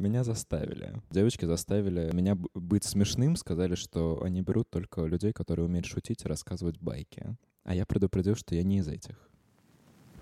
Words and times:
Меня 0.00 0.24
заставили. 0.24 0.94
Девочки 1.10 1.44
заставили 1.44 2.10
меня 2.14 2.34
быть 2.54 2.84
смешным, 2.84 3.36
сказали, 3.36 3.74
что 3.74 4.22
они 4.22 4.40
берут 4.40 4.70
только 4.70 5.04
людей, 5.04 5.34
которые 5.34 5.66
умеют 5.66 5.84
шутить 5.84 6.24
и 6.24 6.28
рассказывать 6.28 6.78
байки. 6.80 7.36
А 7.64 7.74
я 7.74 7.84
предупредил, 7.84 8.34
что 8.34 8.54
я 8.54 8.62
не 8.62 8.78
из 8.78 8.88
этих. 8.88 9.28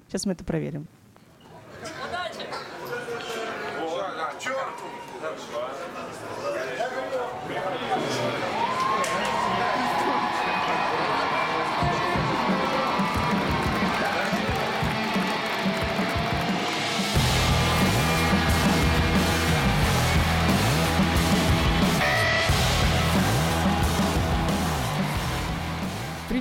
Сейчас 0.09 0.27
мы 0.27 0.33
это 0.33 0.45
проверим. 0.45 0.89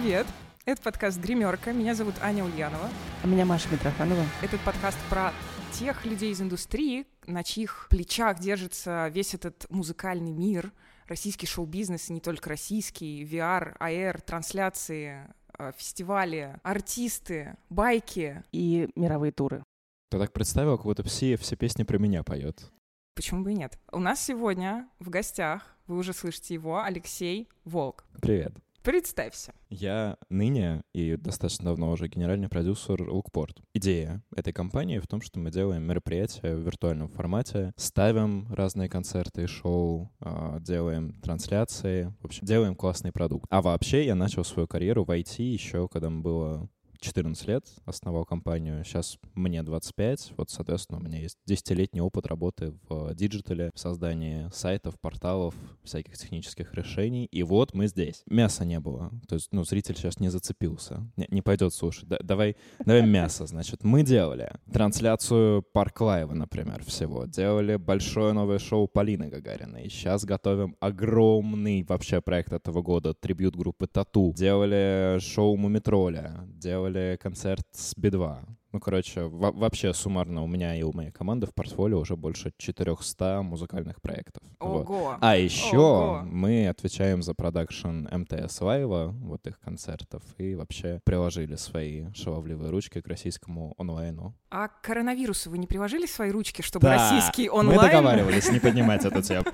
Привет! 0.07 0.27
Это 0.63 0.81
подкаст 0.81 1.20
«Гримерка». 1.20 1.73
Меня 1.73 1.93
зовут 1.93 2.15
Аня 2.21 2.45
Ульянова. 2.45 2.89
А 3.23 3.27
меня 3.27 3.43
Маша 3.43 3.67
Митрофанова. 3.70 4.23
Этот 4.41 4.61
подкаст 4.61 4.98
про 5.09 5.34
тех 5.73 6.05
людей 6.05 6.31
из 6.31 6.41
индустрии, 6.41 7.05
на 7.25 7.43
чьих 7.43 7.88
плечах 7.89 8.39
держится 8.39 9.09
весь 9.09 9.34
этот 9.34 9.70
музыкальный 9.70 10.31
мир, 10.31 10.71
российский 11.09 11.45
шоу-бизнес, 11.45 12.09
и 12.09 12.13
не 12.13 12.21
только 12.21 12.48
российский, 12.48 13.25
VR, 13.25 13.77
AR, 13.79 14.21
трансляции, 14.21 15.27
э, 15.59 15.73
фестивали, 15.75 16.57
артисты, 16.63 17.57
байки. 17.70 18.45
И 18.53 18.87
мировые 18.95 19.34
туры. 19.34 19.62
Ты 20.09 20.20
так 20.20 20.31
представил, 20.31 20.77
как 20.77 20.85
будто 20.85 21.03
все, 21.03 21.35
все 21.35 21.57
песни 21.57 21.84
про 21.84 21.98
меня 21.98 22.23
поет. 22.23 22.71
Почему 23.13 23.43
бы 23.43 23.51
и 23.51 23.55
нет? 23.55 23.77
У 23.91 23.99
нас 23.99 24.23
сегодня 24.23 24.87
в 24.99 25.09
гостях, 25.09 25.76
вы 25.85 25.98
уже 25.98 26.13
слышите 26.13 26.53
его, 26.53 26.81
Алексей 26.81 27.49
Волк. 27.65 28.05
Привет. 28.21 28.54
Представься. 28.88 29.52
Я 29.70 30.16
ныне 30.30 30.82
и 30.93 31.18
достаточно 31.18 31.66
давно 31.66 31.91
уже 31.91 32.07
генеральный 32.07 32.48
продюсер 32.48 33.02
Lookport. 33.02 33.62
Идея 33.74 34.24
этой 34.34 34.54
компании 34.54 34.99
в 34.99 35.07
том, 35.07 35.20
что 35.20 35.40
мы 35.40 35.52
делаем 35.52 35.84
мероприятия 35.84 36.55
в 36.55 36.62
виртуальном 36.62 37.10
формате, 37.10 37.74
ставим 37.76 38.48
разные 38.49 38.88
концерты 38.88 39.44
и 39.44 39.46
шоу, 39.48 40.10
а, 40.21 40.62
делаем 40.62 41.20
трансляции, 41.21 42.16
в 42.21 42.27
общем, 42.27 42.46
делаем 42.46 42.77
классный 42.77 43.12
продукт. 43.12 43.46
А 43.49 43.62
вообще 43.62 44.05
я 44.05 44.16
начал 44.16 44.46
свою 44.46 44.70
карьеру 44.70 45.04
в 45.04 45.12
IT 45.12 45.44
еще, 45.44 45.90
когда 45.90 46.10
мне 46.10 46.22
было 46.22 46.70
14 46.99 47.48
лет, 47.48 47.65
основал 47.85 48.26
компанию. 48.26 48.84
Сейчас 48.84 49.17
мне 49.35 49.63
25, 49.63 50.34
вот, 50.37 50.49
соответственно, 50.49 50.99
у 50.99 51.01
меня 51.01 51.20
есть 51.20 51.37
десятилетний 51.45 52.01
опыт 52.01 52.27
работы 52.27 52.73
в 52.89 53.13
диджитале, 53.13 53.71
в 53.73 53.79
создании 53.79 54.49
сайтов, 54.54 54.99
порталов, 54.99 55.55
всяких 55.84 56.17
технических 56.17 56.73
решений. 56.73 57.26
И 57.26 57.43
вот 57.43 57.73
мы 57.73 57.87
здесь. 57.87 58.23
Мяса 58.26 58.65
не 58.65 58.79
было. 58.79 59.12
То 59.27 59.35
есть, 59.35 59.49
ну, 59.51 59.63
зритель 59.63 59.95
сейчас 59.95 60.20
не 60.20 60.29
зацепился. 60.29 61.04
Не, 61.15 61.27
не 61.29 61.41
пойдет 61.41 61.73
слушать. 61.73 62.07
Да- 62.07 62.20
давай, 62.21 62.55
давай 62.85 63.05
мясо, 63.05 63.45
значит. 63.45 63.84
Мы 63.84 64.03
делали 64.03 64.51
трансляцию 64.72 65.63
Park 65.73 66.01
Live 66.01 66.23
а, 66.23 66.34
например, 66.34 66.84
всего. 66.84 67.25
Делали 67.25 67.75
большое 67.75 68.34
новое 68.34 68.59
шоу 68.59 68.88
Полины 68.88 69.29
Гагариной. 69.29 69.89
Сейчас 69.89 70.25
готовим 70.25 70.75
огромный 70.79 71.84
вообще 71.84 72.22
проект 72.22 72.53
этого 72.53 72.81
года, 72.81 73.13
трибьют 73.13 73.56
группы 73.56 73.88
Тату. 73.88 74.34
Делали 74.35 75.19
шоу 75.19 75.57
Мумий 75.57 75.91
Тролля. 75.91 76.46
Делали 76.47 76.87
концерт 77.18 77.66
с 77.72 77.94
Би-2. 77.96 78.38
Ну, 78.78 78.81
короче, 78.81 79.23
во- 79.23 79.51
вообще 79.51 79.91
суммарно 79.91 80.44
у 80.44 80.47
меня 80.47 80.75
и 80.75 80.83
у 80.83 80.94
моей 80.94 81.09
команды 81.09 81.47
в 81.47 81.53
портфолио 81.56 81.97
уже 81.97 82.16
больше 82.16 82.53
400 82.59 83.41
музыкальных 83.41 84.00
проектов. 84.03 84.44
Вот. 84.59 84.88
Ого! 84.88 85.17
А 85.19 85.35
еще 85.35 85.78
Ого. 85.78 86.22
мы 86.23 86.67
отвечаем 86.67 87.23
за 87.23 87.33
продакшн 87.33 88.05
МТС 88.11 88.61
Live 88.62 88.97
а, 88.97 89.16
вот 89.19 89.47
их 89.47 89.59
концертов, 89.59 90.22
и 90.38 90.53
вообще 90.53 91.01
приложили 91.05 91.55
свои 91.55 92.13
шаловливые 92.13 92.69
ручки 92.69 93.01
к 93.01 93.07
российскому 93.07 93.73
онлайну. 93.79 94.35
А 94.51 94.67
к 94.67 94.81
коронавирусу 94.81 95.49
вы 95.49 95.57
не 95.57 95.66
приложили 95.66 96.05
свои 96.05 96.29
ручки, 96.29 96.61
чтобы 96.61 96.87
российский 96.87 97.49
мы 97.49 97.55
онлайн... 97.57 97.81
договаривались 97.81 98.51
не 98.51 98.59
поднимать 98.59 99.03
эту 99.05 99.21
тему. 99.23 99.45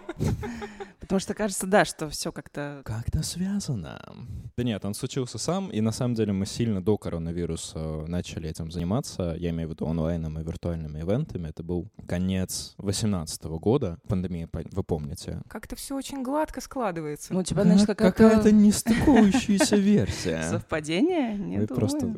Потому 1.03 1.19
что 1.19 1.33
кажется, 1.33 1.67
да, 1.67 1.83
что 1.83 2.09
все 2.09 2.31
как-то... 2.31 2.81
Как-то 2.85 3.23
связано. 3.23 4.01
Да 4.55 4.63
нет, 4.63 4.85
он 4.85 4.93
случился 4.93 5.37
сам, 5.37 5.69
и 5.69 5.81
на 5.81 5.91
самом 5.91 6.15
деле 6.15 6.31
мы 6.31 6.45
сильно 6.45 6.81
до 6.81 6.97
коронавируса 6.97 8.05
начали 8.07 8.49
этим 8.49 8.71
заниматься. 8.71 9.12
Я 9.19 9.49
имею 9.49 9.69
в 9.69 9.71
виду 9.71 9.87
онлайном 9.87 10.39
и 10.39 10.43
виртуальными 10.43 10.99
ивентами. 11.01 11.49
Это 11.49 11.63
был 11.63 11.89
конец 12.07 12.75
2018 12.77 13.43
года. 13.43 13.99
Пандемия, 14.07 14.49
вы 14.51 14.83
помните. 14.83 15.41
Как-то 15.47 15.75
все 15.75 15.95
очень 15.95 16.23
гладко 16.23 16.61
складывается. 16.61 17.33
Ну, 17.33 17.39
у 17.39 17.43
тебя, 17.43 17.63
значит, 17.63 17.87
какая-то... 17.87 18.15
Какая-то 18.17 18.51
нестыкующаяся 18.51 19.75
версия. 19.75 20.43
Совпадение? 20.49 21.37
Не 21.37 21.57
Вы 21.59 21.67
думаю. 21.67 21.79
просто 21.79 22.15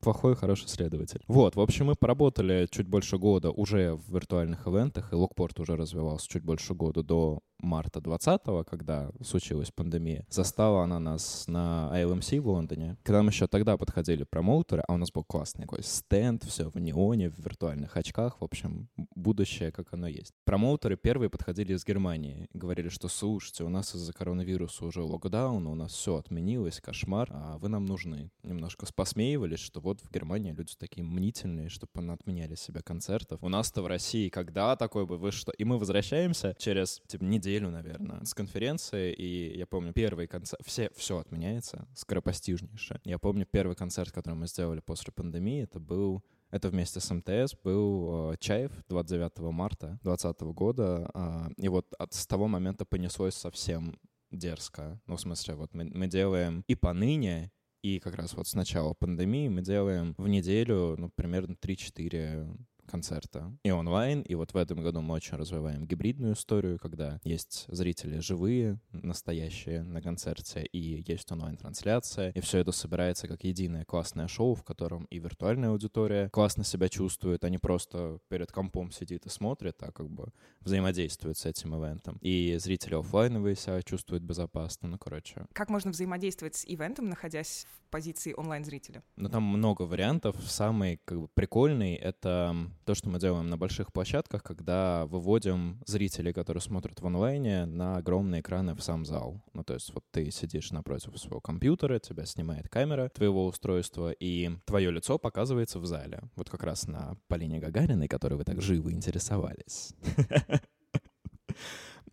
плохой, 0.00 0.36
хороший 0.36 0.68
следователь. 0.68 1.22
Вот, 1.26 1.56
в 1.56 1.60
общем, 1.60 1.86
мы 1.86 1.94
поработали 1.94 2.68
чуть 2.70 2.86
больше 2.86 3.18
года 3.18 3.50
уже 3.50 3.94
в 3.94 4.14
виртуальных 4.14 4.66
ивентах, 4.66 5.12
и 5.12 5.16
Локпорт 5.16 5.58
уже 5.60 5.76
развивался 5.76 6.28
чуть 6.28 6.44
больше 6.44 6.74
года 6.74 7.02
до 7.02 7.40
марта 7.58 8.00
20-го, 8.00 8.64
когда 8.64 9.10
случилась 9.22 9.70
пандемия. 9.70 10.26
Застала 10.30 10.84
она 10.84 10.98
нас 10.98 11.44
на 11.46 11.90
ILMC 11.94 12.40
в 12.40 12.48
Лондоне. 12.48 12.96
Когда 13.02 13.22
мы 13.22 13.30
еще 13.30 13.46
тогда 13.46 13.76
подходили 13.76 14.24
промоутеры, 14.24 14.82
а 14.86 14.94
у 14.94 14.96
нас 14.96 15.10
был 15.10 15.24
классный 15.24 15.62
такой 15.62 15.82
стенд, 15.82 16.44
все 16.44 16.68
в 16.68 16.76
неоне, 16.76 17.30
в 17.30 17.38
виртуальных 17.38 17.96
очках, 17.96 18.40
в 18.40 18.44
общем, 18.44 18.88
будущее, 19.16 19.72
как 19.72 19.92
оно 19.92 20.06
есть. 20.06 20.32
Промоутеры 20.44 20.96
первые 20.96 21.30
подходили 21.30 21.74
из 21.74 21.84
Германии, 21.84 22.48
говорили, 22.54 22.88
что 22.88 23.08
слушайте, 23.08 23.64
у 23.64 23.68
нас 23.68 23.94
из-за 23.94 24.12
коронавируса 24.12 24.84
уже 24.84 25.02
локдаун, 25.02 25.66
у 25.66 25.74
нас 25.74 25.92
все 25.92 26.16
отменилось, 26.16 26.80
кошмар, 26.80 27.28
а 27.32 27.58
вы 27.58 27.68
нам 27.68 27.86
нужны. 27.86 28.30
Немножко 28.42 28.86
посмеивались, 28.94 29.60
что 29.60 29.80
вот 29.80 30.00
в 30.00 30.10
Германии 30.10 30.52
люди 30.52 30.74
такие 30.78 31.02
мнительные, 31.02 31.68
чтобы 31.68 31.90
отменяли 32.12 32.54
себе 32.54 32.82
концертов. 32.82 33.42
У 33.42 33.48
нас-то 33.48 33.82
в 33.82 33.86
России 33.86 34.28
когда 34.28 34.76
такой 34.76 35.06
бы, 35.06 35.16
вы 35.16 35.32
что? 35.32 35.50
И 35.52 35.64
мы 35.64 35.78
возвращаемся 35.78 36.54
через 36.58 37.00
типа, 37.06 37.24
неделю, 37.24 37.70
наверное, 37.70 38.22
с 38.24 38.34
конференции, 38.34 39.14
и 39.14 39.56
я 39.56 39.66
помню 39.66 39.94
первый 39.94 40.26
концерт, 40.26 40.62
все, 40.66 40.90
все 40.94 41.18
отменяется, 41.18 41.88
скоропостижнейше. 41.94 43.00
Я 43.04 43.18
помню 43.18 43.46
первый 43.50 43.74
концерт, 43.74 44.12
который 44.12 44.34
мы 44.34 44.46
сделали 44.46 44.80
после 44.80 45.12
пандемии, 45.12 45.62
это 45.62 45.80
был 45.80 46.22
это 46.50 46.68
вместе 46.68 47.00
с 47.00 47.12
МТС 47.12 47.54
был 47.62 48.32
э, 48.32 48.36
Чаев 48.38 48.72
29 48.88 49.38
марта 49.52 49.98
2020 50.02 50.40
года. 50.54 51.10
а, 51.14 51.48
и 51.56 51.68
вот 51.68 51.86
от, 51.98 52.14
с 52.14 52.26
того 52.26 52.46
момента 52.48 52.84
понеслось 52.84 53.34
совсем 53.34 53.98
дерзко. 54.30 55.00
Ну, 55.06 55.16
в 55.16 55.20
смысле, 55.20 55.54
вот 55.54 55.74
мы, 55.74 55.84
мы 55.84 56.06
делаем 56.06 56.64
и 56.66 56.74
поныне, 56.74 57.52
и 57.82 57.98
как 58.00 58.14
раз 58.16 58.34
вот 58.34 58.46
с 58.48 58.54
начала 58.54 58.94
пандемии 58.94 59.48
мы 59.48 59.62
делаем 59.62 60.14
в 60.18 60.28
неделю, 60.28 60.96
ну, 60.98 61.10
примерно 61.14 61.54
3-4 61.54 62.56
концерта. 62.86 63.56
И 63.62 63.70
онлайн, 63.70 64.22
и 64.22 64.34
вот 64.34 64.52
в 64.52 64.56
этом 64.56 64.82
году 64.82 65.00
мы 65.00 65.14
очень 65.14 65.36
развиваем 65.36 65.86
гибридную 65.86 66.34
историю, 66.34 66.78
когда 66.78 67.20
есть 67.24 67.66
зрители 67.68 68.18
живые, 68.20 68.80
настоящие 68.92 69.82
на 69.82 70.00
концерте, 70.00 70.64
и 70.64 71.04
есть 71.06 71.30
онлайн-трансляция, 71.30 72.30
и 72.30 72.40
все 72.40 72.58
это 72.58 72.72
собирается 72.72 73.28
как 73.28 73.44
единое 73.44 73.84
классное 73.84 74.28
шоу, 74.28 74.54
в 74.54 74.62
котором 74.62 75.04
и 75.06 75.18
виртуальная 75.18 75.70
аудитория 75.70 76.28
классно 76.30 76.64
себя 76.64 76.88
чувствует, 76.88 77.44
а 77.44 77.48
не 77.48 77.58
просто 77.58 78.18
перед 78.28 78.52
компом 78.52 78.90
сидит 78.90 79.26
и 79.26 79.28
смотрит, 79.28 79.82
а 79.82 79.92
как 79.92 80.08
бы 80.08 80.32
взаимодействует 80.60 81.36
с 81.38 81.44
этим 81.46 81.74
ивентом. 81.76 82.18
И 82.20 82.56
зрители 82.58 82.94
офлайновые 82.94 83.56
себя 83.56 83.82
чувствуют 83.82 84.22
безопасно, 84.22 84.88
ну, 84.88 84.98
короче. 84.98 85.46
Как 85.52 85.70
можно 85.70 85.90
взаимодействовать 85.90 86.56
с 86.56 86.64
ивентом, 86.64 87.08
находясь 87.08 87.66
в 87.66 87.90
позиции 87.90 88.34
онлайн-зрителя? 88.36 89.02
Но 89.16 89.28
там 89.28 89.42
много 89.42 89.82
вариантов. 89.82 90.36
Самый 90.46 91.00
как 91.04 91.20
бы, 91.20 91.28
прикольный— 91.28 91.94
это 91.94 92.54
то, 92.86 92.94
что 92.94 93.10
мы 93.10 93.18
делаем 93.18 93.48
на 93.48 93.58
больших 93.58 93.92
площадках, 93.92 94.44
когда 94.44 95.06
выводим 95.06 95.82
зрителей, 95.86 96.32
которые 96.32 96.60
смотрят 96.62 97.00
в 97.00 97.06
онлайне, 97.06 97.66
на 97.66 97.96
огромные 97.96 98.42
экраны 98.42 98.74
в 98.74 98.80
сам 98.80 99.04
зал. 99.04 99.42
Ну, 99.54 99.64
то 99.64 99.74
есть 99.74 99.92
вот 99.92 100.04
ты 100.12 100.30
сидишь 100.30 100.70
напротив 100.70 101.18
своего 101.18 101.40
компьютера, 101.40 101.98
тебя 101.98 102.24
снимает 102.26 102.68
камера 102.68 103.08
твоего 103.08 103.46
устройства, 103.46 104.12
и 104.12 104.50
твое 104.64 104.92
лицо 104.92 105.18
показывается 105.18 105.80
в 105.80 105.86
зале. 105.86 106.22
Вот 106.36 106.48
как 106.48 106.62
раз 106.62 106.86
на 106.86 107.16
Полине 107.26 107.58
Гагариной, 107.58 108.06
которой 108.06 108.34
вы 108.34 108.44
так 108.44 108.62
живо 108.62 108.92
интересовались. 108.92 109.92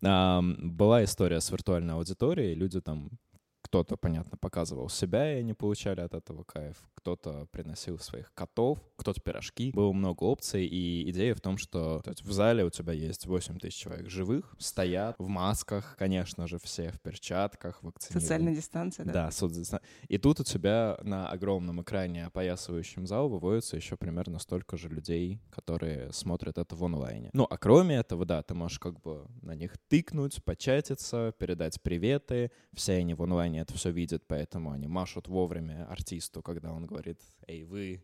Была 0.02 1.04
история 1.04 1.40
с 1.40 1.50
виртуальной 1.50 1.94
аудиторией, 1.94 2.54
люди 2.54 2.80
там 2.80 3.10
кто-то, 3.74 3.96
понятно, 3.96 4.38
показывал 4.38 4.88
себя, 4.88 5.34
и 5.34 5.40
они 5.40 5.52
получали 5.52 6.00
от 6.00 6.14
этого 6.14 6.44
кайф. 6.44 6.76
Кто-то 6.94 7.48
приносил 7.50 7.98
своих 7.98 8.32
котов, 8.32 8.78
кто-то 8.94 9.20
пирожки. 9.20 9.72
Было 9.72 9.92
много 9.92 10.22
опций, 10.22 10.64
и 10.64 11.10
идея 11.10 11.34
в 11.34 11.40
том, 11.40 11.58
что 11.58 12.00
то 12.04 12.10
есть, 12.10 12.22
в 12.22 12.30
зале 12.30 12.64
у 12.64 12.70
тебя 12.70 12.92
есть 12.92 13.26
8 13.26 13.58
тысяч 13.58 13.74
человек 13.74 14.08
живых, 14.08 14.54
стоят 14.60 15.16
в 15.18 15.26
масках, 15.26 15.96
конечно 15.98 16.46
же, 16.46 16.60
все 16.60 16.92
в 16.92 17.00
перчатках, 17.00 17.82
вакцинированы. 17.82 18.20
Социальная 18.20 18.54
дистанция, 18.54 19.06
да? 19.06 19.12
Да, 19.12 19.30
соцдистанция. 19.32 19.84
И 20.06 20.18
тут 20.18 20.38
у 20.38 20.44
тебя 20.44 20.96
на 21.02 21.28
огромном 21.28 21.82
экране, 21.82 22.26
опоясывающем 22.26 23.08
зал, 23.08 23.28
выводится 23.28 23.74
еще 23.74 23.96
примерно 23.96 24.38
столько 24.38 24.76
же 24.76 24.88
людей, 24.88 25.40
которые 25.50 26.12
смотрят 26.12 26.58
это 26.58 26.76
в 26.76 26.84
онлайне. 26.84 27.30
Ну, 27.32 27.44
а 27.50 27.58
кроме 27.58 27.96
этого, 27.96 28.24
да, 28.24 28.40
ты 28.44 28.54
можешь 28.54 28.78
как 28.78 29.00
бы 29.00 29.26
на 29.42 29.56
них 29.56 29.76
тыкнуть, 29.88 30.44
початиться, 30.44 31.34
передать 31.38 31.82
приветы. 31.82 32.52
Все 32.72 32.94
они 32.98 33.14
в 33.14 33.22
онлайне 33.24 33.63
это 33.64 33.74
все 33.74 33.90
видят, 33.90 34.22
поэтому 34.26 34.70
они 34.70 34.86
машут 34.86 35.28
вовремя 35.28 35.86
артисту, 35.90 36.42
когда 36.42 36.72
он 36.72 36.86
говорит, 36.86 37.20
эй, 37.46 37.64
вы 37.64 38.02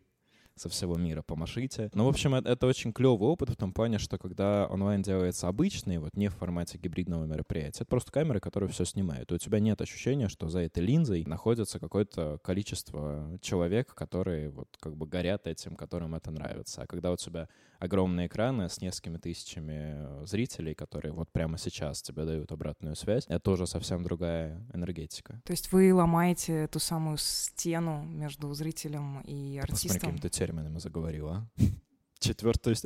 со 0.55 0.69
всего 0.69 0.95
мира 0.95 1.21
помашите. 1.21 1.89
Ну, 1.93 2.05
в 2.05 2.09
общем, 2.09 2.35
это, 2.35 2.49
это 2.49 2.67
очень 2.67 2.93
клевый 2.93 3.29
опыт 3.29 3.49
в 3.49 3.55
том 3.55 3.73
плане, 3.73 3.99
что 3.99 4.17
когда 4.17 4.67
онлайн 4.67 5.01
делается 5.01 5.47
обычный, 5.47 5.97
вот 5.97 6.15
не 6.15 6.27
в 6.27 6.35
формате 6.35 6.77
гибридного 6.77 7.25
мероприятия, 7.25 7.83
это 7.83 7.89
просто 7.89 8.11
камеры, 8.11 8.39
которые 8.39 8.69
все 8.69 8.85
снимают. 8.85 9.31
И 9.31 9.35
у 9.35 9.37
тебя 9.37 9.59
нет 9.59 9.81
ощущения, 9.81 10.27
что 10.27 10.49
за 10.49 10.59
этой 10.59 10.83
линзой 10.83 11.23
находится 11.25 11.79
какое-то 11.79 12.39
количество 12.43 13.39
человек, 13.41 13.93
которые 13.95 14.49
вот 14.49 14.77
как 14.79 14.95
бы 14.95 15.07
горят 15.07 15.47
этим, 15.47 15.75
которым 15.75 16.15
это 16.15 16.31
нравится. 16.31 16.83
А 16.83 16.87
когда 16.87 17.11
у 17.11 17.17
тебя 17.17 17.47
огромные 17.81 18.27
экраны 18.27 18.69
с 18.69 18.79
несколькими 18.79 19.17
тысячами 19.17 19.95
э, 19.95 20.25
зрителей, 20.27 20.75
которые 20.75 21.13
вот 21.13 21.31
прямо 21.31 21.57
сейчас 21.57 22.01
тебе 22.01 22.25
дают 22.25 22.51
обратную 22.51 22.95
связь, 22.95 23.25
это 23.27 23.39
тоже 23.39 23.65
совсем 23.65 24.03
другая 24.03 24.63
энергетика. 24.71 25.41
То 25.45 25.51
есть 25.51 25.71
вы 25.71 25.91
ломаете 25.93 26.67
ту 26.67 26.77
самую 26.77 27.17
стену 27.17 28.03
между 28.03 28.53
зрителем 28.53 29.21
и 29.21 29.57
артистом? 29.57 29.87
Посмотри, 29.87 29.99
какими-то 29.99 30.29
терминами 30.29 30.77
заговорила. 30.77 31.49
Четвертый, 32.19 32.61
то 32.61 32.69
есть 32.69 32.85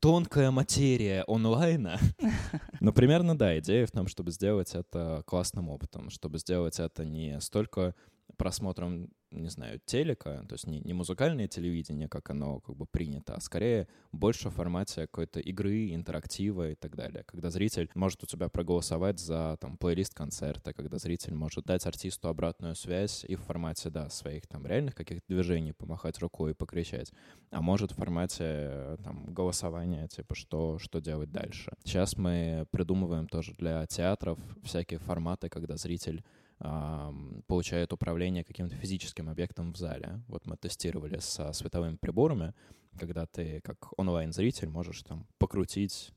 тонкая 0.00 0.50
материя 0.50 1.22
онлайна. 1.28 2.00
Но 2.80 2.92
примерно, 2.92 3.38
да, 3.38 3.56
идея 3.60 3.86
в 3.86 3.92
том, 3.92 4.08
чтобы 4.08 4.32
сделать 4.32 4.74
это 4.74 5.22
классным 5.24 5.68
опытом, 5.68 6.10
чтобы 6.10 6.38
сделать 6.38 6.80
это 6.80 7.04
не 7.04 7.40
столько 7.40 7.94
просмотром, 8.36 9.08
не 9.30 9.48
знаю, 9.48 9.80
телека, 9.84 10.44
то 10.48 10.54
есть 10.54 10.66
не, 10.66 10.80
не 10.80 10.92
музыкальное 10.92 11.48
телевидение, 11.48 12.08
как 12.08 12.30
оно 12.30 12.60
как 12.60 12.76
бы 12.76 12.86
принято, 12.86 13.34
а 13.34 13.40
скорее 13.40 13.88
больше 14.12 14.50
в 14.50 14.54
формате 14.54 15.02
какой-то 15.02 15.40
игры, 15.40 15.94
интерактива 15.94 16.70
и 16.70 16.74
так 16.74 16.96
далее. 16.96 17.24
Когда 17.24 17.50
зритель 17.50 17.90
может 17.94 18.22
у 18.22 18.26
тебя 18.26 18.48
проголосовать 18.48 19.18
за 19.18 19.56
там 19.60 19.76
плейлист 19.76 20.14
концерта, 20.14 20.72
когда 20.72 20.98
зритель 20.98 21.34
может 21.34 21.64
дать 21.64 21.86
артисту 21.86 22.28
обратную 22.28 22.74
связь 22.74 23.24
и 23.24 23.36
в 23.36 23.42
формате, 23.42 23.90
да, 23.90 24.08
своих 24.10 24.46
там 24.46 24.66
реальных 24.66 24.94
каких-то 24.94 25.24
движений, 25.28 25.72
помахать 25.72 26.18
рукой 26.18 26.52
и 26.52 26.54
покричать, 26.54 27.12
а 27.50 27.60
может 27.62 27.92
в 27.92 27.96
формате 27.96 28.96
там 29.02 29.32
голосования, 29.32 30.08
типа, 30.08 30.34
что, 30.34 30.78
что 30.78 31.00
делать 31.00 31.30
дальше. 31.30 31.72
Сейчас 31.84 32.16
мы 32.16 32.66
придумываем 32.70 33.26
тоже 33.28 33.54
для 33.54 33.86
театров 33.86 34.38
всякие 34.62 34.98
форматы, 34.98 35.48
когда 35.48 35.76
зритель 35.76 36.24
получает 36.58 37.92
управление 37.92 38.44
каким-то 38.44 38.76
физическим 38.76 39.28
объектом 39.28 39.72
в 39.72 39.76
зале. 39.76 40.22
Вот 40.28 40.46
мы 40.46 40.56
тестировали 40.56 41.18
со 41.18 41.52
световыми 41.52 41.96
приборами, 41.96 42.54
когда 42.98 43.26
ты 43.26 43.60
как 43.60 43.92
онлайн-зритель 43.98 44.68
можешь 44.68 45.02
там 45.02 45.26
покрутить 45.38 46.12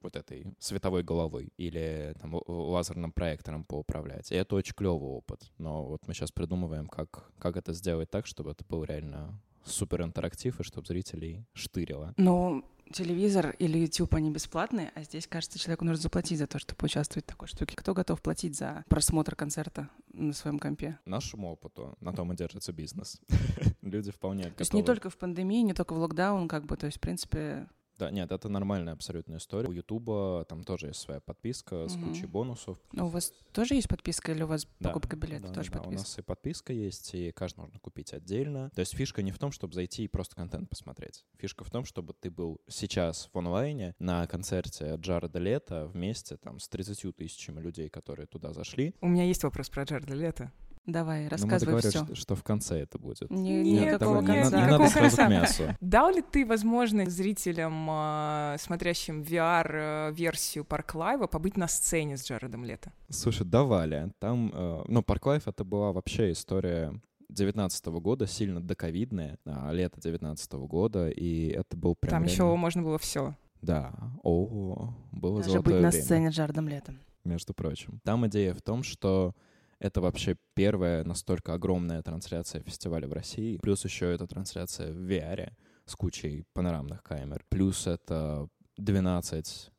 вот 0.00 0.16
этой 0.16 0.54
световой 0.58 1.02
головой 1.02 1.52
или 1.56 2.14
там 2.20 2.40
лазерным 2.46 3.12
проектором 3.12 3.64
поуправлять. 3.64 4.30
И 4.30 4.34
это 4.34 4.54
очень 4.54 4.74
клевый 4.74 5.10
опыт. 5.10 5.50
Но 5.58 5.84
вот 5.84 6.06
мы 6.06 6.14
сейчас 6.14 6.30
придумываем, 6.30 6.88
как, 6.88 7.30
как 7.38 7.56
это 7.56 7.72
сделать 7.72 8.10
так, 8.10 8.26
чтобы 8.26 8.52
это 8.52 8.64
был 8.64 8.84
реально 8.84 9.40
супер 9.64 10.02
интерактив 10.02 10.58
и 10.58 10.62
чтобы 10.62 10.86
зрителей 10.86 11.44
штырило. 11.52 12.14
Ну, 12.16 12.64
телевизор 12.92 13.54
или 13.58 13.78
YouTube, 13.78 14.14
они 14.14 14.30
бесплатные, 14.30 14.92
а 14.94 15.02
здесь, 15.02 15.26
кажется, 15.26 15.58
человеку 15.58 15.84
нужно 15.84 16.02
заплатить 16.02 16.38
за 16.38 16.46
то, 16.46 16.58
чтобы 16.58 16.84
участвовать 16.84 17.24
в 17.24 17.28
такой 17.28 17.48
штуке. 17.48 17.76
Кто 17.76 17.94
готов 17.94 18.20
платить 18.22 18.56
за 18.56 18.84
просмотр 18.88 19.34
концерта 19.34 19.88
на 20.12 20.32
своем 20.32 20.58
компе? 20.58 20.98
Нашему 21.04 21.52
опыту 21.52 21.96
на 22.00 22.12
том 22.12 22.32
и 22.32 22.36
держится 22.36 22.72
бизнес. 22.72 23.20
Люди 23.82 24.10
вполне 24.10 24.44
То 24.44 24.60
есть 24.60 24.72
не 24.72 24.82
только 24.82 25.10
в 25.10 25.16
пандемии, 25.16 25.62
не 25.62 25.74
только 25.74 25.94
в 25.94 25.98
локдаун, 25.98 26.48
как 26.48 26.66
бы, 26.66 26.76
то 26.76 26.86
есть, 26.86 26.98
в 26.98 27.00
принципе, 27.00 27.68
да, 27.98 28.10
нет, 28.10 28.30
это 28.30 28.48
нормальная 28.48 28.92
абсолютная 28.92 29.38
история. 29.38 29.68
У 29.68 29.72
Ютуба 29.72 30.46
там 30.48 30.64
тоже 30.64 30.88
есть 30.88 31.00
своя 31.00 31.20
подписка 31.20 31.88
с 31.88 31.96
угу. 31.96 32.06
кучей 32.06 32.26
бонусов. 32.26 32.78
А 32.96 33.04
у 33.04 33.08
вас 33.08 33.32
тоже 33.52 33.74
есть 33.74 33.88
подписка 33.88 34.32
или 34.32 34.42
у 34.42 34.46
вас 34.46 34.66
да, 34.78 34.90
покупка 34.90 35.16
билета 35.16 35.48
да, 35.48 35.54
тоже 35.54 35.70
да, 35.70 35.78
подписка? 35.78 35.98
у 35.98 36.02
нас 36.02 36.18
и 36.18 36.22
подписка 36.22 36.72
есть, 36.72 37.14
и 37.14 37.32
каждый 37.32 37.60
можно 37.60 37.78
купить 37.80 38.12
отдельно. 38.12 38.70
То 38.74 38.80
есть 38.80 38.94
фишка 38.94 39.22
не 39.22 39.32
в 39.32 39.38
том, 39.38 39.50
чтобы 39.50 39.74
зайти 39.74 40.04
и 40.04 40.08
просто 40.08 40.36
контент 40.36 40.70
посмотреть. 40.70 41.24
Фишка 41.38 41.64
в 41.64 41.70
том, 41.70 41.84
чтобы 41.84 42.14
ты 42.14 42.30
был 42.30 42.60
сейчас 42.68 43.28
в 43.32 43.38
онлайне 43.38 43.94
на 43.98 44.26
концерте 44.26 44.94
Джареда 44.96 45.38
Лето 45.38 45.86
вместе 45.86 46.36
там 46.36 46.60
с 46.60 46.68
30 46.68 47.16
тысячами 47.16 47.60
людей, 47.60 47.88
которые 47.88 48.26
туда 48.26 48.52
зашли. 48.52 48.94
У 49.00 49.08
меня 49.08 49.24
есть 49.24 49.42
вопрос 49.42 49.68
про 49.68 49.82
Джареда 49.82 50.14
Лето. 50.14 50.52
Давай, 50.88 51.24
ну, 51.24 51.28
рассказывай 51.28 51.80
все. 51.80 51.90
Что, 51.90 52.14
что 52.14 52.34
в 52.34 52.42
конце 52.42 52.80
это 52.80 52.98
будет. 52.98 53.30
Не, 53.30 53.62
не, 53.62 53.72
Нет, 53.72 53.98
такого 53.98 54.22
давай, 54.22 54.40
конца. 54.40 54.56
Не, 54.56 54.64
не 54.64 54.70
надо 54.70 54.88
сразу 54.88 55.16
к 55.18 55.28
мясу. 55.28 55.62
Дал 55.82 56.10
ли 56.10 56.22
ты 56.22 56.46
возможность 56.46 57.10
зрителям, 57.10 57.88
э, 57.90 58.56
смотрящим 58.58 59.20
VR-версию 59.20 60.64
Park 60.64 60.94
Live 60.94 61.15
а, 61.15 61.26
побыть 61.26 61.58
на 61.58 61.68
сцене 61.68 62.16
с 62.16 62.24
Джаредом 62.24 62.64
Лето? 62.64 62.90
Слушай, 63.10 63.46
давали. 63.46 64.10
Там, 64.18 64.50
э, 64.54 64.84
ну, 64.88 65.02
Park 65.02 65.26
Live— 65.26 65.42
это 65.46 65.62
была 65.62 65.92
вообще 65.92 66.32
история 66.32 66.98
19 67.28 67.86
года, 68.00 68.26
сильно 68.26 68.62
доковидная, 68.62 69.38
а, 69.44 69.70
лето 69.72 70.00
19 70.00 70.52
года, 70.66 71.10
и 71.10 71.48
это 71.48 71.76
был 71.76 71.96
прям... 71.96 72.12
Там 72.12 72.22
время... 72.22 72.32
еще 72.32 72.56
можно 72.56 72.82
было 72.82 72.98
все. 72.98 73.36
Да, 73.60 73.92
о, 74.22 74.94
было 75.12 75.40
Даже 75.40 75.50
золотое 75.50 75.74
быть 75.74 75.82
на 75.82 75.90
время, 75.90 76.02
сцене 76.02 76.32
с 76.32 76.34
Джаредом 76.34 76.66
Летом. 76.66 76.98
Между 77.24 77.52
прочим. 77.52 78.00
Там 78.04 78.26
идея 78.26 78.54
в 78.54 78.62
том, 78.62 78.82
что 78.82 79.34
это 79.80 80.00
вообще 80.00 80.36
первая 80.54 81.04
настолько 81.04 81.54
огромная 81.54 82.02
трансляция 82.02 82.62
фестиваля 82.62 83.06
в 83.06 83.12
России. 83.12 83.58
Плюс 83.58 83.84
еще 83.84 84.12
это 84.12 84.26
трансляция 84.26 84.92
в 84.92 84.98
VR 85.08 85.52
с 85.84 85.94
кучей 85.94 86.44
панорамных 86.52 87.02
камер. 87.02 87.44
Плюс 87.48 87.86
это 87.86 88.48
12 88.76 89.70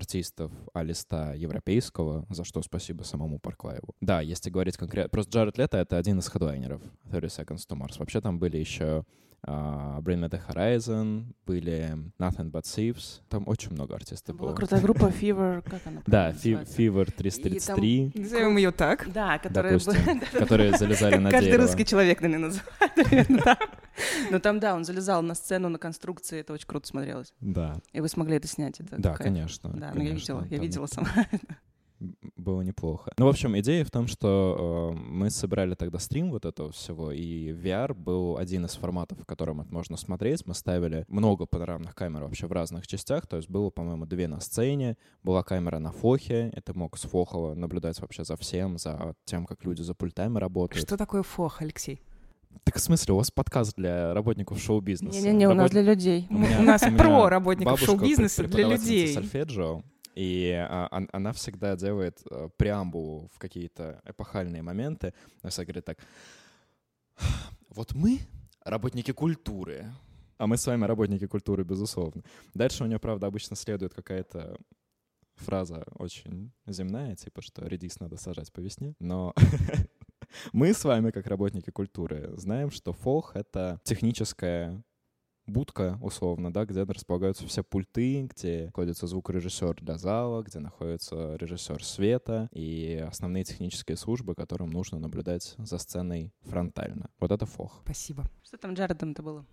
артистов 0.00 0.50
а-листа 0.72 1.34
европейского, 1.34 2.24
за 2.30 2.44
что 2.44 2.62
спасибо 2.62 3.02
самому 3.02 3.38
Парклаеву. 3.38 3.94
Да, 4.00 4.20
если 4.20 4.50
говорить 4.50 4.76
конкретно... 4.76 5.10
Просто 5.10 5.32
Джаред 5.32 5.58
Лето— 5.58 5.76
это 5.78 5.98
один 5.98 6.18
из 6.18 6.28
хедлайнеров 6.28 6.80
30 7.10 7.40
Seconds 7.40 7.66
to 7.68 7.76
Mars. 7.78 7.98
Вообще 7.98 8.20
там 8.20 8.38
были 8.38 8.56
еще 8.56 9.04
uh, 9.46 10.00
Bring 10.00 10.20
Me 10.20 10.30
The 10.30 10.40
Horizon, 10.48 11.24
были 11.46 11.96
Nothing 12.18 12.50
But 12.50 12.62
Thieves. 12.62 13.20
Там 13.28 13.46
очень 13.46 13.72
много 13.72 13.94
артистов 13.94 14.36
была 14.36 14.48
было. 14.48 14.56
крутая 14.56 14.80
группа 14.80 15.06
Fever, 15.06 15.62
как 15.62 15.86
она 15.86 16.02
Да, 16.06 16.30
Fever 16.30 17.10
333. 17.12 18.12
Назовем 18.14 18.56
ее 18.56 18.72
так. 18.72 19.10
Да, 19.12 19.38
которые... 19.38 19.78
Допустим, 19.78 20.20
которые 20.32 20.76
залезали 20.76 21.16
на 21.16 21.30
Каждый 21.30 21.50
дерево. 21.50 21.62
русский 21.64 21.84
человек, 21.84 22.20
наверное, 22.20 22.48
называет. 22.48 23.28
Но 24.30 24.38
там, 24.38 24.60
да, 24.60 24.74
он 24.74 24.84
залезал 24.84 25.22
на 25.22 25.34
сцену, 25.34 25.68
на 25.68 25.78
конструкции, 25.78 26.40
это 26.40 26.52
очень 26.52 26.66
круто 26.66 26.86
смотрелось. 26.86 27.32
Да, 27.40 27.76
И 27.92 28.00
вы 28.00 28.08
смогли 28.08 28.36
это 28.36 28.48
снять. 28.48 28.80
это 28.80 28.96
да, 28.98 29.14
кайф. 29.14 29.28
конечно. 29.28 29.70
Да, 29.70 29.92
ну 29.94 30.02
я 30.02 30.12
видела, 30.12 30.46
я 30.50 30.58
видела 30.58 30.86
сама. 30.86 31.08
Было 32.36 32.62
неплохо. 32.62 33.12
Ну, 33.18 33.26
в 33.26 33.28
общем, 33.28 33.58
идея 33.58 33.84
в 33.84 33.90
том, 33.90 34.06
что 34.06 34.94
э, 34.94 34.98
мы 34.98 35.28
собрали 35.28 35.74
тогда 35.74 35.98
стрим 35.98 36.30
вот 36.30 36.46
этого 36.46 36.72
всего, 36.72 37.12
и 37.12 37.52
VR 37.52 37.92
был 37.92 38.38
один 38.38 38.64
из 38.64 38.72
форматов, 38.74 39.18
в 39.20 39.26
котором 39.26 39.60
это 39.60 39.70
можно 39.70 39.98
смотреть. 39.98 40.46
Мы 40.46 40.54
ставили 40.54 41.04
много 41.08 41.44
панорамных 41.44 41.94
камер 41.94 42.22
вообще 42.22 42.46
в 42.46 42.52
разных 42.52 42.86
частях, 42.86 43.26
то 43.26 43.36
есть 43.36 43.50
было, 43.50 43.68
по-моему, 43.68 44.06
две 44.06 44.28
на 44.28 44.40
сцене, 44.40 44.96
была 45.22 45.42
камера 45.42 45.78
на 45.78 45.92
фохе, 45.92 46.50
это 46.54 46.72
мог 46.72 46.96
с 46.96 47.02
фохова 47.02 47.52
наблюдать 47.52 48.00
вообще 48.00 48.24
за 48.24 48.38
всем, 48.38 48.78
за 48.78 49.14
тем, 49.26 49.44
как 49.44 49.62
люди 49.66 49.82
за 49.82 49.92
пультами 49.94 50.38
работают. 50.38 50.82
Что 50.86 50.96
такое 50.96 51.22
фох, 51.22 51.60
Алексей? 51.60 52.00
Так 52.64 52.76
в 52.76 52.80
смысле, 52.80 53.14
у 53.14 53.16
вас 53.16 53.30
подкаст 53.30 53.74
для 53.76 54.12
работников 54.14 54.60
шоу-бизнеса? 54.60 55.18
Не-не-не, 55.20 55.48
у 55.48 55.54
нас 55.54 55.70
Работ- 55.70 55.72
для 55.72 55.82
людей. 55.82 56.26
У 56.30 56.38
меня- 56.38 56.58
У 56.60 56.62
нас 56.62 56.82
у 56.82 56.96
про 56.96 57.28
работников 57.28 57.80
шоу-бизнеса 57.80 58.44
для 58.44 58.68
людей. 58.68 59.12
сольфеджио, 59.14 59.82
и 60.14 60.50
а, 60.68 60.88
он- 60.90 61.08
она 61.12 61.32
всегда 61.32 61.76
делает 61.76 62.20
э, 62.30 62.48
преамбулу 62.56 63.30
в 63.32 63.38
какие-то 63.38 64.00
эпохальные 64.04 64.62
моменты. 64.62 65.14
Она 65.42 65.50
всегда 65.50 65.64
говорит 65.64 65.84
так. 65.84 65.98
Вот 67.70 67.94
мы 67.94 68.20
работники 68.64 69.12
культуры, 69.12 69.86
а 70.38 70.46
мы 70.46 70.56
с 70.56 70.66
вами 70.66 70.84
работники 70.84 71.26
культуры, 71.26 71.64
безусловно. 71.64 72.22
Дальше 72.54 72.84
у 72.84 72.86
нее, 72.86 72.98
правда, 72.98 73.26
обычно 73.26 73.56
следует 73.56 73.94
какая-то 73.94 74.56
фраза 75.36 75.84
очень 75.98 76.52
земная, 76.66 77.14
типа, 77.16 77.40
что 77.42 77.66
редис 77.66 78.00
надо 78.00 78.16
сажать 78.16 78.52
по 78.52 78.60
весне, 78.60 78.94
но 78.98 79.32
мы 80.52 80.72
с 80.72 80.84
вами, 80.84 81.10
как 81.10 81.26
работники 81.26 81.70
культуры, 81.70 82.32
знаем, 82.36 82.70
что 82.70 82.92
фолх— 82.92 83.32
это 83.34 83.80
техническая 83.84 84.82
будка, 85.46 85.98
условно, 86.00 86.52
да, 86.52 86.64
где 86.64 86.82
располагаются 86.82 87.46
все 87.46 87.62
пульты, 87.62 88.28
где 88.34 88.66
находится 88.66 89.06
звукорежиссер 89.06 89.76
для 89.82 89.98
зала, 89.98 90.42
где 90.42 90.58
находится 90.60 91.36
режиссер 91.36 91.84
света 91.84 92.48
и 92.52 93.04
основные 93.06 93.44
технические 93.44 93.96
службы, 93.96 94.34
которым 94.34 94.70
нужно 94.70 94.98
наблюдать 94.98 95.54
за 95.58 95.78
сценой 95.78 96.32
фронтально. 96.42 97.10
Вот 97.18 97.32
это 97.32 97.46
фох. 97.46 97.80
Спасибо. 97.84 98.24
Что 98.44 98.56
там 98.56 98.74
Джаредом-то 98.74 99.22
было? 99.22 99.46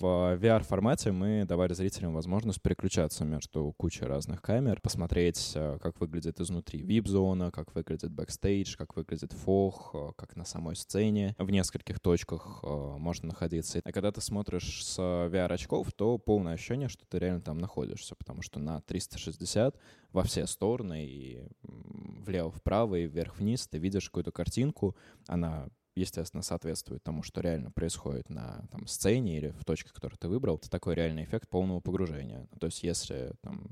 В 0.00 0.38
VR-формате 0.38 1.12
мы 1.12 1.44
давали 1.44 1.74
зрителям 1.74 2.14
возможность 2.14 2.62
переключаться 2.62 3.26
между 3.26 3.74
кучей 3.76 4.06
разных 4.06 4.40
камер, 4.40 4.80
посмотреть, 4.80 5.52
э, 5.54 5.78
как 5.78 6.00
выглядит 6.00 6.40
изнутри 6.40 6.80
VIP-зона, 6.80 7.50
как 7.50 7.74
выглядит 7.74 8.10
бэкстейдж, 8.10 8.76
как 8.78 8.96
выглядит 8.96 9.34
FOH, 9.34 9.90
э, 9.92 10.12
как 10.16 10.36
на 10.36 10.46
самой 10.46 10.76
сцене. 10.76 11.34
В 11.36 11.50
нескольких 11.50 12.00
точках 12.00 12.60
э, 12.62 12.66
можно 12.66 13.28
находиться. 13.28 13.82
А 13.84 13.92
когда 13.92 14.10
ты 14.10 14.22
смотришь 14.22 14.86
с 14.86 14.98
VR-очков, 14.98 15.92
то 15.92 16.16
полное 16.16 16.54
ощущение, 16.54 16.88
что 16.88 17.04
ты 17.06 17.18
реально 17.18 17.42
там 17.42 17.58
находишься, 17.58 18.14
потому 18.14 18.40
что 18.40 18.58
на 18.58 18.80
360 18.80 19.76
во 20.12 20.22
все 20.22 20.46
стороны, 20.46 21.04
и 21.04 21.46
влево-вправо, 21.60 22.94
и 22.94 23.06
вверх-вниз 23.06 23.68
ты 23.68 23.76
видишь 23.76 24.06
какую-то 24.06 24.32
картинку, 24.32 24.96
она 25.26 25.68
естественно, 26.00 26.42
соответствует 26.42 27.02
тому, 27.02 27.22
что 27.22 27.40
реально 27.40 27.70
происходит 27.70 28.28
на 28.30 28.66
там, 28.70 28.86
сцене 28.86 29.36
или 29.36 29.48
в 29.50 29.64
точке, 29.64 29.90
которую 29.92 30.18
ты 30.18 30.28
выбрал, 30.28 30.56
это 30.56 30.70
такой 30.70 30.94
реальный 30.94 31.24
эффект 31.24 31.48
полного 31.48 31.80
погружения. 31.80 32.46
То 32.58 32.66
есть 32.66 32.82
если 32.82 33.32
там, 33.42 33.70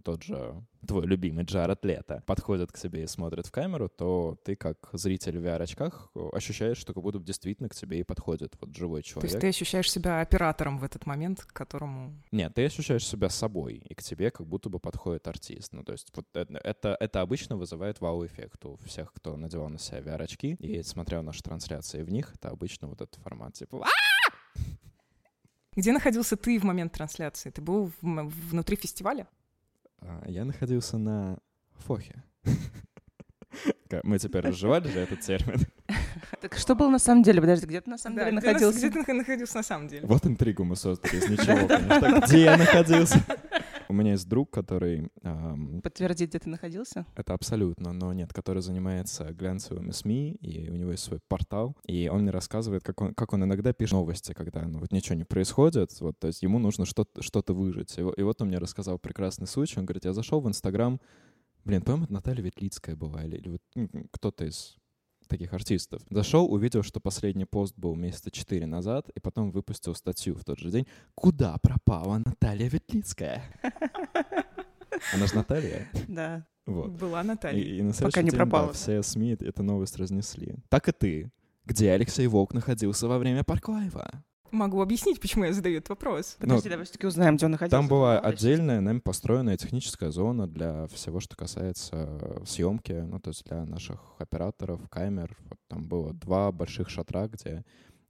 тот 0.00 0.22
же 0.22 0.64
твой 0.86 1.06
любимый 1.06 1.44
Джаред 1.44 1.84
Лето 1.84 2.22
подходит 2.26 2.72
к 2.72 2.76
себе 2.76 3.04
и 3.04 3.06
смотрит 3.06 3.46
в 3.46 3.50
камеру, 3.50 3.88
то 3.88 4.38
ты 4.44 4.56
как 4.56 4.88
зритель 4.92 5.38
в 5.38 5.44
VR-очках 5.44 6.10
ощущаешь, 6.32 6.78
что 6.78 6.94
как 6.94 7.02
будто 7.02 7.18
действительно 7.18 7.68
к 7.68 7.74
тебе 7.74 8.00
и 8.00 8.02
подходит 8.02 8.56
вот 8.60 8.74
живой 8.74 9.02
человек. 9.02 9.30
То 9.30 9.34
есть 9.34 9.40
ты 9.40 9.48
ощущаешь 9.48 9.90
себя 9.90 10.20
оператором 10.20 10.78
в 10.78 10.84
этот 10.84 11.06
момент, 11.06 11.44
к 11.44 11.52
которому... 11.52 12.14
Нет, 12.32 12.54
ты 12.54 12.64
ощущаешь 12.64 13.06
себя 13.06 13.28
собой, 13.28 13.74
и 13.74 13.94
к 13.94 14.02
тебе 14.02 14.30
как 14.30 14.46
будто 14.46 14.68
бы 14.68 14.78
подходит 14.78 15.28
артист. 15.28 15.72
Ну, 15.72 15.84
то 15.84 15.92
есть 15.92 16.08
вот 16.14 16.26
это, 16.34 16.96
это 16.98 17.20
обычно 17.20 17.56
вызывает 17.56 18.00
вау-эффект 18.00 18.64
у 18.64 18.76
всех, 18.84 19.12
кто 19.12 19.36
надевал 19.36 19.68
на 19.68 19.78
себя 19.78 20.00
VR-очки 20.00 20.54
и 20.54 20.82
смотрел 20.82 21.22
наши 21.22 21.42
трансляции 21.42 22.02
в 22.02 22.10
них, 22.10 22.34
это 22.34 22.48
обычно 22.48 22.88
вот 22.88 23.00
этот 23.00 23.16
формат, 23.22 23.54
типа 23.54 23.86
где 25.76 25.92
находился 25.92 26.36
ты 26.36 26.58
в 26.58 26.64
момент 26.64 26.92
трансляции? 26.92 27.50
Ты 27.50 27.62
был 27.62 27.92
внутри 28.00 28.76
фестиваля? 28.76 29.28
А, 30.02 30.22
я 30.26 30.44
находился 30.44 30.98
на 30.98 31.38
Фохе. 31.78 32.22
Мы 34.04 34.18
теперь 34.18 34.42
разжевали 34.42 34.88
же 34.88 35.00
этот 35.00 35.20
термин. 35.20 35.60
Так 36.40 36.56
что 36.56 36.74
было 36.76 36.88
на 36.88 36.98
самом 37.00 37.22
деле? 37.24 37.40
Подожди, 37.40 37.66
где 37.66 37.80
ты 37.80 37.90
на 37.90 37.98
самом 37.98 38.18
деле 38.18 38.30
находился? 38.32 38.88
Где 38.88 39.02
ты 39.02 39.12
находился 39.12 39.56
на 39.56 39.62
самом 39.62 39.88
деле? 39.88 40.06
Вот 40.06 40.24
интригу 40.26 40.64
мы 40.64 40.76
создали 40.76 41.16
из 41.16 41.28
ничего. 41.28 42.20
Где 42.26 42.42
я 42.44 42.56
находился? 42.56 43.20
У 43.90 43.92
меня 43.92 44.12
есть 44.12 44.28
друг, 44.28 44.52
который... 44.52 45.10
Эм, 45.22 45.82
Подтвердить, 45.82 46.28
где 46.28 46.38
ты 46.38 46.48
находился? 46.48 47.06
Это 47.16 47.34
абсолютно, 47.34 47.92
но 47.92 48.12
нет, 48.12 48.32
который 48.32 48.62
занимается 48.62 49.32
глянцевыми 49.32 49.90
СМИ, 49.90 50.36
и 50.40 50.70
у 50.70 50.76
него 50.76 50.92
есть 50.92 51.02
свой 51.02 51.18
портал, 51.26 51.76
и 51.86 52.08
он 52.08 52.22
мне 52.22 52.30
рассказывает, 52.30 52.84
как 52.84 53.00
он, 53.00 53.14
как 53.14 53.32
он 53.32 53.42
иногда 53.42 53.72
пишет 53.72 53.94
новости, 53.94 54.32
когда 54.32 54.62
ну, 54.62 54.78
вот 54.78 54.92
ничего 54.92 55.16
не 55.16 55.24
происходит, 55.24 56.00
вот, 56.00 56.16
то 56.20 56.28
есть 56.28 56.42
ему 56.42 56.60
нужно 56.60 56.86
что-то 56.86 57.20
что 57.20 57.42
выжить. 57.48 57.98
И, 57.98 58.00
и 58.00 58.22
вот 58.22 58.40
он 58.40 58.46
мне 58.46 58.58
рассказал 58.58 58.96
прекрасный 58.96 59.48
случай, 59.48 59.80
он 59.80 59.86
говорит, 59.86 60.04
я 60.04 60.12
зашел 60.12 60.40
в 60.40 60.46
Инстаграм, 60.46 61.00
блин, 61.64 61.82
по-моему, 61.82 62.04
это 62.04 62.12
Наталья 62.12 62.44
Ветлицкая 62.44 62.94
была, 62.94 63.24
или, 63.24 63.38
или 63.38 63.48
вот 63.48 63.62
ну, 63.74 63.88
кто-то 64.12 64.44
из 64.44 64.76
таких 65.30 65.52
артистов. 65.54 66.02
Зашел, 66.10 66.52
увидел, 66.52 66.82
что 66.82 67.00
последний 67.00 67.46
пост 67.46 67.74
был 67.76 67.94
месяца 67.94 68.30
четыре 68.30 68.66
назад, 68.66 69.08
и 69.14 69.20
потом 69.20 69.50
выпустил 69.50 69.94
статью 69.94 70.34
в 70.34 70.44
тот 70.44 70.58
же 70.58 70.70
день. 70.70 70.86
Куда 71.14 71.56
пропала 71.58 72.18
Наталья 72.18 72.68
Ветлицкая? 72.68 73.42
Она 75.14 75.26
же 75.26 75.34
Наталья. 75.34 75.88
Да. 76.08 76.46
Вот. 76.66 76.90
Была 76.90 77.22
Наталья. 77.22 77.62
И, 77.62 77.78
и 77.78 77.82
на 77.82 77.92
Пока 77.92 78.22
не 78.22 78.30
день, 78.30 78.36
пропала. 78.36 78.66
Да, 78.68 78.72
все 78.74 79.02
СМИ 79.02 79.36
эту 79.40 79.62
новость 79.62 79.96
разнесли. 79.96 80.56
Так 80.68 80.88
и 80.88 80.92
ты. 80.92 81.32
Где 81.64 81.92
Алексей 81.92 82.26
Волк 82.26 82.52
находился 82.52 83.08
во 83.08 83.18
время 83.18 83.44
Парклайва? 83.44 84.24
Могу 84.52 84.80
объяснить, 84.80 85.20
почему 85.20 85.44
я 85.44 85.52
задаю 85.52 85.78
этот 85.78 85.90
вопрос. 85.90 86.36
Подожди, 86.38 86.68
Но 86.68 86.70
давай 86.72 86.84
все-таки 86.84 87.06
узнаем, 87.06 87.36
где 87.36 87.46
он 87.46 87.52
находился. 87.52 87.76
Там 87.76 87.88
была 87.88 88.18
отдельная, 88.18 88.80
нами 88.80 88.98
построенная 88.98 89.56
техническая 89.56 90.10
зона 90.10 90.46
для 90.46 90.86
всего, 90.88 91.20
что 91.20 91.36
касается 91.36 92.42
съемки, 92.44 92.92
ну, 92.92 93.20
то 93.20 93.30
есть 93.30 93.44
для 93.44 93.64
наших 93.64 94.00
операторов, 94.18 94.80
камер. 94.88 95.36
Вот 95.48 95.58
там 95.68 95.84
было 95.84 96.12
два 96.12 96.52
больших 96.52 96.88
шатра, 96.88 97.28
где 97.28 97.64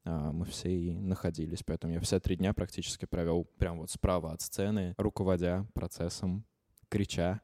а, 0.05 0.33
мы 0.33 0.45
все 0.47 0.71
и 0.71 0.93
находились. 0.93 1.63
Поэтому 1.65 1.93
я 1.93 2.01
все 2.01 2.21
три 2.21 2.37
дня 2.37 2.53
практически 2.53 3.05
провел 3.05 3.45
прям 3.59 3.79
вот 3.79 3.91
справа 3.91 4.33
от 4.33 4.41
сцены, 4.41 4.95
руководя 4.97 5.67
процессом 5.75 6.45
крича. 6.91 7.41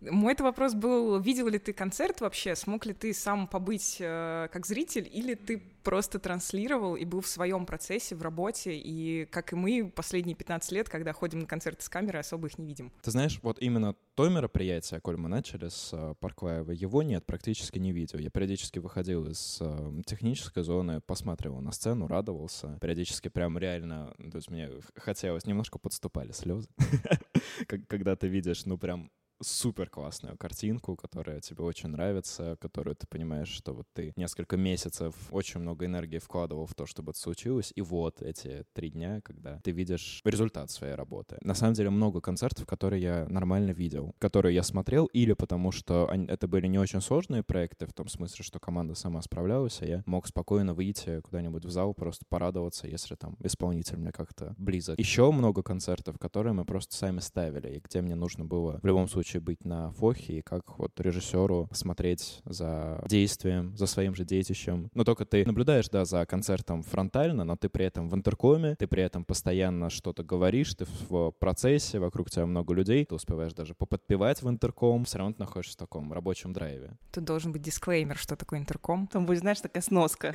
Мой 0.00 0.32
это 0.32 0.42
вопрос 0.42 0.74
был, 0.74 1.20
видел 1.20 1.48
ли 1.48 1.58
ты 1.58 1.72
концерт 1.72 2.20
вообще, 2.20 2.56
смог 2.56 2.86
ли 2.86 2.94
ты 2.94 3.12
сам 3.12 3.46
побыть 3.46 3.98
э, 4.00 4.48
как 4.50 4.66
зритель, 4.66 5.08
или 5.12 5.34
ты 5.34 5.62
просто 5.82 6.18
транслировал 6.18 6.96
и 6.96 7.04
был 7.04 7.20
в 7.20 7.26
своем 7.26 7.66
процессе, 7.66 8.14
в 8.14 8.22
работе, 8.22 8.76
и, 8.76 9.26
как 9.26 9.52
и 9.52 9.56
мы, 9.56 9.90
последние 9.94 10.36
15 10.36 10.72
лет, 10.72 10.88
когда 10.88 11.12
ходим 11.12 11.40
на 11.40 11.46
концерты 11.46 11.82
с 11.82 11.88
камерой, 11.88 12.20
особо 12.20 12.48
их 12.48 12.58
не 12.58 12.66
видим. 12.66 12.92
Ты 13.02 13.10
знаешь, 13.10 13.38
вот 13.42 13.58
именно 13.60 13.94
то 14.14 14.28
мероприятие, 14.28 15.00
коль 15.00 15.16
мы 15.16 15.28
начали 15.28 15.68
с 15.68 15.92
uh, 15.92 16.14
Парклаева, 16.16 16.72
его 16.72 17.02
нет, 17.02 17.24
практически 17.24 17.78
не 17.78 17.92
видел. 17.92 18.18
Я 18.18 18.30
периодически 18.30 18.78
выходил 18.78 19.26
из 19.26 19.60
uh, 19.60 20.02
технической 20.04 20.62
зоны, 20.62 21.00
посматривал 21.00 21.60
на 21.60 21.72
сцену, 21.72 22.08
радовался. 22.08 22.78
Периодически 22.80 23.28
прям 23.28 23.58
реально, 23.58 24.14
то 24.18 24.36
есть 24.36 24.50
мне 24.50 24.70
хотелось, 24.96 25.46
немножко 25.46 25.78
подступали 25.78 26.32
слезы, 26.32 26.68
когда 27.66 28.16
ты 28.16 28.28
видишь, 28.28 28.66
ну, 28.66 28.76
прям 28.78 29.10
супер 29.40 29.88
классную 29.88 30.36
картинку, 30.36 30.96
которая 30.96 31.40
тебе 31.40 31.62
очень 31.62 31.90
нравится, 31.90 32.56
которую 32.60 32.96
ты 32.96 33.06
понимаешь, 33.06 33.48
что 33.48 33.74
вот 33.74 33.86
ты 33.92 34.12
несколько 34.16 34.56
месяцев 34.56 35.14
очень 35.30 35.60
много 35.60 35.86
энергии 35.86 36.18
вкладывал 36.18 36.66
в 36.66 36.74
то, 36.74 36.86
чтобы 36.86 37.10
это 37.12 37.20
случилось, 37.20 37.72
и 37.74 37.80
вот 37.80 38.22
эти 38.22 38.64
три 38.72 38.90
дня, 38.90 39.20
когда 39.22 39.60
ты 39.62 39.70
видишь 39.70 40.20
результат 40.24 40.70
своей 40.70 40.94
работы. 40.94 41.38
На 41.42 41.54
самом 41.54 41.74
деле 41.74 41.90
много 41.90 42.20
концертов, 42.20 42.66
которые 42.66 43.02
я 43.02 43.26
нормально 43.28 43.70
видел, 43.70 44.14
которые 44.18 44.54
я 44.54 44.62
смотрел, 44.62 45.06
или 45.06 45.32
потому 45.34 45.72
что 45.72 46.08
они, 46.10 46.26
это 46.26 46.48
были 46.48 46.66
не 46.66 46.78
очень 46.78 47.00
сложные 47.00 47.42
проекты, 47.42 47.86
в 47.86 47.92
том 47.92 48.08
смысле, 48.08 48.44
что 48.44 48.58
команда 48.58 48.94
сама 48.94 49.22
справлялась, 49.22 49.80
а 49.82 49.86
я 49.86 50.02
мог 50.06 50.26
спокойно 50.26 50.74
выйти 50.74 51.20
куда-нибудь 51.20 51.64
в 51.64 51.70
зал, 51.70 51.94
просто 51.94 52.24
порадоваться, 52.28 52.88
если 52.88 53.14
там 53.14 53.36
исполнитель 53.40 53.96
мне 53.96 54.12
как-то 54.12 54.54
близок. 54.58 54.98
Еще 54.98 55.30
много 55.30 55.62
концертов, 55.62 56.18
которые 56.18 56.52
мы 56.52 56.64
просто 56.64 56.96
сами 56.96 57.20
ставили, 57.20 57.76
и 57.76 57.80
где 57.80 58.00
мне 58.00 58.14
нужно 58.14 58.44
было 58.44 58.80
в 58.82 58.86
любом 58.86 59.08
случае 59.08 59.27
случае 59.28 59.42
быть 59.42 59.64
на 59.64 59.92
фохе 59.92 60.38
и 60.38 60.42
как 60.42 60.78
вот 60.78 60.98
режиссеру 60.98 61.68
смотреть 61.72 62.40
за 62.46 63.02
действием, 63.06 63.76
за 63.76 63.86
своим 63.86 64.14
же 64.14 64.24
детищем. 64.24 64.90
Но 64.94 65.04
только 65.04 65.26
ты 65.26 65.44
наблюдаешь, 65.44 65.88
да, 65.90 66.04
за 66.06 66.24
концертом 66.24 66.82
фронтально, 66.82 67.44
но 67.44 67.56
ты 67.56 67.68
при 67.68 67.84
этом 67.84 68.08
в 68.08 68.14
интеркоме, 68.14 68.74
ты 68.76 68.86
при 68.86 69.02
этом 69.02 69.24
постоянно 69.24 69.90
что-то 69.90 70.22
говоришь, 70.22 70.74
ты 70.74 70.86
в 71.08 71.32
процессе, 71.32 71.98
вокруг 71.98 72.30
тебя 72.30 72.46
много 72.46 72.72
людей, 72.72 73.04
ты 73.04 73.14
успеваешь 73.14 73.52
даже 73.52 73.74
поподпевать 73.74 74.42
в 74.42 74.48
интерком, 74.48 75.04
все 75.04 75.18
равно 75.18 75.34
ты 75.34 75.40
находишься 75.40 75.74
в 75.74 75.78
таком 75.78 76.12
рабочем 76.12 76.54
драйве. 76.54 76.96
Тут 77.12 77.24
должен 77.24 77.52
быть 77.52 77.62
дисклеймер, 77.62 78.16
что 78.16 78.34
такое 78.34 78.58
интерком. 78.58 79.06
Там 79.08 79.26
будет, 79.26 79.40
знаешь, 79.40 79.60
такая 79.60 79.82
сноска. 79.82 80.34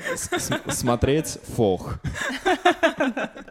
Смотреть 0.69 1.39
фох. 1.55 2.00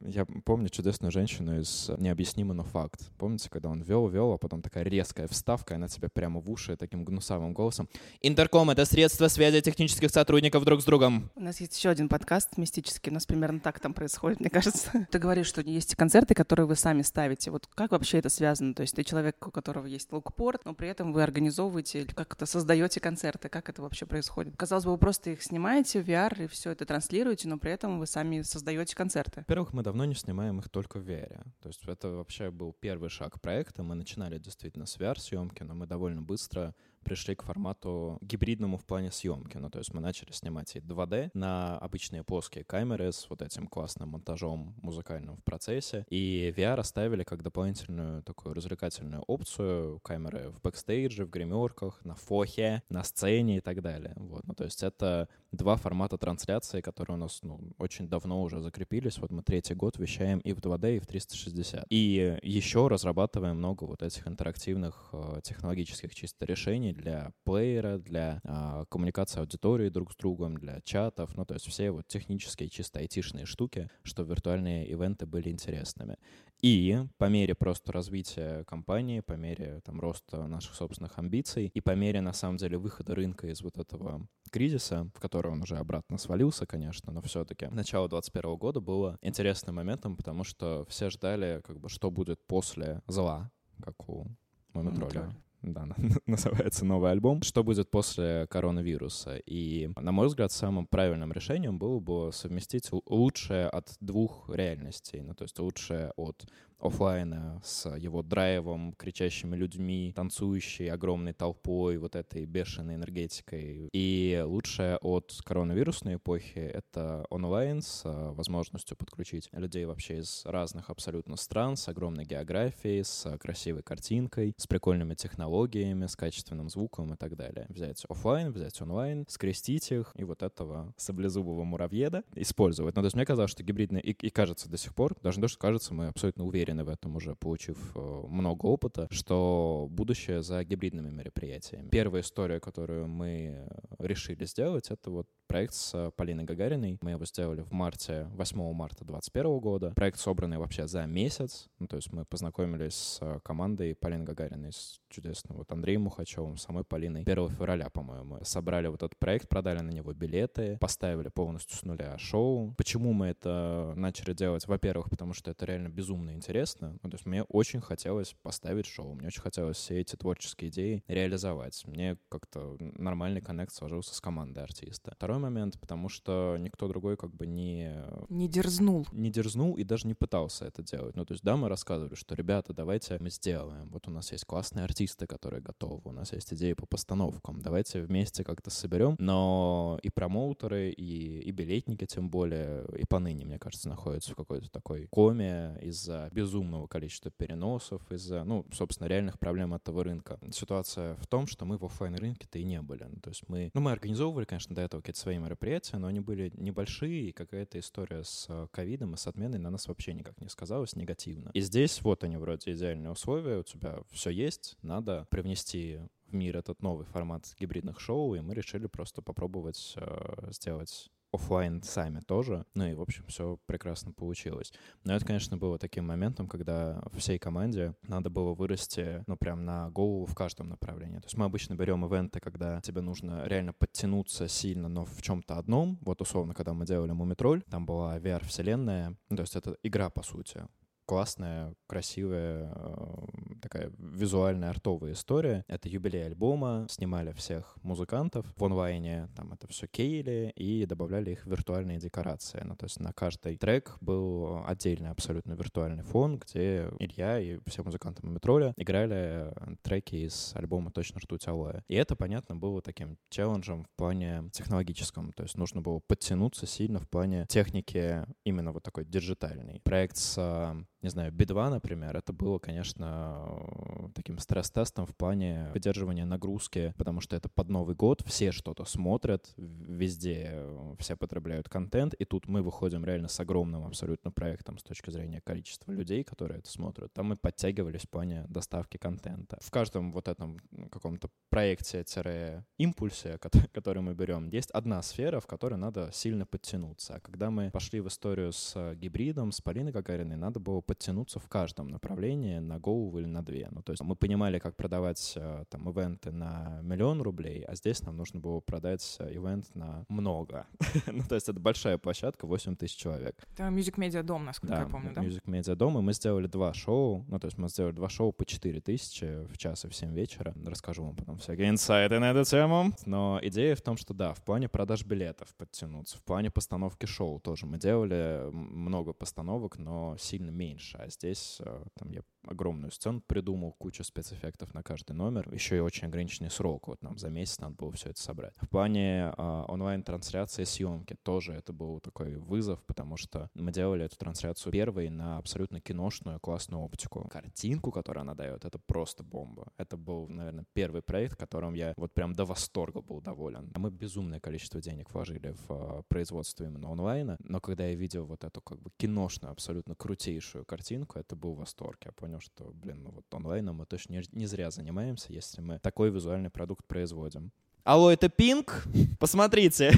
Я 0.00 0.24
помню 0.24 0.68
чудесную 0.68 1.12
женщину 1.12 1.60
из 1.60 1.90
«Необъяснимо, 1.98 2.54
но 2.54 2.62
факт». 2.62 3.10
Помните, 3.18 3.50
когда 3.50 3.68
он 3.68 3.82
вел, 3.82 4.08
вел, 4.08 4.32
а 4.32 4.38
потом 4.44 4.60
такая 4.60 4.84
резкая 4.84 5.26
вставка, 5.26 5.76
она 5.76 5.88
тебе 5.88 6.10
прямо 6.10 6.38
в 6.38 6.50
уши 6.50 6.76
таким 6.76 7.02
гнусавым 7.02 7.54
голосом. 7.54 7.88
Интерком— 8.20 8.68
это 8.70 8.84
средство 8.84 9.28
связи 9.28 9.62
технических 9.62 10.10
сотрудников 10.10 10.64
друг 10.66 10.82
с 10.82 10.84
другом. 10.84 11.30
У 11.34 11.40
нас 11.40 11.60
есть 11.60 11.74
еще 11.78 11.88
один 11.88 12.10
подкаст 12.10 12.58
мистический, 12.58 13.10
у 13.10 13.14
нас 13.14 13.24
примерно 13.24 13.60
так 13.60 13.80
там 13.80 13.94
происходит, 13.94 14.40
мне 14.40 14.50
кажется. 14.50 15.06
Ты 15.10 15.18
говоришь, 15.18 15.46
что 15.46 15.62
есть 15.62 15.96
концерты, 15.96 16.34
которые 16.34 16.66
вы 16.66 16.76
сами 16.76 17.00
ставите. 17.00 17.50
Вот 17.50 17.66
как 17.74 17.92
вообще 17.92 18.18
это 18.18 18.28
связано? 18.28 18.74
То 18.74 18.82
есть 18.82 18.94
ты 18.94 19.02
человек, 19.02 19.46
у 19.46 19.50
которого 19.50 19.86
есть 19.86 20.12
лукпорт, 20.12 20.66
но 20.66 20.74
при 20.74 20.88
этом 20.88 21.14
вы 21.14 21.22
организовываете 21.22 22.02
или 22.02 22.12
как-то 22.12 22.44
создаете 22.44 23.00
концерты. 23.00 23.48
Как 23.48 23.70
это 23.70 23.80
вообще 23.80 24.04
происходит? 24.04 24.54
Казалось 24.58 24.84
бы, 24.84 24.92
вы 24.92 24.98
просто 24.98 25.30
их 25.30 25.42
снимаете 25.42 26.02
в 26.02 26.08
VR 26.08 26.44
и 26.44 26.46
все 26.48 26.70
это 26.70 26.84
транслируете, 26.84 27.48
но 27.48 27.56
при 27.56 27.72
этом 27.72 27.98
вы 27.98 28.06
сами 28.06 28.42
создаете 28.42 28.94
концерты. 28.94 29.40
Во-первых, 29.40 29.72
мы 29.72 29.82
давно 29.82 30.04
не 30.04 30.14
снимаем 30.14 30.58
их 30.58 30.68
только 30.68 30.98
в 30.98 31.08
VR. 31.08 31.44
То 31.62 31.68
есть 31.68 31.80
это 31.86 32.08
вообще 32.08 32.50
был 32.50 32.72
первый 32.72 33.08
шаг 33.08 33.40
проекта. 33.40 33.82
Мы 33.82 33.94
начинали 33.94 34.33
действительно 34.38 34.86
с 34.86 34.96
VR-съемки, 34.98 35.62
но 35.62 35.74
мы 35.74 35.86
довольно 35.86 36.22
быстро 36.22 36.74
пришли 37.04 37.34
к 37.34 37.42
формату 37.42 38.18
гибридному 38.20 38.76
в 38.76 38.84
плане 38.84 39.10
съемки. 39.10 39.58
Ну, 39.58 39.70
то 39.70 39.78
есть 39.78 39.94
мы 39.94 40.00
начали 40.00 40.32
снимать 40.32 40.74
и 40.74 40.80
2D 40.80 41.30
на 41.34 41.78
обычные 41.78 42.24
плоские 42.24 42.64
камеры 42.64 43.12
с 43.12 43.28
вот 43.30 43.42
этим 43.42 43.66
классным 43.68 44.10
монтажом 44.10 44.74
музыкальным 44.82 45.36
в 45.36 45.44
процессе. 45.44 46.04
И 46.10 46.52
VR 46.56 46.80
оставили 46.80 47.22
как 47.22 47.42
дополнительную 47.42 48.22
такую 48.22 48.54
развлекательную 48.54 49.22
опцию 49.22 50.00
камеры 50.00 50.50
в 50.50 50.60
бэкстейдже, 50.60 51.26
в 51.26 51.30
гримерках, 51.30 52.04
на 52.04 52.14
фохе, 52.14 52.82
на 52.88 53.04
сцене 53.04 53.58
и 53.58 53.60
так 53.60 53.82
далее. 53.82 54.14
Вот. 54.16 54.46
Ну, 54.46 54.54
то 54.54 54.64
есть 54.64 54.82
это 54.82 55.28
два 55.52 55.76
формата 55.76 56.18
трансляции, 56.18 56.80
которые 56.80 57.16
у 57.16 57.20
нас 57.20 57.40
ну, 57.42 57.60
очень 57.78 58.08
давно 58.08 58.42
уже 58.42 58.60
закрепились. 58.60 59.18
Вот 59.18 59.30
мы 59.30 59.42
третий 59.42 59.74
год 59.74 59.98
вещаем 59.98 60.38
и 60.40 60.52
в 60.52 60.58
2D, 60.58 60.96
и 60.96 60.98
в 60.98 61.06
360. 61.06 61.86
И 61.90 62.38
еще 62.42 62.88
разрабатываем 62.88 63.56
много 63.56 63.84
вот 63.84 64.02
этих 64.02 64.26
интерактивных 64.26 65.10
э, 65.12 65.40
технологических 65.42 66.14
чисто 66.14 66.46
решений 66.46 66.93
для 66.94 67.32
плеера, 67.44 67.98
для 67.98 68.40
э, 68.44 68.84
коммуникации 68.88 69.40
аудитории 69.40 69.88
друг 69.88 70.12
с 70.12 70.16
другом, 70.16 70.56
для 70.56 70.80
чатов. 70.82 71.36
Ну, 71.36 71.44
то 71.44 71.54
есть 71.54 71.66
все 71.66 71.90
вот 71.90 72.06
технические, 72.06 72.68
чисто 72.68 73.00
айтишные 73.00 73.46
штуки, 73.46 73.90
что 74.02 74.22
виртуальные 74.22 74.88
ивенты 74.88 75.26
были 75.26 75.50
интересными. 75.50 76.16
И 76.62 76.98
по 77.18 77.26
мере 77.26 77.54
просто 77.54 77.92
развития 77.92 78.64
компании, 78.64 79.20
по 79.20 79.34
мере 79.34 79.80
там 79.84 80.00
роста 80.00 80.46
наших 80.46 80.74
собственных 80.74 81.18
амбиций 81.18 81.66
и 81.66 81.80
по 81.80 81.94
мере, 81.94 82.20
на 82.20 82.32
самом 82.32 82.56
деле, 82.56 82.78
выхода 82.78 83.14
рынка 83.14 83.48
из 83.48 83.60
вот 83.60 83.76
этого 83.76 84.26
кризиса, 84.50 85.10
в 85.14 85.20
который 85.20 85.52
он 85.52 85.62
уже 85.62 85.76
обратно 85.76 86.16
свалился, 86.16 86.64
конечно, 86.64 87.12
но 87.12 87.20
все-таки 87.20 87.66
начало 87.66 88.08
2021 88.08 88.56
года 88.56 88.80
было 88.80 89.18
интересным 89.20 89.74
моментом, 89.74 90.16
потому 90.16 90.44
что 90.44 90.86
все 90.88 91.10
ждали, 91.10 91.60
как 91.64 91.80
бы, 91.80 91.88
что 91.88 92.10
будет 92.10 92.40
после 92.46 93.02
зла, 93.08 93.50
как 93.82 94.08
у 94.08 94.26
Мумитроля 94.72 95.34
да, 95.72 95.88
называется 96.26 96.84
новый 96.84 97.10
альбом. 97.10 97.42
Что 97.42 97.64
будет 97.64 97.90
после 97.90 98.46
коронавируса? 98.50 99.36
И, 99.36 99.90
на 99.96 100.12
мой 100.12 100.26
взгляд, 100.26 100.52
самым 100.52 100.86
правильным 100.86 101.32
решением 101.32 101.78
было 101.78 102.00
бы 102.00 102.30
совместить 102.32 102.90
лучшее 103.06 103.68
от 103.68 103.96
двух 104.00 104.50
реальностей. 104.52 105.22
Ну, 105.22 105.34
то 105.34 105.44
есть 105.44 105.58
лучшее 105.58 106.12
от 106.16 106.46
офлайна 106.78 107.60
с 107.64 107.88
его 107.96 108.22
драйвом, 108.22 108.92
кричащими 108.92 109.56
людьми, 109.56 110.12
танцующей 110.14 110.90
огромной 110.90 111.32
толпой, 111.32 111.96
вот 111.96 112.16
этой 112.16 112.44
бешеной 112.44 112.96
энергетикой. 112.96 113.88
И 113.92 114.42
лучшее 114.44 114.98
от 114.98 115.34
коронавирусной 115.44 116.16
эпохи— 116.16 116.58
это 116.74 117.26
онлайн 117.30 117.80
с 117.82 118.02
а, 118.04 118.32
возможностью 118.32 118.96
подключить 118.96 119.48
людей 119.52 119.84
вообще 119.84 120.18
из 120.18 120.44
разных 120.44 120.90
абсолютно 120.90 121.36
стран, 121.36 121.76
с 121.76 121.88
огромной 121.88 122.24
географией, 122.24 123.02
с 123.02 123.36
красивой 123.38 123.82
картинкой, 123.82 124.54
с 124.56 124.66
прикольными 124.66 125.14
технологиями, 125.14 126.06
с 126.06 126.16
качественным 126.16 126.68
звуком 126.68 127.14
и 127.14 127.16
так 127.16 127.36
далее. 127.36 127.66
Взять 127.68 128.04
офлайн, 128.08 128.52
взять 128.52 128.80
онлайн, 128.82 129.24
скрестить 129.28 129.90
их 129.90 130.12
и 130.16 130.24
вот 130.24 130.42
этого 130.42 130.92
саблезубого 130.96 131.64
муравьеда 131.64 132.24
использовать. 132.34 132.94
Но 132.94 133.00
ну, 133.00 133.04
то 133.04 133.06
есть 133.06 133.16
мне 133.16 133.26
казалось, 133.26 133.50
что 133.50 133.62
гибридный, 133.62 134.00
и, 134.00 134.10
и 134.10 134.30
кажется 134.30 134.68
до 134.68 134.76
сих 134.76 134.94
пор, 134.94 135.16
даже 135.22 135.40
то, 135.40 135.48
что 135.48 135.58
кажется, 135.58 135.94
мы 135.94 136.08
абсолютно 136.08 136.44
уверены 136.44 136.63
уверены 136.64 136.84
в 136.84 136.88
этом 136.88 137.16
уже, 137.16 137.34
получив 137.34 137.76
э, 137.94 138.22
много 138.28 138.66
опыта, 138.66 139.06
что 139.10 139.86
будущее 139.90 140.42
за 140.42 140.64
гибридными 140.64 141.10
мероприятиями. 141.10 141.88
Первая 141.90 142.22
история, 142.22 142.60
которую 142.60 143.06
мы 143.06 143.68
решили 143.98 144.44
сделать, 144.44 144.90
это 144.90 145.10
вот 145.10 145.26
проект 145.46 145.74
с 145.74 146.10
Полиной 146.16 146.44
Гагариной. 146.44 146.98
Мы 147.00 147.12
его 147.12 147.24
сделали 147.26 147.60
в 147.60 147.72
марте, 147.72 148.26
8 148.34 148.72
марта 148.72 149.04
2021 149.04 149.58
года. 149.60 149.92
Проект 149.94 150.18
собранный 150.18 150.58
вообще 150.58 150.86
за 150.86 151.06
месяц. 151.06 151.68
Ну, 151.78 151.86
то 151.86 151.96
есть 151.96 152.12
мы 152.12 152.24
познакомились 152.24 152.94
с 152.94 153.40
командой 153.44 153.94
Полины 153.94 154.24
Гагариной, 154.24 154.72
с 154.72 155.00
чудесным 155.08 155.58
вот 155.58 155.70
Андреем 155.70 156.02
Мухачевым, 156.02 156.56
самой 156.56 156.84
Полиной. 156.84 157.22
1 157.22 157.48
февраля, 157.50 157.88
по-моему, 157.90 158.38
собрали 158.42 158.88
вот 158.88 159.02
этот 159.02 159.18
проект, 159.18 159.48
продали 159.48 159.80
на 159.80 159.90
него 159.90 160.12
билеты, 160.12 160.78
поставили 160.80 161.28
полностью 161.28 161.76
с 161.76 161.82
нуля 161.84 162.16
шоу. 162.18 162.74
Почему 162.76 163.12
мы 163.12 163.26
это 163.26 163.92
начали 163.96 164.32
делать? 164.32 164.66
Во-первых, 164.66 165.10
потому 165.10 165.34
что 165.34 165.50
это 165.50 165.66
реально 165.66 165.88
безумно 165.88 166.32
интересно. 166.32 166.53
Ну, 167.02 167.10
то 167.10 167.14
есть 167.14 167.26
мне 167.26 167.42
очень 167.44 167.80
хотелось 167.80 168.34
поставить 168.42 168.86
шоу, 168.86 169.14
мне 169.14 169.28
очень 169.28 169.42
хотелось 169.42 169.76
все 169.76 170.00
эти 170.00 170.16
творческие 170.16 170.70
идеи 170.70 171.04
реализовать. 171.08 171.84
Мне 171.86 172.16
как-то 172.28 172.76
нормальный 172.78 173.40
коннект 173.40 173.72
сложился 173.72 174.14
с 174.14 174.20
командой 174.20 174.62
артиста. 174.62 175.12
Второй 175.16 175.38
момент, 175.38 175.78
потому 175.80 176.08
что 176.08 176.56
никто 176.58 176.88
другой 176.88 177.16
как 177.16 177.34
бы 177.34 177.46
не... 177.46 177.92
Не 178.28 178.48
дерзнул. 178.48 179.06
Не 179.12 179.30
дерзнул 179.30 179.74
и 179.74 179.84
даже 179.84 180.06
не 180.06 180.14
пытался 180.14 180.66
это 180.66 180.82
делать. 180.82 181.16
Ну, 181.16 181.24
то 181.24 181.32
есть, 181.32 181.44
да, 181.44 181.56
мы 181.56 181.68
рассказывали, 181.68 182.14
что, 182.14 182.34
ребята, 182.34 182.72
давайте 182.72 183.18
мы 183.20 183.30
сделаем. 183.30 183.90
Вот 183.90 184.08
у 184.08 184.10
нас 184.10 184.32
есть 184.32 184.44
классные 184.44 184.84
артисты, 184.84 185.26
которые 185.26 185.62
готовы, 185.62 186.02
у 186.04 186.12
нас 186.12 186.32
есть 186.32 186.52
идеи 186.54 186.72
по 186.74 186.86
постановкам. 186.86 187.60
Давайте 187.60 188.02
вместе 188.02 188.44
как-то 188.44 188.70
соберем. 188.70 189.16
Но 189.18 189.98
и 190.02 190.10
промоутеры, 190.10 190.90
и, 190.90 191.40
и 191.40 191.50
билетники, 191.50 192.06
тем 192.06 192.30
более, 192.30 192.86
и 192.96 193.04
поныне, 193.08 193.44
мне 193.44 193.58
кажется, 193.58 193.88
находятся 193.88 194.32
в 194.32 194.36
какой-то 194.36 194.70
такой 194.70 195.06
коме 195.06 195.78
из-за 195.82 196.28
безумного 196.44 196.86
количества 196.86 197.30
переносов, 197.30 198.02
из-за, 198.12 198.44
ну, 198.44 198.66
собственно, 198.70 199.08
реальных 199.08 199.38
проблем 199.38 199.72
этого 199.72 200.04
рынка. 200.04 200.38
Ситуация 200.50 201.14
в 201.16 201.26
том, 201.26 201.46
что 201.46 201.64
мы 201.64 201.78
в 201.78 201.84
офлайн 201.84 202.14
рынке-то 202.16 202.58
и 202.58 202.64
не 202.64 202.82
были. 202.82 203.04
Ну, 203.04 203.16
то 203.20 203.30
есть 203.30 203.48
мы, 203.48 203.70
ну, 203.72 203.80
мы 203.80 203.92
организовывали, 203.92 204.44
конечно, 204.44 204.76
до 204.76 204.82
этого 204.82 205.00
какие-то 205.00 205.20
свои 205.20 205.38
мероприятия, 205.38 205.96
но 205.96 206.06
они 206.06 206.20
были 206.20 206.52
небольшие, 206.54 207.30
и 207.30 207.32
какая-то 207.32 207.78
история 207.78 208.24
с 208.24 208.46
э, 208.50 208.66
ковидом 208.70 209.14
и 209.14 209.16
с 209.16 209.26
отменой 209.26 209.58
на 209.58 209.70
нас 209.70 209.88
вообще 209.88 210.12
никак 210.12 210.38
не 210.40 210.48
сказалась 210.48 210.96
негативно. 210.96 211.50
И 211.54 211.60
здесь 211.60 212.02
вот 212.02 212.24
они 212.24 212.36
вроде 212.36 212.72
идеальные 212.74 213.10
условия, 213.10 213.58
у 213.58 213.62
тебя 213.62 214.00
все 214.10 214.30
есть, 214.30 214.76
надо 214.82 215.26
привнести 215.30 216.00
в 216.26 216.34
мир 216.34 216.58
этот 216.58 216.82
новый 216.82 217.06
формат 217.06 217.46
гибридных 217.58 218.00
шоу, 218.00 218.34
и 218.34 218.40
мы 218.40 218.54
решили 218.54 218.86
просто 218.86 219.22
попробовать 219.22 219.94
э, 219.96 220.50
сделать 220.50 221.10
офлайн 221.34 221.82
сами 221.82 222.20
тоже. 222.20 222.64
Ну 222.74 222.86
и, 222.86 222.94
в 222.94 223.00
общем, 223.00 223.24
все 223.26 223.58
прекрасно 223.66 224.12
получилось. 224.12 224.72
Но 225.04 225.14
это, 225.14 225.24
конечно, 225.24 225.56
было 225.56 225.78
таким 225.78 226.06
моментом, 226.06 226.48
когда 226.48 227.02
всей 227.14 227.38
команде 227.38 227.94
надо 228.08 228.30
было 228.30 228.54
вырасти, 228.54 229.24
ну, 229.26 229.36
прям 229.36 229.64
на 229.64 229.90
голову 229.90 230.26
в 230.26 230.34
каждом 230.34 230.68
направлении. 230.68 231.18
То 231.18 231.26
есть 231.26 231.36
мы 231.36 231.44
обычно 231.44 231.74
берем 231.74 232.04
ивенты, 232.04 232.40
когда 232.40 232.80
тебе 232.80 233.00
нужно 233.00 233.44
реально 233.46 233.72
подтянуться 233.72 234.48
сильно, 234.48 234.88
но 234.88 235.04
в 235.04 235.22
чем-то 235.22 235.58
одном. 235.58 235.98
Вот, 236.02 236.20
условно, 236.20 236.54
когда 236.54 236.74
мы 236.74 236.86
делали 236.86 237.12
Мумитроль, 237.12 237.62
там 237.62 237.86
была 237.86 238.18
VR-вселенная, 238.18 239.16
ну, 239.28 239.36
то 239.36 239.42
есть 239.42 239.56
это 239.56 239.76
игра, 239.82 240.10
по 240.10 240.22
сути 240.22 240.66
классная, 241.06 241.74
красивая, 241.86 242.72
э, 242.74 243.26
такая 243.62 243.92
визуальная 243.98 244.70
артовая 244.70 245.12
история. 245.12 245.64
Это 245.68 245.88
юбилей 245.88 246.26
альбома, 246.26 246.86
снимали 246.90 247.32
всех 247.32 247.76
музыкантов 247.82 248.46
в 248.56 248.64
онлайне, 248.64 249.28
там 249.36 249.52
это 249.52 249.66
все 249.68 249.86
кейли 249.86 250.52
и 250.56 250.86
добавляли 250.86 251.32
их 251.32 251.44
в 251.44 251.50
виртуальные 251.50 251.98
декорации. 251.98 252.62
Ну, 252.64 252.76
то 252.76 252.86
есть 252.86 253.00
на 253.00 253.12
каждый 253.12 253.56
трек 253.56 253.96
был 254.00 254.62
отдельный 254.66 255.10
абсолютно 255.10 255.54
виртуальный 255.54 256.02
фон, 256.02 256.38
где 256.38 256.90
Илья 256.98 257.38
и 257.38 257.58
все 257.66 257.82
музыканты 257.82 258.26
Метроля 258.26 258.74
играли 258.76 259.52
треки 259.82 260.16
из 260.16 260.52
альбома 260.54 260.90
«Точно 260.90 261.20
ртуть 261.20 261.46
алоэ». 261.46 261.82
И 261.88 261.94
это, 261.94 262.16
понятно, 262.16 262.56
было 262.56 262.82
таким 262.82 263.18
челленджем 263.30 263.84
в 263.84 263.90
плане 263.96 264.50
технологическом, 264.52 265.32
то 265.32 265.42
есть 265.42 265.56
нужно 265.56 265.80
было 265.80 266.00
подтянуться 266.06 266.66
сильно 266.66 267.00
в 267.00 267.08
плане 267.08 267.46
техники 267.48 268.24
именно 268.44 268.72
вот 268.72 268.82
такой 268.82 269.04
диджитальной. 269.04 269.80
Проект 269.84 270.16
с 270.16 270.76
не 271.04 271.10
знаю, 271.10 271.30
Би-2, 271.32 271.68
например, 271.68 272.16
это 272.16 272.32
было, 272.32 272.58
конечно, 272.58 274.10
таким 274.14 274.38
стресс-тестом 274.38 275.04
в 275.04 275.14
плане 275.14 275.68
выдерживания 275.74 276.24
нагрузки, 276.24 276.94
потому 276.96 277.20
что 277.20 277.36
это 277.36 277.50
под 277.50 277.68
Новый 277.68 277.94
год, 277.94 278.22
все 278.26 278.52
что-то 278.52 278.86
смотрят, 278.86 279.52
везде 279.58 280.64
все 280.98 281.14
потребляют 281.14 281.68
контент, 281.68 282.14
и 282.14 282.24
тут 282.24 282.48
мы 282.48 282.62
выходим 282.62 283.04
реально 283.04 283.28
с 283.28 283.38
огромным 283.38 283.84
абсолютно 283.84 284.30
проектом 284.30 284.78
с 284.78 284.82
точки 284.82 285.10
зрения 285.10 285.42
количества 285.42 285.92
людей, 285.92 286.24
которые 286.24 286.60
это 286.60 286.70
смотрят. 286.70 287.12
Там 287.12 287.26
мы 287.26 287.36
подтягивались 287.36 288.04
в 288.04 288.08
плане 288.08 288.46
доставки 288.48 288.96
контента. 288.96 289.58
В 289.60 289.70
каждом 289.70 290.10
вот 290.10 290.26
этом 290.26 290.58
каком-то 290.90 291.28
проекте-импульсе, 291.50 293.38
который 293.74 294.00
мы 294.00 294.14
берем, 294.14 294.48
есть 294.48 294.70
одна 294.70 295.02
сфера, 295.02 295.40
в 295.40 295.46
которой 295.46 295.76
надо 295.76 296.08
сильно 296.14 296.46
подтянуться. 296.46 297.16
А 297.16 297.20
когда 297.20 297.50
мы 297.50 297.70
пошли 297.70 298.00
в 298.00 298.08
историю 298.08 298.54
с 298.54 298.94
гибридом, 298.94 299.52
с 299.52 299.60
Полиной 299.60 299.92
Гагариной, 299.92 300.36
надо 300.36 300.60
было 300.60 300.80
подтянуться 300.94 301.40
в 301.40 301.48
каждом 301.48 301.88
направлении 301.88 302.58
на 302.58 302.78
голову 302.78 303.18
или 303.18 303.26
на 303.26 303.42
две. 303.44 303.68
Ну, 303.72 303.82
то 303.82 303.92
есть 303.92 304.02
мы 304.02 304.14
понимали, 304.14 304.60
как 304.60 304.76
продавать 304.76 305.32
э, 305.36 305.64
там 305.68 305.90
ивенты 305.90 306.30
на 306.30 306.78
миллион 306.82 307.20
рублей, 307.20 307.64
а 307.64 307.74
здесь 307.74 308.00
нам 308.02 308.16
нужно 308.16 308.38
было 308.38 308.60
продать 308.60 309.16
э, 309.18 309.34
ивент 309.34 309.74
на 309.74 310.04
много. 310.08 310.66
ну, 311.06 311.24
то 311.28 311.34
есть 311.34 311.48
это 311.48 311.58
большая 311.58 311.98
площадка, 311.98 312.46
8 312.46 312.76
тысяч 312.76 312.96
человек. 312.96 313.44
Это 313.54 313.64
Music 313.64 313.96
Media 313.96 314.22
Дом, 314.22 314.44
насколько 314.44 314.76
да, 314.76 314.82
я 314.82 314.88
помню, 314.88 315.12
да? 315.12 315.20
Music 315.22 315.44
Media 315.46 315.74
Дом, 315.74 315.98
и 315.98 316.00
мы 316.00 316.12
сделали 316.12 316.46
два 316.46 316.72
шоу, 316.72 317.24
ну, 317.28 317.40
то 317.40 317.46
есть 317.46 317.58
мы 317.58 317.68
сделали 317.68 317.94
два 317.94 318.08
шоу 318.08 318.30
по 318.32 318.44
4 318.44 318.80
тысячи 318.80 319.44
в 319.46 319.58
час 319.58 319.84
и 319.84 319.88
в 319.88 319.94
7 319.96 320.14
вечера. 320.14 320.54
Расскажу 320.64 321.02
вам 321.02 321.16
потом 321.16 321.38
всякие 321.38 321.70
инсайты 321.70 322.20
на 322.20 322.30
эту 322.30 322.48
тему. 322.48 322.92
Но 323.04 323.40
идея 323.42 323.74
в 323.74 323.82
том, 323.82 323.96
что 323.96 324.14
да, 324.14 324.32
в 324.32 324.44
плане 324.44 324.68
продаж 324.68 325.04
билетов 325.04 325.52
подтянуться, 325.56 326.18
в 326.18 326.22
плане 326.22 326.52
постановки 326.52 327.06
шоу 327.06 327.40
тоже. 327.40 327.66
Мы 327.66 327.78
делали 327.78 328.48
много 328.52 329.12
постановок, 329.12 329.78
но 329.78 330.16
сильно 330.18 330.50
меньше 330.50 330.83
меньше, 330.84 330.98
а 330.98 331.08
здесь 331.08 331.58
э, 331.64 331.84
там 331.98 332.10
я 332.10 332.22
огромную 332.46 332.90
сцену 332.90 333.22
придумал, 333.26 333.72
кучу 333.72 334.04
спецэффектов 334.04 334.74
на 334.74 334.82
каждый 334.82 335.12
номер, 335.12 335.52
еще 335.52 335.76
и 335.76 335.80
очень 335.80 336.08
ограниченный 336.08 336.50
срок, 336.50 336.88
вот 336.88 337.02
нам 337.02 337.18
за 337.18 337.30
месяц 337.30 337.58
надо 337.58 337.74
было 337.74 337.92
все 337.92 338.10
это 338.10 338.20
собрать. 338.20 338.54
В 338.60 338.68
плане 338.68 339.32
э, 339.36 339.64
онлайн-трансляции 339.68 340.64
съемки 340.64 341.16
тоже 341.22 341.52
это 341.52 341.72
был 341.72 342.00
такой 342.00 342.36
вызов, 342.36 342.82
потому 342.84 343.16
что 343.16 343.50
мы 343.54 343.72
делали 343.72 344.04
эту 344.04 344.16
трансляцию 344.16 344.72
первой 344.72 345.08
на 345.08 345.38
абсолютно 345.38 345.80
киношную 345.80 346.40
классную 346.40 346.82
оптику. 346.82 347.26
Картинку, 347.30 347.90
которую 347.90 348.22
она 348.22 348.34
дает, 348.34 348.64
это 348.64 348.78
просто 348.78 349.22
бомба. 349.22 349.72
Это 349.76 349.96
был, 349.96 350.28
наверное, 350.28 350.66
первый 350.72 351.02
проект, 351.02 351.36
которым 351.36 351.74
я 351.74 351.94
вот 351.96 352.12
прям 352.12 352.34
до 352.34 352.44
восторга 352.44 353.00
был 353.00 353.20
доволен. 353.20 353.72
Мы 353.76 353.90
безумное 353.90 354.40
количество 354.40 354.80
денег 354.80 355.12
вложили 355.12 355.54
в 355.66 355.72
э, 355.72 356.02
производство 356.08 356.64
именно 356.64 356.90
онлайна, 356.90 357.36
но 357.40 357.60
когда 357.60 357.86
я 357.86 357.94
видел 357.94 358.26
вот 358.26 358.44
эту 358.44 358.60
как 358.60 358.80
бы 358.80 358.90
киношную, 358.96 359.52
абсолютно 359.52 359.94
крутейшую 359.94 360.63
картинку, 360.64 361.18
это 361.18 361.36
был 361.36 361.54
восторг. 361.54 361.98
Я 362.04 362.12
понял, 362.12 362.40
что, 362.40 362.70
блин, 362.72 363.02
ну 363.02 363.10
вот 363.10 363.24
онлайном 363.32 363.76
мы 363.76 363.86
точно 363.86 364.14
не, 364.14 364.22
не 364.32 364.46
зря 364.46 364.70
занимаемся, 364.70 365.32
если 365.32 365.60
мы 365.60 365.78
такой 365.78 366.10
визуальный 366.10 366.50
продукт 366.50 366.86
производим. 366.86 367.52
Алло, 367.84 368.10
это 368.10 368.28
Пинк? 368.28 368.84
Посмотрите, 369.18 369.92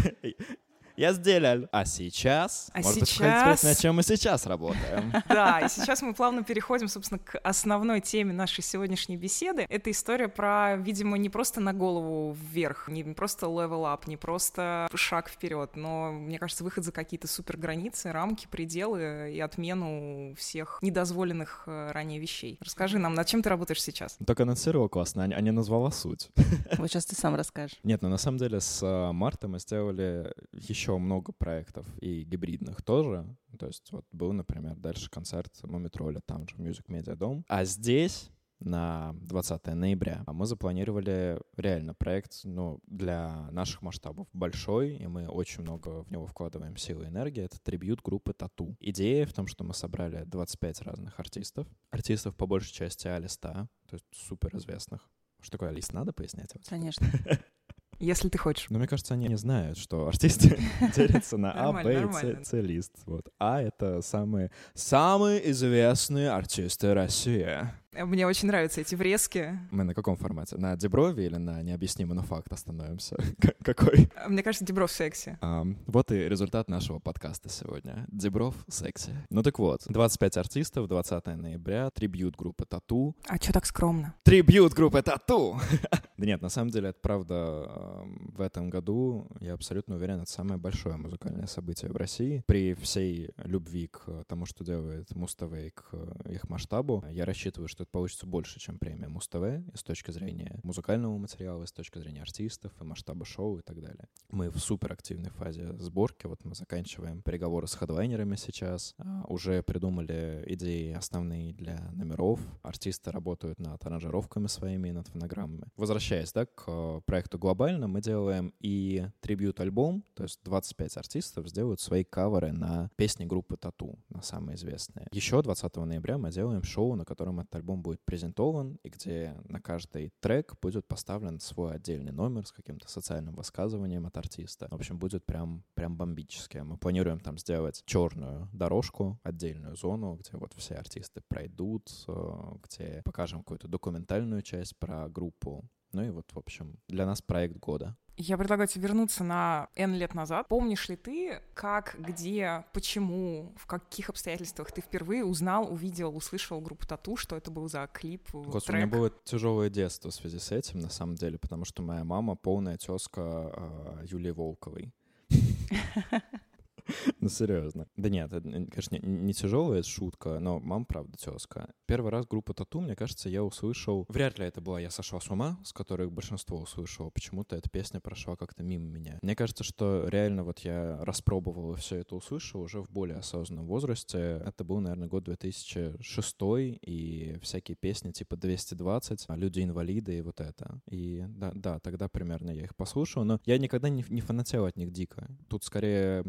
я 0.96 1.12
сделал. 1.12 1.68
А 1.70 1.84
сейчас? 1.84 2.70
А 2.72 2.78
может 2.78 3.08
сейчас... 3.08 3.18
быть, 3.18 3.40
спросить, 3.40 3.64
над 3.64 3.78
чем 3.78 3.96
мы 3.96 4.02
сейчас 4.02 4.46
работаем? 4.46 5.12
Да, 5.28 5.60
и 5.60 5.68
сейчас 5.68 6.02
мы 6.02 6.14
плавно 6.14 6.42
переходим, 6.42 6.88
собственно, 6.88 7.18
к 7.18 7.38
основной 7.40 8.00
теме 8.00 8.32
нашей 8.32 8.62
сегодняшней 8.62 9.16
беседы. 9.16 9.66
Это 9.68 9.90
история 9.90 10.28
про, 10.28 10.76
видимо, 10.76 11.18
не 11.18 11.28
просто 11.28 11.60
на 11.60 11.74
голову 11.74 12.34
вверх, 12.40 12.88
не 12.88 13.04
просто 13.04 13.46
level 13.46 13.82
up, 13.82 14.02
не 14.06 14.16
просто 14.16 14.88
шаг 14.94 15.28
вперед, 15.28 15.76
но, 15.76 16.12
мне 16.12 16.38
кажется, 16.38 16.64
выход 16.64 16.84
за 16.84 16.92
какие-то 16.92 17.28
супер 17.28 17.56
границы, 17.58 18.12
рамки, 18.12 18.46
пределы 18.50 19.32
и 19.34 19.40
отмену 19.40 20.34
всех 20.36 20.78
недозволенных 20.80 21.64
э, 21.66 21.90
ранее 21.92 22.18
вещей. 22.18 22.58
Расскажи 22.60 22.98
нам, 22.98 23.14
над 23.14 23.26
чем 23.26 23.42
ты 23.42 23.50
работаешь 23.50 23.82
сейчас? 23.82 24.16
Только 24.26 24.44
анонсировала 24.44 24.88
классно, 24.88 25.24
а 25.24 25.40
не 25.40 25.50
назвала 25.50 25.90
суть. 25.90 26.30
Вот 26.78 26.88
сейчас 26.88 27.06
ты 27.06 27.14
сам 27.14 27.34
расскажешь. 27.34 27.78
Нет, 27.82 28.02
ну 28.02 28.08
на 28.08 28.18
самом 28.18 28.38
деле 28.38 28.60
с 28.60 28.82
э, 28.82 29.12
марта 29.12 29.48
мы 29.48 29.58
сделали 29.58 30.32
еще 30.52 30.85
еще 30.86 30.98
много 30.98 31.32
проектов 31.32 31.86
и 32.00 32.22
гибридных 32.22 32.82
тоже. 32.82 33.26
То 33.58 33.66
есть 33.66 33.90
вот 33.90 34.04
был, 34.12 34.32
например, 34.32 34.76
дальше 34.76 35.10
концерт 35.10 35.52
Мумитроля, 35.62 36.20
там 36.24 36.46
же 36.48 36.54
Music 36.56 36.86
Media 36.88 37.16
Дом. 37.16 37.44
А 37.48 37.64
здесь 37.64 38.30
на 38.60 39.14
20 39.22 39.66
ноября. 39.74 40.22
А 40.26 40.32
мы 40.32 40.46
запланировали 40.46 41.38
реально 41.56 41.94
проект 41.94 42.40
ну, 42.44 42.80
для 42.86 43.50
наших 43.50 43.82
масштабов 43.82 44.28
большой, 44.32 44.96
и 44.96 45.06
мы 45.08 45.28
очень 45.28 45.62
много 45.62 46.04
в 46.04 46.10
него 46.10 46.26
вкладываем 46.26 46.76
силы 46.76 47.04
и 47.04 47.08
энергии. 47.08 47.42
Это 47.42 47.60
трибют 47.60 48.00
группы 48.02 48.32
Тату. 48.32 48.76
Идея 48.80 49.26
в 49.26 49.32
том, 49.32 49.46
что 49.46 49.64
мы 49.64 49.74
собрали 49.74 50.22
25 50.24 50.82
разных 50.82 51.18
артистов. 51.18 51.66
Артистов 51.90 52.36
по 52.36 52.46
большей 52.46 52.72
части 52.72 53.08
А-листа, 53.08 53.68
то 53.88 53.94
есть 53.94 54.06
супер 54.12 54.56
известных. 54.56 55.10
Что 55.40 55.58
такое 55.58 55.70
лист, 55.70 55.92
надо 55.92 56.12
пояснять? 56.12 56.54
Конечно. 56.68 57.06
Если 57.98 58.28
ты 58.28 58.38
хочешь. 58.38 58.66
Но 58.70 58.78
мне 58.78 58.86
кажется, 58.86 59.14
они 59.14 59.28
не 59.28 59.36
знают, 59.36 59.78
что 59.78 60.06
артисты 60.06 60.58
делятся 60.96 61.36
на 61.36 61.52
А, 61.52 61.72
Б 61.72 62.04
и 62.40 62.44
С 62.44 62.52
лист. 62.52 62.92
Вот. 63.06 63.28
А— 63.38 63.62
это 63.62 64.02
самые, 64.02 64.50
самые 64.74 65.50
известные 65.50 66.30
артисты 66.30 66.94
России. 66.94 67.70
Мне 68.04 68.26
очень 68.26 68.48
нравятся 68.48 68.82
эти 68.82 68.94
врезки. 68.94 69.58
Мы 69.70 69.84
на 69.84 69.94
каком 69.94 70.16
формате? 70.16 70.56
На 70.58 70.76
Деброве 70.76 71.26
или 71.26 71.36
на 71.36 71.62
необъяснимый, 71.62 72.14
но 72.14 72.22
факт 72.22 72.52
остановимся? 72.52 73.16
Какой? 73.64 74.10
Мне 74.28 74.42
кажется, 74.42 74.66
Дебров 74.66 74.90
секси. 74.90 75.38
Um, 75.40 75.76
вот 75.86 76.12
и 76.12 76.28
результат 76.28 76.68
нашего 76.68 76.98
подкаста 76.98 77.48
сегодня. 77.48 78.04
Дебров 78.08 78.54
секси. 78.68 79.12
Ну 79.30 79.42
так 79.42 79.58
вот, 79.58 79.82
25 79.88 80.36
артистов, 80.36 80.88
20 80.88 81.26
ноября, 81.26 81.90
трибют 81.90 82.36
группы 82.36 82.66
Тату. 82.66 83.16
А 83.28 83.38
чё 83.38 83.52
так 83.52 83.64
скромно? 83.64 84.14
Трибют 84.24 84.74
группы 84.74 85.00
Тату! 85.00 85.58
да 86.16 86.26
нет, 86.26 86.42
на 86.42 86.50
самом 86.50 86.70
деле, 86.70 86.90
это 86.90 86.98
правда, 87.00 88.04
в 88.04 88.40
этом 88.42 88.68
году, 88.68 89.26
я 89.40 89.54
абсолютно 89.54 89.96
уверен, 89.96 90.20
это 90.20 90.30
самое 90.30 90.60
большое 90.60 90.96
музыкальное 90.96 91.46
событие 91.46 91.90
в 91.90 91.96
России. 91.96 92.42
При 92.46 92.74
всей 92.74 93.30
любви 93.38 93.86
к 93.86 94.24
тому, 94.28 94.44
что 94.44 94.64
делает 94.64 95.14
Муставей, 95.14 95.70
к 95.70 95.94
их 96.28 96.48
масштабу, 96.50 97.04
я 97.10 97.24
рассчитываю, 97.24 97.68
что 97.68 97.85
это 97.86 97.92
получится 97.92 98.26
больше, 98.26 98.58
чем 98.58 98.78
премия 98.78 99.08
Муз-ТВ 99.08 99.72
и 99.72 99.76
с 99.76 99.82
точки 99.82 100.10
зрения 100.10 100.58
музыкального 100.62 101.16
материала, 101.16 101.62
и 101.62 101.66
с 101.66 101.72
точки 101.72 101.98
зрения 101.98 102.22
артистов 102.22 102.72
и 102.80 102.84
масштаба 102.84 103.24
шоу 103.24 103.58
и 103.58 103.62
так 103.62 103.80
далее. 103.80 104.08
Мы 104.30 104.50
в 104.50 104.58
суперактивной 104.58 105.30
фазе 105.30 105.72
сборки, 105.78 106.26
вот 106.26 106.44
мы 106.44 106.54
заканчиваем 106.54 107.22
переговоры 107.22 107.68
с 107.68 107.74
хедлайнерами 107.74 108.36
сейчас, 108.36 108.94
а, 108.98 109.24
уже 109.28 109.62
придумали 109.62 110.42
идеи 110.48 110.92
основные 110.92 111.52
для 111.54 111.90
номеров, 111.92 112.40
артисты 112.62 113.10
работают 113.12 113.60
над 113.60 113.84
аранжировками 113.84 114.48
своими, 114.48 114.90
над 114.90 115.06
фонограммами. 115.08 115.68
Возвращаясь, 115.76 116.32
да, 116.32 116.46
к 116.46 117.00
проекту 117.06 117.38
глобально, 117.38 117.86
мы 117.86 118.00
делаем 118.00 118.52
и 118.60 119.06
трибют-альбом, 119.20 120.02
то 120.14 120.24
есть 120.24 120.40
25 120.42 120.96
артистов 120.96 121.48
сделают 121.48 121.80
свои 121.80 122.02
каверы 122.02 122.52
на 122.52 122.90
песни 122.96 123.24
группы 123.24 123.56
Тату, 123.56 123.98
на 124.08 124.22
самые 124.22 124.56
известные. 124.56 125.06
Еще 125.12 125.40
20 125.40 125.76
ноября 125.76 126.18
мы 126.18 126.30
делаем 126.32 126.62
шоу, 126.64 126.96
на 126.96 127.04
котором 127.04 127.40
этот 127.40 127.54
альбом 127.54 127.75
альбом 127.76 127.82
будет 127.82 128.00
презентован, 128.04 128.78
и 128.82 128.88
где 128.88 129.36
на 129.48 129.60
каждый 129.60 130.12
трек 130.20 130.54
будет 130.60 130.86
поставлен 130.86 131.40
свой 131.40 131.74
отдельный 131.74 132.12
номер 132.12 132.46
с 132.46 132.52
каким-то 132.52 132.88
социальным 132.88 133.34
высказыванием 133.34 134.06
от 134.06 134.16
артиста. 134.16 134.68
В 134.70 134.74
общем, 134.74 134.98
будет 134.98 135.24
прям, 135.24 135.62
прям 135.74 135.96
бомбически. 135.96 136.58
Мы 136.58 136.76
планируем 136.78 137.20
там 137.20 137.38
сделать 137.38 137.82
черную 137.86 138.48
дорожку, 138.52 139.18
отдельную 139.22 139.76
зону, 139.76 140.16
где 140.16 140.36
вот 140.38 140.54
все 140.56 140.74
артисты 140.74 141.20
пройдут, 141.28 141.90
э, 142.08 142.58
где 142.64 143.02
покажем 143.04 143.40
какую-то 143.40 143.68
документальную 143.68 144.42
часть 144.42 144.76
про 144.78 145.08
группу. 145.08 145.64
Ну 145.92 146.02
и 146.02 146.10
вот, 146.10 146.32
в 146.32 146.38
общем, 146.38 146.78
для 146.88 147.06
нас 147.06 147.22
проект 147.22 147.56
года. 147.56 147.96
Я 148.18 148.38
предлагаю 148.38 148.66
тебе 148.66 148.84
вернуться 148.84 149.24
на 149.24 149.68
N 149.76 149.94
лет 149.94 150.14
назад. 150.14 150.48
Помнишь 150.48 150.88
ли 150.88 150.96
ты, 150.96 151.40
как, 151.54 151.96
где, 151.98 152.64
почему, 152.72 153.52
в 153.56 153.66
каких 153.66 154.08
обстоятельствах 154.08 154.72
ты 154.72 154.80
впервые 154.80 155.24
узнал, 155.24 155.70
увидел, 155.70 156.16
услышал 156.16 156.60
группу 156.60 156.86
Тату, 156.86 157.16
что 157.16 157.36
это 157.36 157.50
был 157.50 157.68
за 157.68 157.88
клип, 157.92 158.22
Господи, 158.32 158.64
трек? 158.64 158.70
у 158.70 158.76
меня 158.76 158.86
было 158.86 159.12
тяжелое 159.24 159.68
детство 159.68 160.10
в 160.10 160.14
связи 160.14 160.38
с 160.38 160.50
этим, 160.50 160.80
на 160.80 160.88
самом 160.88 161.16
деле, 161.16 161.38
потому 161.38 161.66
что 161.66 161.82
моя 161.82 162.04
мама 162.04 162.36
полная 162.36 162.78
тезка 162.78 163.52
э, 163.54 164.06
Юлии 164.06 164.30
Волковой. 164.30 164.94
Ну, 167.20 167.28
серьезно. 167.28 167.86
Да 167.96 168.08
нет, 168.08 168.32
это, 168.32 168.42
конечно, 168.42 168.96
не 168.96 169.32
тяжелая 169.32 169.82
шутка, 169.82 170.38
но 170.38 170.60
мам, 170.60 170.84
правда, 170.84 171.16
тезка. 171.18 171.70
Первый 171.86 172.10
раз 172.10 172.26
группа 172.26 172.54
Тату, 172.54 172.80
мне 172.80 172.94
кажется, 172.94 173.28
я 173.28 173.42
услышал... 173.42 174.06
Вряд 174.08 174.38
ли 174.38 174.46
это 174.46 174.60
была 174.60 174.80
«Я 174.80 174.90
сошла 174.90 175.20
с 175.20 175.30
ума», 175.30 175.58
с 175.64 175.72
которых 175.72 176.12
большинство 176.12 176.58
услышало. 176.58 177.10
Почему-то 177.10 177.56
эта 177.56 177.68
песня 177.70 178.00
прошла 178.00 178.36
как-то 178.36 178.62
мимо 178.62 178.86
меня. 178.86 179.18
Мне 179.22 179.34
кажется, 179.34 179.64
что 179.64 180.08
реально 180.08 180.44
вот 180.44 180.60
я 180.60 181.04
распробовал 181.04 181.74
и 181.74 181.76
все 181.76 181.96
это 181.96 182.14
услышал 182.14 182.60
уже 182.60 182.80
в 182.80 182.90
более 182.90 183.18
осознанном 183.18 183.66
возрасте. 183.66 184.42
Это 184.44 184.64
был, 184.64 184.80
наверное, 184.80 185.08
год 185.08 185.24
2006, 185.24 186.36
и 186.82 187.38
всякие 187.42 187.76
песни 187.76 188.12
типа 188.12 188.36
220, 188.36 189.26
«Люди-инвалиды» 189.28 190.18
и 190.18 190.22
вот 190.22 190.40
это. 190.40 190.80
И 190.88 191.24
да, 191.28 191.52
да, 191.54 191.78
тогда 191.80 192.08
примерно 192.08 192.50
я 192.50 192.64
их 192.64 192.76
послушал, 192.76 193.24
но 193.24 193.40
я 193.44 193.58
никогда 193.58 193.88
не, 193.88 194.04
не 194.08 194.20
фанател 194.20 194.64
от 194.66 194.76
них 194.76 194.92
дико. 194.92 195.28
Тут 195.48 195.64
скорее 195.64 196.22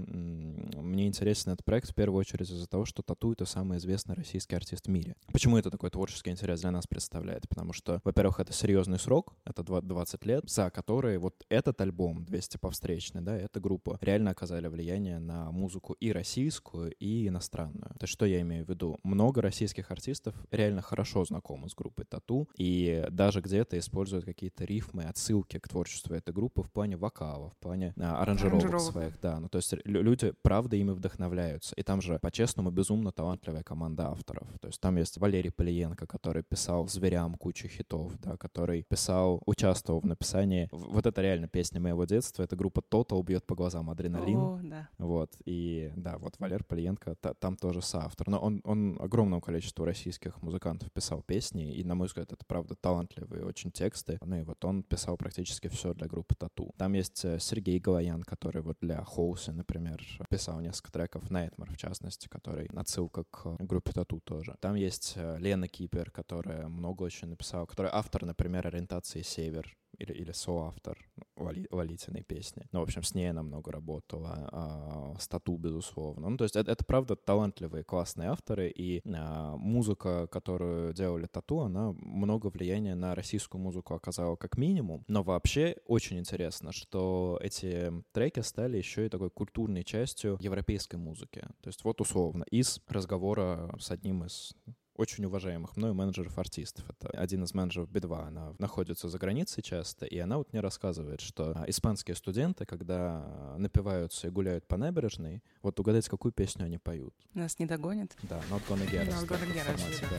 мне 0.76 1.08
интересен 1.08 1.52
этот 1.52 1.66
проект 1.66 1.90
в 1.90 1.96
первую 1.96 2.20
очередь 2.20 2.50
из-за 2.50 2.68
того, 2.68 2.86
что 2.86 3.04
Тату— 3.04 3.32
это 3.34 3.46
самый 3.46 3.78
известный 3.78 4.16
российский 4.16 4.56
артист 4.56 4.88
в 4.88 4.90
мире. 4.90 5.16
Почему 5.32 5.58
это 5.58 5.70
такой 5.70 5.90
творческий 5.90 6.32
интерес 6.32 6.62
для 6.62 6.72
нас 6.72 6.88
представляет? 6.88 7.48
Потому 7.50 7.74
что, 7.74 8.02
во-первых, 8.04 8.40
это 8.40 8.54
серьезный 8.54 9.00
срок, 9.00 9.36
это 9.46 9.64
20 9.64 10.26
лет, 10.26 10.50
за 10.50 10.70
которые 10.70 11.20
вот 11.20 11.46
этот 11.50 11.80
альбом 11.82 12.20
«200 12.20 12.60
по 12.60 12.72
встречной», 12.72 13.22
да, 13.22 13.38
эта 13.38 13.60
группа 13.60 13.98
реально 14.02 14.32
оказали 14.32 14.68
влияние 14.68 15.20
на 15.20 15.52
музыку 15.52 15.94
и 15.94 16.12
российскую, 16.12 16.94
и 17.00 17.28
иностранную. 17.28 17.90
То 18.00 18.04
есть 18.04 18.14
что 18.14 18.26
я 18.26 18.42
имею 18.42 18.66
в 18.66 18.70
виду? 18.70 19.00
Много 19.04 19.42
российских 19.42 19.92
артистов 19.92 20.36
реально 20.52 20.82
хорошо 20.82 21.26
знакомы 21.26 21.70
с 21.70 21.76
группой 21.76 22.06
Тату, 22.06 22.50
и 22.58 23.06
даже 23.12 23.42
где-то 23.42 23.78
используют 23.78 24.26
какие-то 24.26 24.66
рифмы, 24.66 25.04
отсылки 25.04 25.60
к 25.60 25.68
творчеству 25.68 26.16
этой 26.16 26.34
группы 26.34 26.64
в 26.64 26.72
плане 26.72 26.98
вокала, 26.98 27.50
в 27.52 27.58
плане 27.58 27.94
а, 27.98 28.22
аранжировок, 28.22 28.64
аранжировок 28.64 28.92
своих, 28.92 29.20
да. 29.22 29.40
Ну, 29.40 29.50
то 29.50 29.58
есть 29.58 29.74
люди 29.86 30.34
правда 30.42 30.76
ими 30.76 30.92
вдохновляются. 30.92 31.76
И 31.76 31.84
там 31.84 32.02
же, 32.02 32.20
по-честному, 32.20 32.72
безумно 32.72 33.12
талантливая 33.12 33.64
команда 33.64 34.10
авторов. 34.10 34.48
То 34.60 34.68
есть 34.68 34.80
там 34.80 34.98
есть 34.98 35.18
Валерий 35.18 35.52
Полиенко, 35.52 36.08
который 36.08 36.44
писал 36.44 36.88
«Зверям» 36.88 37.36
кучу 37.36 37.68
хитов, 37.68 38.18
да, 38.20 38.38
который 38.38 38.84
писал, 38.84 39.42
участвовал 39.46 40.02
в 40.02 40.06
написании. 40.06 40.70
Вот 40.72 41.06
это 41.06 41.22
реально 41.22 41.48
песня 41.48 41.80
моего 41.80 42.06
детства. 42.06 42.44
Это 42.44 42.56
группа 42.56 42.80
Total 42.80 43.24
бьет 43.24 43.46
по 43.46 43.56
глазам 43.56 43.90
адреналин. 43.90 44.38
О, 44.38 44.60
да. 44.64 44.90
Вот. 44.98 45.36
И 45.46 45.92
да, 45.96 46.18
вот 46.18 46.36
Валер 46.40 46.64
Полиенко 46.64 47.16
та, 47.16 47.34
там 47.34 47.58
тоже 47.58 47.82
соавтор. 47.82 48.30
Но 48.30 48.40
он, 48.40 48.62
он 48.64 48.98
огромному 49.00 49.42
количеству 49.42 49.86
российских 49.86 50.42
музыкантов 50.42 50.92
писал 50.92 51.22
песни. 51.22 51.74
И, 51.74 51.84
на 51.84 51.96
мой 51.96 52.08
взгляд, 52.08 52.32
это 52.32 52.46
правда 52.46 52.76
талантливые 52.76 53.46
очень 53.46 53.72
тексты. 53.72 54.18
Ну 54.24 54.40
и 54.40 54.44
вот 54.44 54.64
он 54.66 54.84
писал 54.84 55.18
практически 55.18 55.68
все 55.68 55.94
для 55.94 56.08
группы 56.08 56.36
Тату. 56.36 56.74
Там 56.78 56.94
есть 56.94 57.24
э, 57.26 57.40
Сергей 57.40 57.80
Галаян, 57.80 58.24
который 58.24 58.62
вот 58.62 58.78
для 58.82 59.04
Хоуса, 59.04 59.52
например, 59.52 60.02
писал 60.30 60.60
несколько 60.60 60.92
треков, 60.92 61.24
Nightmare, 61.32 61.72
в 61.74 61.78
частности, 61.78 62.28
который 62.28 62.68
отсылка 62.76 63.24
к 63.26 63.56
группе 63.60 63.92
Тату 63.92 64.20
тоже. 64.20 64.56
Там 64.60 64.76
есть 64.76 65.14
э, 65.16 65.38
Лена 65.40 65.68
Кипер, 65.68 66.12
которая 66.12 66.68
много 66.68 67.04
очень 67.04 67.30
написала, 67.30 67.66
которая 67.66 67.94
автор, 67.94 68.26
например, 68.26 68.68
ориентации 68.68 69.22
«Север», 69.22 69.78
или, 69.98 70.14
или 70.14 70.32
соавтор 70.32 70.98
Вали, 71.36 71.68
Валитиной 71.72 72.24
песни. 72.24 72.68
Ну, 72.72 72.80
в 72.80 72.84
общем, 72.84 73.04
с 73.04 73.16
ней 73.16 73.30
она 73.30 73.44
много 73.44 73.72
работала, 73.72 74.50
а, 74.52 75.16
стату, 75.20 75.58
безусловно. 75.58 76.30
Ну, 76.30 76.38
то 76.38 76.44
есть 76.44 76.56
это, 76.56 76.72
это 76.72 76.86
правда 76.86 77.16
талантливые, 77.16 77.84
классные 77.84 78.30
авторы, 78.30 78.70
и 78.70 79.02
а, 79.06 79.56
музыка, 79.58 80.28
которую 80.28 80.94
делали 80.94 81.26
Тату, 81.26 81.62
она 81.62 81.94
много 81.94 82.48
влияния 82.48 82.96
на 82.96 83.16
российскую 83.16 83.62
музыку 83.62 83.94
оказала 83.94 84.36
как 84.36 84.58
минимум. 84.58 85.04
Но 85.08 85.24
вообще 85.24 85.78
очень 85.86 86.20
интересно, 86.20 86.72
что 86.72 87.40
эти 87.42 87.92
треки 88.12 88.42
стали 88.42 88.78
еще 88.78 89.06
и 89.06 89.10
такой 89.10 89.30
культурной 89.30 89.84
частью 89.84 90.38
европейской 90.40 90.96
музыки. 90.96 91.42
То 91.62 91.68
есть 91.68 91.84
вот 91.84 92.02
условно 92.02 92.44
из 92.52 92.80
разговора 92.88 93.76
с 93.80 93.92
одним 93.92 94.26
из 94.26 94.54
очень 94.98 95.26
уважаемых 95.26 95.78
мною 95.78 95.94
менеджеров-артистов. 95.94 96.86
Это 96.90 97.10
один 97.18 97.44
из 97.44 97.54
менеджеров 97.54 97.90
B2, 97.90 98.28
она 98.28 98.54
находится 98.60 99.10
за 99.10 99.18
границей 99.18 99.64
часто, 99.64 100.06
и 100.06 100.18
она 100.18 100.38
вот 100.38 100.52
мне 100.52 100.62
рассказывает, 100.62 101.22
что 101.22 101.54
а, 101.56 101.66
испанские 101.68 102.16
студенты, 102.16 102.66
когда 102.66 103.56
напиваются 103.58 104.28
и 104.28 104.32
гуляют 104.32 104.68
по 104.68 104.78
набережной, 104.78 105.44
вот 105.62 105.80
угадайте, 105.80 106.10
какую 106.10 106.32
песню 106.32 106.66
они 106.66 106.78
поют. 106.78 107.14
Нас 107.34 107.60
не 107.60 107.66
догонят? 107.66 108.16
Да, 108.24 108.42
Not 108.50 108.62
Gonna 108.68 108.90
Get 108.90 109.08
Us. 109.08 109.22
Not 109.22 109.28
Gonna 109.28 109.54
Get 109.54 109.76
Us, 109.76 110.04
да. 110.10 110.18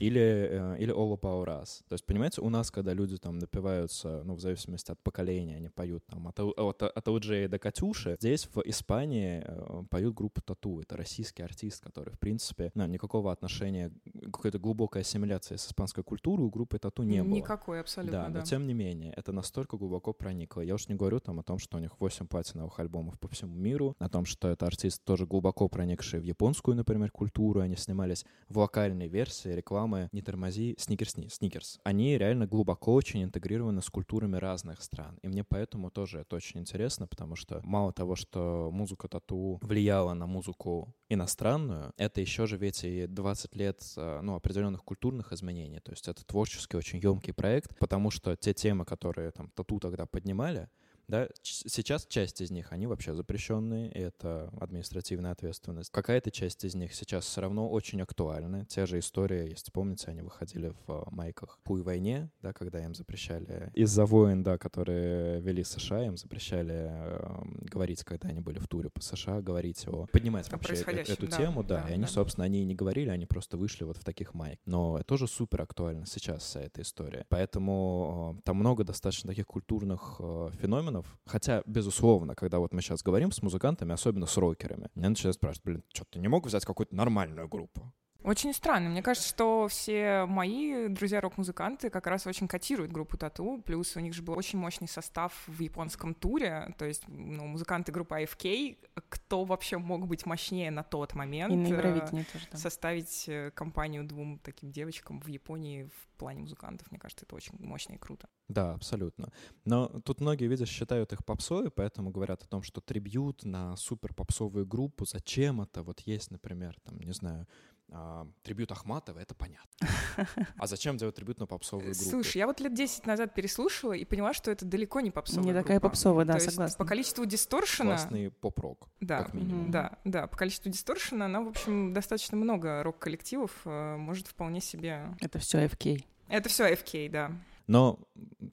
Или, 0.00 0.20
э, 0.20 0.76
или 0.78 0.92
All 0.92 1.18
About 1.18 1.46
Us. 1.46 1.82
То 1.88 1.94
есть, 1.94 2.04
понимаете, 2.04 2.40
у 2.40 2.48
нас, 2.48 2.70
когда 2.70 2.92
люди 2.92 3.16
там 3.16 3.38
напиваются, 3.38 4.22
ну, 4.24 4.34
в 4.34 4.40
зависимости 4.40 4.90
от 4.90 5.00
поколения, 5.00 5.56
они 5.56 5.68
поют 5.68 6.04
там 6.06 6.26
от, 6.28 6.40
от, 6.40 6.82
от 6.82 7.08
OJ 7.08 7.48
до 7.48 7.58
Катюши, 7.58 8.16
здесь 8.18 8.48
в 8.52 8.60
Испании 8.64 9.44
э, 9.46 9.84
поют 9.90 10.14
группу 10.14 10.40
Тату. 10.40 10.80
Это 10.80 10.96
российский 10.96 11.42
артист, 11.42 11.82
который, 11.82 12.12
в 12.12 12.18
принципе, 12.18 12.72
ну, 12.74 12.86
никакого 12.86 13.30
отношения 13.30 13.92
какой-то 14.32 14.58
глубокой 14.58 15.02
ассимиляции 15.02 15.56
с 15.56 15.66
испанской 15.66 16.04
культурой 16.04 16.46
у 16.46 16.50
группы 16.50 16.78
Тату 16.78 17.02
не 17.02 17.22
было. 17.22 17.34
Никакой, 17.34 17.80
абсолютно, 17.80 18.24
да. 18.24 18.28
но 18.28 18.42
тем 18.42 18.66
не 18.66 18.74
менее, 18.74 19.12
это 19.16 19.32
настолько 19.32 19.76
глубоко 19.76 20.12
проникло. 20.12 20.60
Я 20.60 20.74
уж 20.74 20.88
не 20.88 20.94
говорю 20.94 21.20
там 21.20 21.40
о 21.40 21.42
том, 21.42 21.58
что 21.58 21.78
у 21.78 21.80
них 21.80 21.98
8 22.00 22.26
платиновых 22.26 22.78
альбомов 22.78 23.18
по 23.18 23.28
всему 23.28 23.54
миру, 23.54 23.94
о 23.98 24.08
том, 24.08 24.24
что 24.24 24.48
это 24.48 24.66
артист 24.66 25.02
тоже 25.04 25.26
глубоко 25.26 25.68
проникший 25.68 26.20
в 26.20 26.24
японскую, 26.24 26.76
например, 26.76 27.10
культуру. 27.10 27.60
Они 27.60 27.76
снимались 27.76 28.24
в 28.48 28.58
локальной 28.58 29.08
версии 29.08 29.48
рекламы 29.48 30.08
«Не 30.12 30.22
тормози, 30.22 30.76
сникерс, 30.78 31.16
не, 31.16 31.28
сникерс». 31.28 31.80
Они 31.84 32.16
реально 32.18 32.46
глубоко 32.46 32.94
очень 32.94 33.22
интегрированы 33.24 33.82
с 33.82 33.90
культурами 33.90 34.36
разных 34.36 34.82
стран. 34.82 35.18
И 35.22 35.28
мне 35.28 35.44
поэтому 35.44 35.90
тоже 35.90 36.20
это 36.20 36.36
очень 36.36 36.60
интересно, 36.60 37.06
потому 37.06 37.36
что 37.36 37.60
мало 37.64 37.92
того, 37.92 38.16
что 38.16 38.70
музыка 38.72 39.08
тату 39.08 39.58
влияла 39.62 40.14
на 40.14 40.26
музыку 40.26 40.94
иностранную, 41.08 41.92
это 41.96 42.20
еще 42.20 42.46
же 42.46 42.56
ведь 42.56 42.84
и 42.84 43.06
20 43.06 43.56
лет 43.56 43.82
ну, 44.22 44.34
определенных 44.34 44.84
культурных 44.84 45.32
изменений. 45.32 45.80
То 45.80 45.92
есть 45.92 46.08
это 46.08 46.24
творческий 46.24 46.76
очень 46.76 46.98
емкий 46.98 47.32
проект, 47.32 47.78
потому 47.78 48.10
что 48.10 48.36
те 48.36 48.54
темы, 48.54 48.84
которые 48.84 49.30
там 49.30 49.50
тату 49.50 49.78
тогда 49.80 50.06
поднимали, 50.06 50.68
да, 51.08 51.28
сейчас 51.42 52.06
часть 52.06 52.40
из 52.40 52.50
них, 52.50 52.72
они 52.72 52.86
вообще 52.86 53.14
запрещенные, 53.14 53.90
и 53.90 53.98
это 53.98 54.50
административная 54.60 55.32
ответственность. 55.32 55.90
Какая-то 55.90 56.30
часть 56.30 56.64
из 56.64 56.74
них 56.74 56.94
сейчас 56.94 57.24
все 57.24 57.40
равно 57.40 57.68
очень 57.68 58.00
актуальна. 58.02 58.66
Те 58.66 58.86
же 58.86 58.98
истории, 58.98 59.50
если 59.50 59.70
помните, 59.70 60.10
они 60.10 60.22
выходили 60.22 60.74
в 60.86 60.90
э, 60.90 61.02
майках 61.10 61.58
«Пуй 61.64 61.82
войне», 61.82 62.30
да, 62.42 62.52
когда 62.52 62.84
им 62.84 62.94
запрещали 62.94 63.70
из-за 63.74 64.04
войн, 64.04 64.42
да, 64.42 64.58
которые 64.58 65.40
вели 65.40 65.64
США, 65.64 66.04
им 66.04 66.16
запрещали 66.16 66.88
э, 66.90 67.42
говорить, 67.62 68.04
когда 68.04 68.28
они 68.28 68.40
были 68.40 68.58
в 68.58 68.68
туре 68.68 68.90
по 68.90 69.00
США, 69.00 69.40
говорить 69.40 69.86
о... 69.88 70.06
поднимать 70.12 70.48
о 70.48 70.52
вообще 70.52 70.74
э, 70.74 71.02
эту 71.08 71.26
да, 71.26 71.36
тему, 71.36 71.64
да, 71.64 71.82
да, 71.82 71.90
и 71.90 71.92
они, 71.94 72.02
да. 72.02 72.08
собственно, 72.08 72.44
они 72.44 72.62
и 72.62 72.64
не 72.64 72.74
говорили, 72.74 73.08
они 73.08 73.26
просто 73.26 73.56
вышли 73.56 73.84
вот 73.84 73.96
в 73.96 74.04
таких 74.04 74.34
майк. 74.34 74.60
Но 74.66 74.96
это 74.96 75.06
тоже 75.06 75.26
супер 75.26 75.62
актуально 75.62 76.06
сейчас 76.06 76.42
вся 76.42 76.60
эта 76.60 76.82
история. 76.82 77.24
Поэтому 77.28 78.36
э, 78.38 78.42
там 78.44 78.56
много 78.56 78.84
достаточно 78.84 79.28
таких 79.28 79.46
культурных 79.46 80.16
э, 80.18 80.50
феноменов, 80.60 80.97
феноменов. 80.98 81.18
Хотя, 81.26 81.62
безусловно, 81.66 82.34
когда 82.34 82.58
вот 82.58 82.72
мы 82.72 82.82
сейчас 82.82 83.02
говорим 83.02 83.32
с 83.32 83.42
музыкантами, 83.42 83.92
особенно 83.92 84.26
с 84.26 84.36
рокерами, 84.36 84.88
меня 84.94 85.10
начинают 85.10 85.36
спрашивать, 85.36 85.64
блин, 85.64 85.84
что, 85.92 86.04
ты 86.10 86.18
не 86.18 86.28
мог 86.28 86.46
взять 86.46 86.64
какую-то 86.64 86.94
нормальную 86.94 87.48
группу? 87.48 87.92
Очень 88.24 88.52
странно. 88.52 88.88
Мне 88.90 89.02
кажется, 89.02 89.28
что 89.28 89.68
все 89.68 90.26
мои 90.26 90.88
друзья 90.88 91.20
рок-музыканты 91.20 91.88
как 91.88 92.08
раз 92.08 92.26
очень 92.26 92.48
котируют 92.48 92.90
группу 92.90 93.16
Тату, 93.16 93.62
плюс 93.64 93.94
у 93.96 94.00
них 94.00 94.12
же 94.12 94.22
был 94.22 94.36
очень 94.36 94.58
мощный 94.58 94.88
состав 94.88 95.32
в 95.46 95.60
японском 95.60 96.14
туре, 96.14 96.74
то 96.78 96.84
есть 96.84 97.04
ну, 97.06 97.46
музыканты 97.46 97.92
группы 97.92 98.16
AFK, 98.22 98.76
кто 99.08 99.44
вообще 99.44 99.78
мог 99.78 100.06
быть 100.08 100.26
мощнее 100.26 100.72
на 100.72 100.82
тот 100.82 101.14
момент? 101.14 101.52
И 101.52 101.56
на 101.56 101.68
Евровидении 101.68 102.24
тоже, 102.24 102.48
да. 102.50 102.58
Составить 102.58 103.28
э, 103.28 103.52
компанию 103.52 104.04
двум 104.04 104.40
таким 104.42 104.72
девочкам 104.72 105.20
в 105.20 105.28
Японии 105.28 105.84
в 105.84 106.18
плане 106.18 106.40
музыкантов, 106.40 106.90
мне 106.90 106.98
кажется, 106.98 107.24
это 107.24 107.36
очень 107.36 107.54
мощно 107.60 107.94
и 107.94 107.98
круто. 107.98 108.28
Да, 108.48 108.74
абсолютно. 108.74 109.32
Но 109.64 109.86
тут 110.04 110.20
многие, 110.20 110.48
видишь, 110.48 110.70
считают 110.70 111.12
их 111.12 111.24
попсой, 111.24 111.70
поэтому 111.70 112.10
говорят 112.10 112.42
о 112.42 112.48
том, 112.48 112.62
что 112.62 112.80
трибют 112.80 113.44
на 113.44 113.76
супер 113.76 114.12
попсовую 114.12 114.66
группу, 114.66 115.06
зачем 115.06 115.60
это? 115.60 115.82
Вот 115.82 116.00
есть, 116.00 116.32
например, 116.32 116.76
там, 116.84 116.98
не 116.98 117.12
знаю, 117.12 117.46
а, 117.90 118.26
трибют 118.42 118.70
Ахматова, 118.72 119.18
это 119.18 119.34
понятно. 119.34 119.88
А 120.56 120.66
зачем 120.66 120.96
делать 120.96 121.14
трибют 121.14 121.38
на 121.38 121.46
попсовую 121.46 121.92
группу? 121.94 122.10
Слушай, 122.10 122.38
я 122.38 122.46
вот 122.46 122.60
лет 122.60 122.74
10 122.74 123.06
назад 123.06 123.34
переслушала 123.34 123.92
и 123.92 124.04
поняла, 124.04 124.34
что 124.34 124.50
это 124.50 124.64
далеко 124.64 125.00
не 125.00 125.10
попсовая 125.10 125.44
Не 125.46 125.54
такая 125.54 125.80
попсовая, 125.80 126.24
да, 126.24 126.34
То 126.34 126.38
есть 126.38 126.50
согласна. 126.50 126.76
по 126.78 126.84
количеству 126.84 127.24
дисторшена... 127.24 127.96
Классный 127.96 128.30
поп-рок, 128.30 128.88
Да, 129.00 129.22
как 129.22 129.34
минимум. 129.34 129.70
да, 129.70 129.98
да. 130.04 130.26
По 130.26 130.36
количеству 130.36 130.70
дисторшена 130.70 131.26
она, 131.26 131.40
в 131.40 131.48
общем, 131.48 131.92
достаточно 131.92 132.36
много 132.36 132.82
рок-коллективов 132.82 133.52
э, 133.64 133.96
может 133.96 134.26
вполне 134.26 134.60
себе... 134.60 135.16
Это 135.20 135.38
все 135.38 135.64
FK. 135.64 136.04
Это 136.28 136.48
все 136.48 136.72
AFK, 136.72 137.10
да. 137.10 137.32
Но 137.68 137.98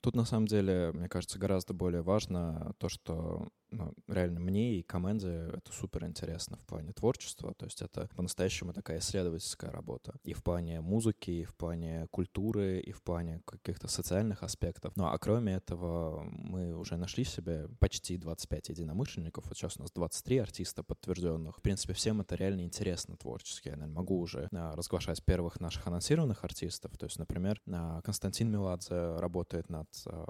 тут 0.01 0.15
на 0.15 0.25
самом 0.25 0.45
деле, 0.45 0.91
мне 0.93 1.07
кажется, 1.07 1.39
гораздо 1.39 1.73
более 1.73 2.01
важно 2.01 2.73
то, 2.77 2.89
что 2.89 3.47
ну, 3.71 3.93
реально 4.07 4.39
мне 4.39 4.75
и 4.75 4.83
команде 4.83 5.49
это 5.53 5.71
супер 5.71 6.05
интересно 6.05 6.57
в 6.57 6.65
плане 6.65 6.93
творчества. 6.93 7.53
То 7.53 7.65
есть 7.65 7.81
это 7.81 8.09
по-настоящему 8.15 8.73
такая 8.73 8.99
исследовательская 8.99 9.71
работа. 9.71 10.15
И 10.23 10.33
в 10.33 10.43
плане 10.43 10.81
музыки, 10.81 11.31
и 11.31 11.43
в 11.43 11.55
плане 11.55 12.07
культуры, 12.11 12.79
и 12.79 12.91
в 12.91 13.01
плане 13.01 13.41
каких-то 13.45 13.87
социальных 13.87 14.43
аспектов. 14.43 14.93
Ну 14.95 15.05
а 15.05 15.17
кроме 15.17 15.53
этого 15.53 16.23
мы 16.23 16.75
уже 16.75 16.97
нашли 16.97 17.23
себе 17.23 17.67
почти 17.79 18.17
25 18.17 18.69
единомышленников. 18.69 19.45
Вот 19.47 19.57
сейчас 19.57 19.77
у 19.77 19.81
нас 19.81 19.91
23 19.91 20.37
артиста 20.37 20.83
подтвержденных. 20.83 21.57
В 21.57 21.61
принципе, 21.61 21.93
всем 21.93 22.21
это 22.21 22.35
реально 22.35 22.61
интересно 22.61 23.17
творчески. 23.17 23.67
Я, 23.67 23.75
наверное, 23.75 23.95
могу 23.95 24.19
уже 24.19 24.47
а, 24.53 24.75
разглашать 24.75 25.23
первых 25.23 25.59
наших 25.59 25.87
анонсированных 25.87 26.43
артистов. 26.43 26.97
То 26.97 27.05
есть, 27.05 27.19
например, 27.19 27.61
а, 27.67 28.01
Константин 28.01 28.51
Меладзе 28.51 29.17
работает 29.17 29.69
над 29.69 29.89
а, 30.05 30.25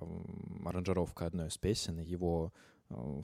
аранжировкой 0.65 1.28
одной 1.28 1.48
из 1.48 1.58
песен. 1.58 2.00
Его 2.00 2.54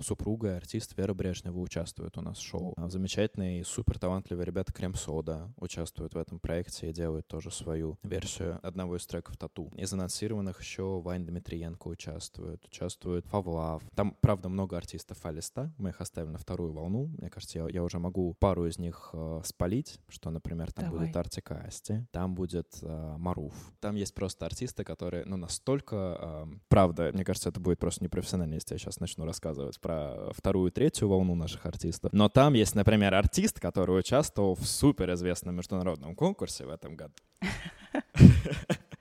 супруга 0.02 0.50
и 0.50 0.56
артист 0.58 0.98
Вера 0.98 1.14
Брежнева 1.14 1.60
участвует 1.60 2.18
у 2.18 2.22
нас 2.22 2.38
в 2.38 2.42
шоу. 2.42 2.74
А 2.78 2.90
замечательные, 2.90 3.64
супер 3.64 4.00
талантливые 4.00 4.46
ребята 4.46 4.74
Крем 4.74 4.96
Сода 4.96 5.54
участвуют 5.58 6.14
в 6.14 6.18
этом 6.18 6.40
проекте 6.40 6.90
и 6.90 6.94
делают 6.94 7.28
тоже 7.28 7.52
свою 7.52 7.98
версию 8.04 8.60
одного 8.64 8.98
из 8.98 9.06
треков 9.06 9.38
Тату. 9.38 9.72
Из 9.76 9.92
анонсированных 9.94 10.60
еще 10.62 11.00
Вань 11.02 11.26
Дмитриенко 11.26 11.88
участвует, 11.88 12.66
участвует 12.66 13.26
Фавлав. 13.28 13.84
Там, 13.96 14.18
правда, 14.22 14.50
много 14.50 14.78
артистов 14.78 15.26
Алиста, 15.26 15.72
мы 15.78 15.90
их 15.90 16.02
оставим 16.02 16.32
на 16.32 16.38
вторую 16.38 16.74
волну. 16.74 17.08
Мне 17.18 17.30
кажется, 17.30 17.60
я, 17.60 17.68
я 17.70 17.84
уже 17.84 18.00
могу 18.00 18.34
пару 18.40 18.66
из 18.68 18.80
них 18.80 19.12
э, 19.14 19.42
спалить, 19.44 20.00
что, 20.10 20.30
например, 20.30 20.72
там 20.72 20.86
Давай. 20.86 21.06
будет 21.06 21.18
Артика 21.18 21.64
Асти, 21.66 22.06
там 22.12 22.36
будет 22.36 22.80
э, 22.82 23.16
Маруф. 23.18 23.54
Там 23.80 23.96
есть 23.96 24.14
просто 24.14 24.46
артисты, 24.46 24.84
которые, 24.84 25.26
ну, 25.26 25.38
настолько... 25.38 26.18
Э, 26.20 26.46
правда, 26.68 27.12
мне 27.14 27.24
кажется, 27.24 27.50
это 27.50 27.60
будет 27.60 27.80
просто 27.80 28.04
непрофессионально, 28.04 28.56
если 28.56 28.76
я 28.76 28.80
сейчас 28.80 29.00
начну 29.00 29.26
рассказывать 29.26 29.51
про 29.80 30.32
вторую, 30.34 30.72
третью 30.72 31.08
волну 31.08 31.36
наших 31.36 31.66
артистов. 31.66 32.12
Но 32.14 32.30
там 32.30 32.54
есть, 32.54 32.76
например, 32.76 33.14
артист, 33.14 33.60
который 33.60 34.00
участвовал 34.00 34.56
в 34.56 34.66
суперизвестном 34.66 35.56
международном 35.56 36.16
конкурсе 36.16 36.66
в 36.66 36.70
этом 36.70 36.96
году. 36.96 37.14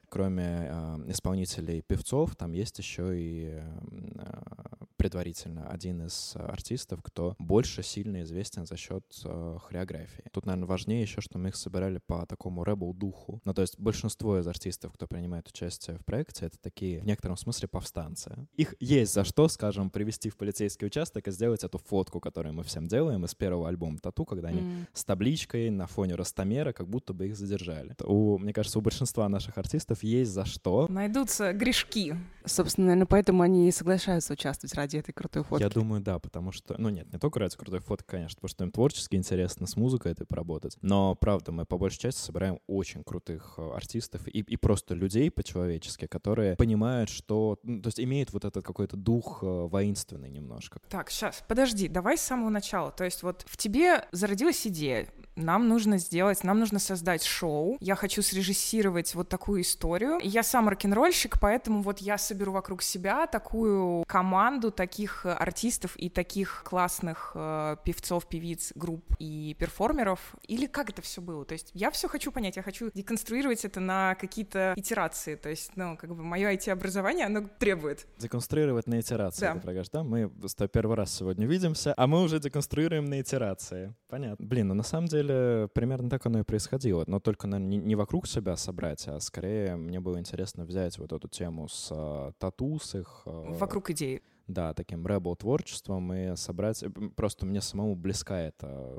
Кроме 0.08 0.68
э, 0.68 1.04
исполнителей 1.08 1.82
певцов, 1.82 2.34
там 2.34 2.52
есть 2.52 2.78
еще 2.78 3.16
и 3.16 3.60
э, 3.60 4.79
предварительно 5.00 5.66
один 5.66 6.02
из 6.02 6.34
артистов, 6.36 7.00
кто 7.02 7.34
больше 7.38 7.82
сильно 7.82 8.20
известен 8.22 8.66
за 8.66 8.76
счет 8.76 9.02
э, 9.24 9.56
хореографии. 9.62 10.24
Тут, 10.30 10.44
наверное, 10.44 10.68
важнее 10.68 11.00
еще, 11.00 11.22
что 11.22 11.38
мы 11.38 11.48
их 11.48 11.56
собирали 11.56 12.00
по 12.06 12.26
такому 12.26 12.64
рэбл 12.64 12.92
духу. 12.92 13.40
Ну, 13.46 13.54
то 13.54 13.62
есть 13.62 13.78
большинство 13.78 14.38
из 14.38 14.46
артистов, 14.46 14.92
кто 14.92 15.06
принимает 15.06 15.48
участие 15.48 15.96
в 15.96 16.04
проекте, 16.04 16.44
это 16.44 16.58
такие 16.60 17.00
в 17.00 17.06
некотором 17.06 17.38
смысле 17.38 17.68
повстанцы. 17.68 18.46
Их 18.56 18.74
есть 18.78 19.14
за 19.14 19.24
что, 19.24 19.48
скажем, 19.48 19.88
привести 19.88 20.28
в 20.28 20.36
полицейский 20.36 20.86
участок 20.86 21.28
и 21.28 21.30
сделать 21.30 21.64
эту 21.64 21.78
фотку, 21.78 22.20
которую 22.20 22.52
мы 22.52 22.62
всем 22.62 22.86
делаем 22.86 23.24
из 23.24 23.34
первого 23.34 23.68
альбома 23.68 23.96
Тату, 24.02 24.26
когда 24.26 24.48
они 24.48 24.60
М. 24.60 24.86
с 24.92 25.02
табличкой 25.06 25.70
на 25.70 25.86
фоне 25.86 26.14
Ростомера, 26.14 26.74
как 26.74 26.90
будто 26.90 27.14
бы 27.14 27.28
их 27.28 27.38
задержали. 27.38 27.96
У, 28.04 28.36
мне 28.36 28.52
кажется, 28.52 28.78
у 28.78 28.82
большинства 28.82 29.26
наших 29.30 29.56
артистов 29.56 30.02
есть 30.02 30.32
за 30.32 30.44
что. 30.44 30.88
Найдутся 30.90 31.54
грешки. 31.54 32.14
Собственно, 32.44 32.88
наверное, 32.88 33.06
поэтому 33.06 33.42
они 33.42 33.66
и 33.66 33.72
соглашаются 33.72 34.34
участвовать 34.34 34.74
ради 34.74 34.89
ради 34.90 34.98
этой 34.98 35.12
крутой 35.12 35.44
фотки. 35.44 35.62
Я 35.62 35.70
думаю, 35.70 36.00
да, 36.00 36.18
потому 36.18 36.52
что... 36.52 36.74
Ну 36.78 36.88
нет, 36.88 37.12
не 37.12 37.18
только 37.18 37.38
ради 37.38 37.56
крутой 37.56 37.80
фотки, 37.80 38.06
конечно, 38.06 38.36
потому 38.36 38.48
что 38.48 38.64
им 38.64 38.72
творчески 38.72 39.16
интересно 39.16 39.66
с 39.66 39.76
музыкой 39.76 40.12
этой 40.12 40.26
поработать. 40.26 40.76
Но, 40.82 41.14
правда, 41.14 41.52
мы 41.52 41.64
по 41.64 41.78
большей 41.78 41.98
части 42.00 42.20
собираем 42.20 42.58
очень 42.66 43.04
крутых 43.04 43.54
э, 43.56 43.70
артистов 43.74 44.26
и, 44.26 44.40
и 44.40 44.56
просто 44.56 44.94
людей 44.94 45.30
по-человечески, 45.30 46.06
которые 46.06 46.56
понимают, 46.56 47.10
что... 47.10 47.58
Ну, 47.62 47.82
то 47.82 47.88
есть 47.88 48.00
имеют 48.00 48.32
вот 48.32 48.44
этот 48.44 48.64
какой-то 48.64 48.96
дух 48.96 49.40
э, 49.42 49.46
воинственный 49.46 50.30
немножко. 50.30 50.80
Так, 50.88 51.10
сейчас, 51.10 51.42
подожди, 51.46 51.88
давай 51.88 52.18
с 52.18 52.22
самого 52.22 52.50
начала. 52.50 52.90
То 52.90 53.04
есть 53.04 53.22
вот 53.22 53.44
в 53.46 53.56
тебе 53.56 54.06
зародилась 54.12 54.66
идея, 54.66 55.06
нам 55.36 55.68
нужно 55.68 55.98
сделать, 55.98 56.44
нам 56.44 56.58
нужно 56.58 56.78
создать 56.78 57.22
шоу, 57.22 57.76
я 57.80 57.94
хочу 57.94 58.22
срежиссировать 58.22 59.14
вот 59.14 59.28
такую 59.28 59.62
историю. 59.62 60.18
Я 60.22 60.42
сам 60.42 60.68
рок-н-ролльщик, 60.68 61.38
поэтому 61.40 61.82
вот 61.82 61.98
я 61.98 62.18
соберу 62.18 62.52
вокруг 62.52 62.82
себя 62.82 63.26
такую 63.26 64.04
команду 64.06 64.70
таких 64.80 65.26
артистов 65.26 65.94
и 65.96 66.08
таких 66.08 66.62
классных 66.64 67.32
э, 67.34 67.76
певцов, 67.84 68.26
певиц, 68.26 68.72
групп 68.74 69.04
и 69.18 69.54
перформеров. 69.58 70.34
Или 70.48 70.64
как 70.64 70.88
это 70.88 71.02
все 71.02 71.20
было? 71.20 71.44
То 71.44 71.52
есть 71.52 71.70
я 71.74 71.90
все 71.90 72.08
хочу 72.08 72.32
понять, 72.32 72.56
я 72.56 72.62
хочу 72.62 72.90
деконструировать 72.94 73.66
это 73.66 73.78
на 73.78 74.14
какие-то 74.14 74.72
итерации. 74.76 75.34
То 75.34 75.50
есть, 75.50 75.72
ну, 75.76 75.98
как 75.98 76.16
бы 76.16 76.22
мое 76.22 76.54
IT-образование, 76.54 77.26
оно 77.26 77.46
требует. 77.58 78.06
Деконструировать 78.16 78.86
на 78.86 79.00
итерации, 79.00 79.42
да. 79.42 79.52
ты 79.52 79.60
прогаш, 79.60 79.90
да? 79.90 80.02
Мы 80.02 80.32
с 80.46 80.54
тобой 80.54 80.70
первый 80.70 80.96
раз 80.96 81.14
сегодня 81.14 81.46
видимся, 81.46 81.92
а 81.94 82.06
мы 82.06 82.22
уже 82.22 82.40
деконструируем 82.40 83.04
на 83.04 83.20
итерации. 83.20 83.94
Понятно. 84.08 84.46
Блин, 84.46 84.68
ну 84.68 84.74
на 84.74 84.82
самом 84.82 85.08
деле 85.08 85.68
примерно 85.74 86.08
так 86.08 86.24
оно 86.24 86.38
и 86.38 86.42
происходило, 86.42 87.04
но 87.06 87.20
только 87.20 87.46
наверное, 87.46 87.68
не, 87.68 87.76
не 87.76 87.96
вокруг 87.96 88.26
себя 88.26 88.56
собрать, 88.56 89.06
а 89.08 89.20
скорее 89.20 89.76
мне 89.76 90.00
было 90.00 90.18
интересно 90.18 90.64
взять 90.64 90.96
вот 90.96 91.12
эту 91.12 91.28
тему 91.28 91.68
с 91.68 91.88
э, 91.90 92.32
тату, 92.38 92.78
с 92.80 92.94
их... 92.94 93.24
Э, 93.26 93.44
вокруг 93.50 93.90
идеи 93.90 94.22
да, 94.52 94.74
таким 94.74 95.06
рэбл 95.06 95.36
творчеством 95.36 96.12
и 96.12 96.36
собрать... 96.36 96.84
Просто 97.16 97.46
мне 97.46 97.60
самому 97.60 97.94
близка 97.94 98.38
это, 98.40 98.98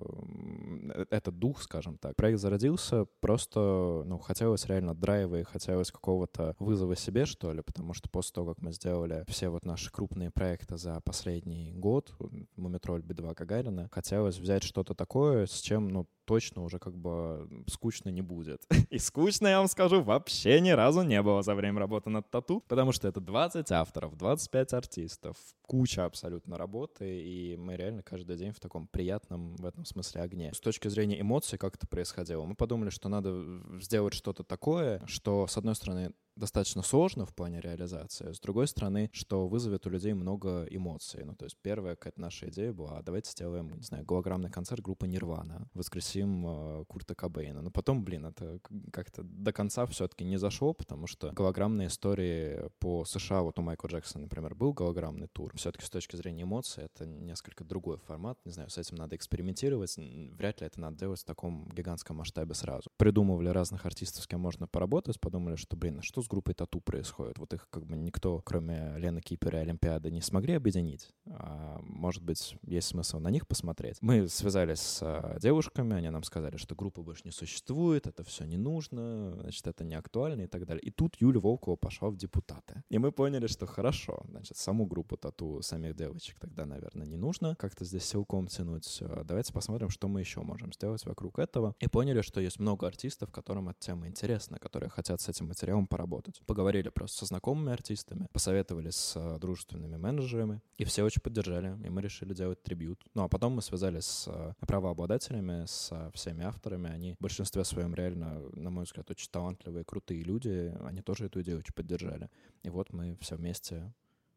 э, 0.93 1.05
этот 1.09 1.37
дух, 1.39 1.61
скажем 1.61 1.97
так. 1.97 2.15
Проект 2.15 2.39
зародился 2.39 3.05
просто, 3.19 4.03
ну, 4.05 4.17
хотелось 4.19 4.65
реально 4.65 4.95
драйва 4.95 5.39
и 5.39 5.43
хотелось 5.43 5.91
какого-то 5.91 6.55
вызова 6.59 6.95
себе, 6.95 7.25
что 7.25 7.51
ли, 7.53 7.61
потому 7.61 7.93
что 7.93 8.09
после 8.09 8.33
того, 8.33 8.53
как 8.53 8.61
мы 8.61 8.71
сделали 8.71 9.23
все 9.27 9.49
вот 9.49 9.65
наши 9.65 9.91
крупные 9.91 10.31
проекты 10.31 10.77
за 10.77 10.99
последний 11.01 11.73
год, 11.73 12.13
Мумитроль, 12.55 13.01
Би-2, 13.01 13.33
Гагарина, 13.35 13.89
хотелось 13.91 14.37
взять 14.37 14.63
что-то 14.63 14.93
такое, 14.93 15.45
с 15.45 15.61
чем, 15.61 15.87
ну, 15.89 16.07
точно 16.25 16.63
уже 16.63 16.79
как 16.79 16.97
бы 16.97 17.63
скучно 17.67 18.09
не 18.09 18.21
будет. 18.21 18.65
И 18.89 18.97
скучно, 18.97 19.47
я 19.47 19.59
вам 19.59 19.67
скажу, 19.67 20.01
вообще 20.01 20.59
ни 20.59 20.69
разу 20.69 21.01
не 21.01 21.21
было 21.21 21.41
за 21.43 21.55
время 21.55 21.79
работы 21.79 22.09
над 22.09 22.29
тату, 22.29 22.63
потому 22.67 22.91
что 22.91 23.07
это 23.07 23.19
20 23.19 23.71
авторов, 23.71 24.17
25 24.17 24.73
артистов, 24.73 25.37
куча 25.63 26.05
абсолютно 26.05 26.57
работы, 26.57 27.21
и 27.21 27.57
мы 27.57 27.75
реально 27.75 28.03
каждый 28.03 28.37
день 28.37 28.51
в 28.51 28.59
таком 28.59 28.87
приятном 28.87 29.55
в 29.55 29.65
этом 29.65 29.85
смысле 29.85 30.21
огне. 30.21 30.53
С 30.53 30.59
точки 30.59 30.87
зрения 30.87 31.19
эмоций, 31.21 31.57
как 31.57 31.75
это 31.75 31.87
происходило, 31.87 32.45
мы 32.45 32.55
подумали, 32.55 32.89
что 32.89 33.09
надо 33.09 33.43
сделать 33.79 34.13
что-то 34.13 34.43
такое, 34.43 35.01
что, 35.07 35.47
с 35.47 35.57
одной 35.57 35.75
стороны, 35.75 36.11
достаточно 36.35 36.81
сложно 36.81 37.25
в 37.25 37.33
плане 37.33 37.59
реализации. 37.61 38.31
С 38.31 38.39
другой 38.39 38.67
стороны, 38.67 39.09
что 39.13 39.47
вызовет 39.47 39.85
у 39.85 39.89
людей 39.89 40.13
много 40.13 40.65
эмоций. 40.69 41.23
Ну, 41.23 41.35
то 41.35 41.45
есть 41.45 41.57
первая 41.61 41.95
какая-то 41.95 42.21
наша 42.21 42.49
идея 42.49 42.73
была, 42.73 42.97
а 42.97 43.03
давайте 43.03 43.31
сделаем, 43.31 43.69
не 43.69 43.83
знаю, 43.83 44.05
голограммный 44.05 44.49
концерт 44.49 44.81
группы 44.81 45.07
Нирвана, 45.07 45.69
воскресим 45.73 46.45
э, 46.45 46.85
Курта 46.85 47.15
Кобейна. 47.15 47.61
Но 47.61 47.71
потом, 47.71 48.03
блин, 48.03 48.25
это 48.25 48.59
как-то 48.91 49.23
до 49.23 49.51
конца 49.51 49.85
все-таки 49.85 50.23
не 50.23 50.37
зашло, 50.37 50.73
потому 50.73 51.07
что 51.07 51.31
голограммные 51.31 51.87
истории 51.87 52.69
по 52.79 53.05
США, 53.05 53.41
вот 53.41 53.59
у 53.59 53.61
Майкла 53.61 53.87
Джексона, 53.87 54.23
например, 54.23 54.55
был 54.55 54.73
голограммный 54.73 55.27
тур. 55.27 55.51
Все-таки 55.55 55.85
с 55.85 55.89
точки 55.89 56.15
зрения 56.15 56.43
эмоций 56.43 56.85
это 56.85 57.05
несколько 57.05 57.63
другой 57.63 57.97
формат. 57.97 58.39
Не 58.45 58.51
знаю, 58.51 58.69
с 58.69 58.77
этим 58.77 58.97
надо 58.97 59.15
экспериментировать. 59.15 59.97
Вряд 59.97 60.61
ли 60.61 60.67
это 60.67 60.79
надо 60.79 60.97
делать 60.97 61.19
в 61.19 61.25
таком 61.25 61.69
гигантском 61.69 62.17
масштабе 62.17 62.53
сразу. 62.53 62.89
Придумывали 62.97 63.49
разных 63.49 63.85
артистов, 63.85 64.23
с 64.23 64.27
кем 64.27 64.39
можно 64.39 64.67
поработать, 64.67 65.19
подумали, 65.19 65.55
что, 65.55 65.75
блин, 65.75 65.99
а 65.99 66.01
что 66.01 66.20
с 66.21 66.27
группой 66.27 66.53
Тату 66.53 66.79
происходит. 66.81 67.37
Вот 67.39 67.53
их 67.53 67.67
как 67.69 67.85
бы 67.85 67.95
никто, 67.97 68.41
кроме 68.43 68.93
Лены 68.97 69.21
Кипера 69.21 69.59
и 69.59 69.61
Олимпиады, 69.61 70.11
не 70.11 70.21
смогли 70.21 70.53
объединить. 70.53 71.09
А, 71.27 71.79
может 71.81 72.23
быть, 72.23 72.55
есть 72.63 72.87
смысл 72.89 73.19
на 73.19 73.29
них 73.29 73.47
посмотреть. 73.47 73.97
Мы 74.01 74.27
связались 74.27 74.79
с 74.79 74.99
а, 75.01 75.39
девушками, 75.39 75.95
они 75.95 76.09
нам 76.09 76.23
сказали, 76.23 76.57
что 76.57 76.75
группа 76.75 77.01
больше 77.01 77.23
не 77.25 77.31
существует, 77.31 78.07
это 78.07 78.23
все 78.23 78.45
не 78.45 78.57
нужно, 78.57 79.37
значит, 79.41 79.67
это 79.67 79.83
не 79.83 79.95
актуально 79.95 80.43
и 80.43 80.47
так 80.47 80.65
далее. 80.65 80.81
И 80.81 80.91
тут 80.91 81.15
Юля 81.19 81.39
Волкова 81.39 81.75
пошла 81.75 82.09
в 82.09 82.17
депутаты. 82.17 82.83
И 82.89 82.97
мы 82.97 83.11
поняли, 83.11 83.47
что 83.47 83.65
хорошо, 83.65 84.23
значит, 84.29 84.57
саму 84.57 84.85
группу 84.85 85.17
Тату 85.17 85.61
самих 85.61 85.95
девочек 85.95 86.39
тогда, 86.39 86.65
наверное, 86.65 87.05
не 87.05 87.17
нужно 87.17 87.55
как-то 87.55 87.85
здесь 87.85 88.03
силком 88.03 88.47
тянуть. 88.47 89.01
Давайте 89.25 89.53
посмотрим, 89.53 89.89
что 89.89 90.07
мы 90.07 90.19
еще 90.19 90.41
можем 90.41 90.73
сделать 90.73 91.05
вокруг 91.05 91.39
этого. 91.39 91.75
И 91.79 91.87
поняли, 91.87 92.21
что 92.21 92.41
есть 92.41 92.59
много 92.59 92.87
артистов, 92.87 93.31
которым 93.31 93.69
эта 93.69 93.79
тема 93.79 94.07
интересна, 94.07 94.59
которые 94.59 94.89
хотят 94.89 95.21
с 95.21 95.29
этим 95.29 95.47
материалом 95.47 95.87
поработать 95.87 96.10
работать. 96.11 96.41
Поговорили 96.45 96.89
просто 96.89 97.19
со 97.19 97.25
знакомыми 97.25 97.71
артистами, 97.71 98.27
посоветовали 98.33 98.89
с 98.89 99.13
э, 99.15 99.37
дружественными 99.39 99.97
менеджерами, 99.97 100.61
и 100.77 100.83
все 100.83 101.03
очень 101.03 101.21
поддержали, 101.21 101.77
и 101.85 101.89
мы 101.89 102.01
решили 102.01 102.33
делать 102.33 102.61
трибют. 102.63 103.01
Ну 103.13 103.23
а 103.23 103.27
потом 103.27 103.53
мы 103.53 103.61
связались 103.61 104.05
с 104.05 104.27
э, 104.27 104.53
правообладателями, 104.59 105.65
с 105.65 105.89
э, 105.91 106.11
всеми 106.13 106.43
авторами. 106.43 106.89
Они 106.89 107.15
в 107.19 107.23
большинстве 107.23 107.63
своем 107.63 107.95
реально, 107.95 108.41
на 108.53 108.69
мой 108.69 108.83
взгляд, 108.83 109.09
очень 109.09 109.29
талантливые, 109.31 109.85
крутые 109.85 110.23
люди. 110.23 110.73
Они 110.81 111.01
тоже 111.01 111.25
эту 111.25 111.41
идею 111.41 111.59
очень 111.59 111.73
поддержали. 111.73 112.29
И 112.63 112.69
вот 112.69 112.93
мы 112.93 113.17
все 113.21 113.35
вместе 113.35 113.93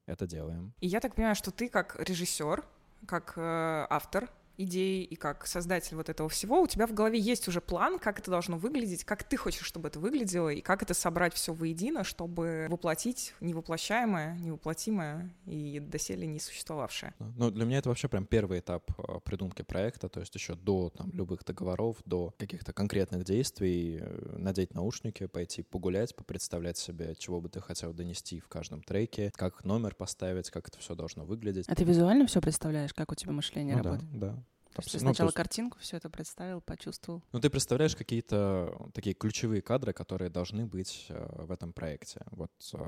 это 0.07 0.27
делаем. 0.27 0.73
И 0.81 0.87
я 0.87 1.01
так 1.01 1.15
понимаю, 1.15 1.35
что 1.35 1.51
ты 1.51 1.69
как 1.69 1.97
режиссер, 1.99 2.65
как 3.07 3.35
э, 3.37 3.87
автор 3.91 4.31
идеи 4.57 5.03
и 5.03 5.17
как 5.17 5.47
создатель 5.47 5.97
вот 5.97 6.09
этого 6.09 6.29
всего, 6.29 6.61
у 6.61 6.67
тебя 6.67 6.87
в 6.87 6.93
голове 6.93 7.19
есть 7.19 7.49
уже 7.49 7.61
план, 7.61 7.99
как 7.99 8.19
это 8.19 8.31
должно 8.31 8.57
выглядеть, 8.57 9.05
как 9.05 9.25
ты 9.25 9.37
хочешь, 9.37 9.67
чтобы 9.67 9.89
это 9.89 9.99
выглядело, 9.99 10.49
и 10.49 10.61
как 10.61 10.83
это 10.83 10.95
собрать 10.95 11.35
все 11.35 11.53
воедино, 11.53 12.05
чтобы 12.05 12.67
воплотить 12.71 13.35
невоплощаемое, 13.41 14.37
невоплотимое 14.39 15.35
и 15.47 15.81
доселе 15.81 16.27
не 16.27 16.41
существовавшее. 16.41 17.15
Ну, 17.37 17.51
для 17.51 17.65
меня 17.65 17.79
это 17.79 17.89
вообще 17.89 18.09
прям 18.09 18.27
первый 18.27 18.61
этап 18.61 18.91
а, 18.99 19.21
придумки 19.21 19.63
проекта, 19.63 20.09
то 20.09 20.21
есть 20.21 20.35
еще 20.35 20.55
до 20.55 20.91
там, 20.91 21.11
любых 21.13 21.45
договоров, 21.45 21.99
до 22.05 22.35
каких-то 22.39 22.73
конкретных 22.73 23.25
действий, 23.25 23.99
э, 24.01 24.37
надеть 24.39 24.75
наушники, 24.75 25.27
пойти 25.27 25.63
погулять, 25.63 26.15
попредставлять 26.15 26.79
себе, 26.79 27.15
чего 27.17 27.41
бы 27.41 27.49
ты 27.49 27.61
хотел 27.61 27.93
донести 27.93 28.41
в 28.41 28.49
каждом 28.49 28.83
треке, 28.83 29.33
как 29.35 29.65
номер 29.65 29.95
поставить, 29.95 30.51
как 30.51 30.69
это 30.69 30.79
все 30.79 30.95
должно 30.95 31.25
выглядеть. 31.25 31.69
А 31.69 31.75
ты 31.75 31.85
визуально 31.85 32.27
все 32.27 32.41
представляешь, 32.41 32.93
как 32.95 33.13
у 33.13 33.15
тебя 33.15 33.33
мышление 33.33 33.77
ну, 33.77 33.83
работает? 33.83 34.19
Да, 34.19 34.27
да. 34.33 34.45
То 34.83 34.87
есть 34.87 34.93
ты 34.93 34.99
сначала 34.99 35.27
ну, 35.27 35.29
есть... 35.29 35.37
картинку 35.37 35.79
все 35.81 35.97
это 35.97 36.11
представил, 36.11 36.61
почувствовал. 36.61 37.23
Ну, 37.33 37.41
ты 37.41 37.49
представляешь 37.49 37.95
какие-то 37.95 38.91
такие 38.93 39.15
ключевые 39.15 39.63
кадры, 39.63 39.93
которые 39.93 40.31
должны 40.31 40.67
быть 40.67 41.07
э, 41.09 41.45
в 41.45 41.51
этом 41.53 41.73
проекте. 41.73 42.23
Вот 42.31 42.51
э, 42.73 42.79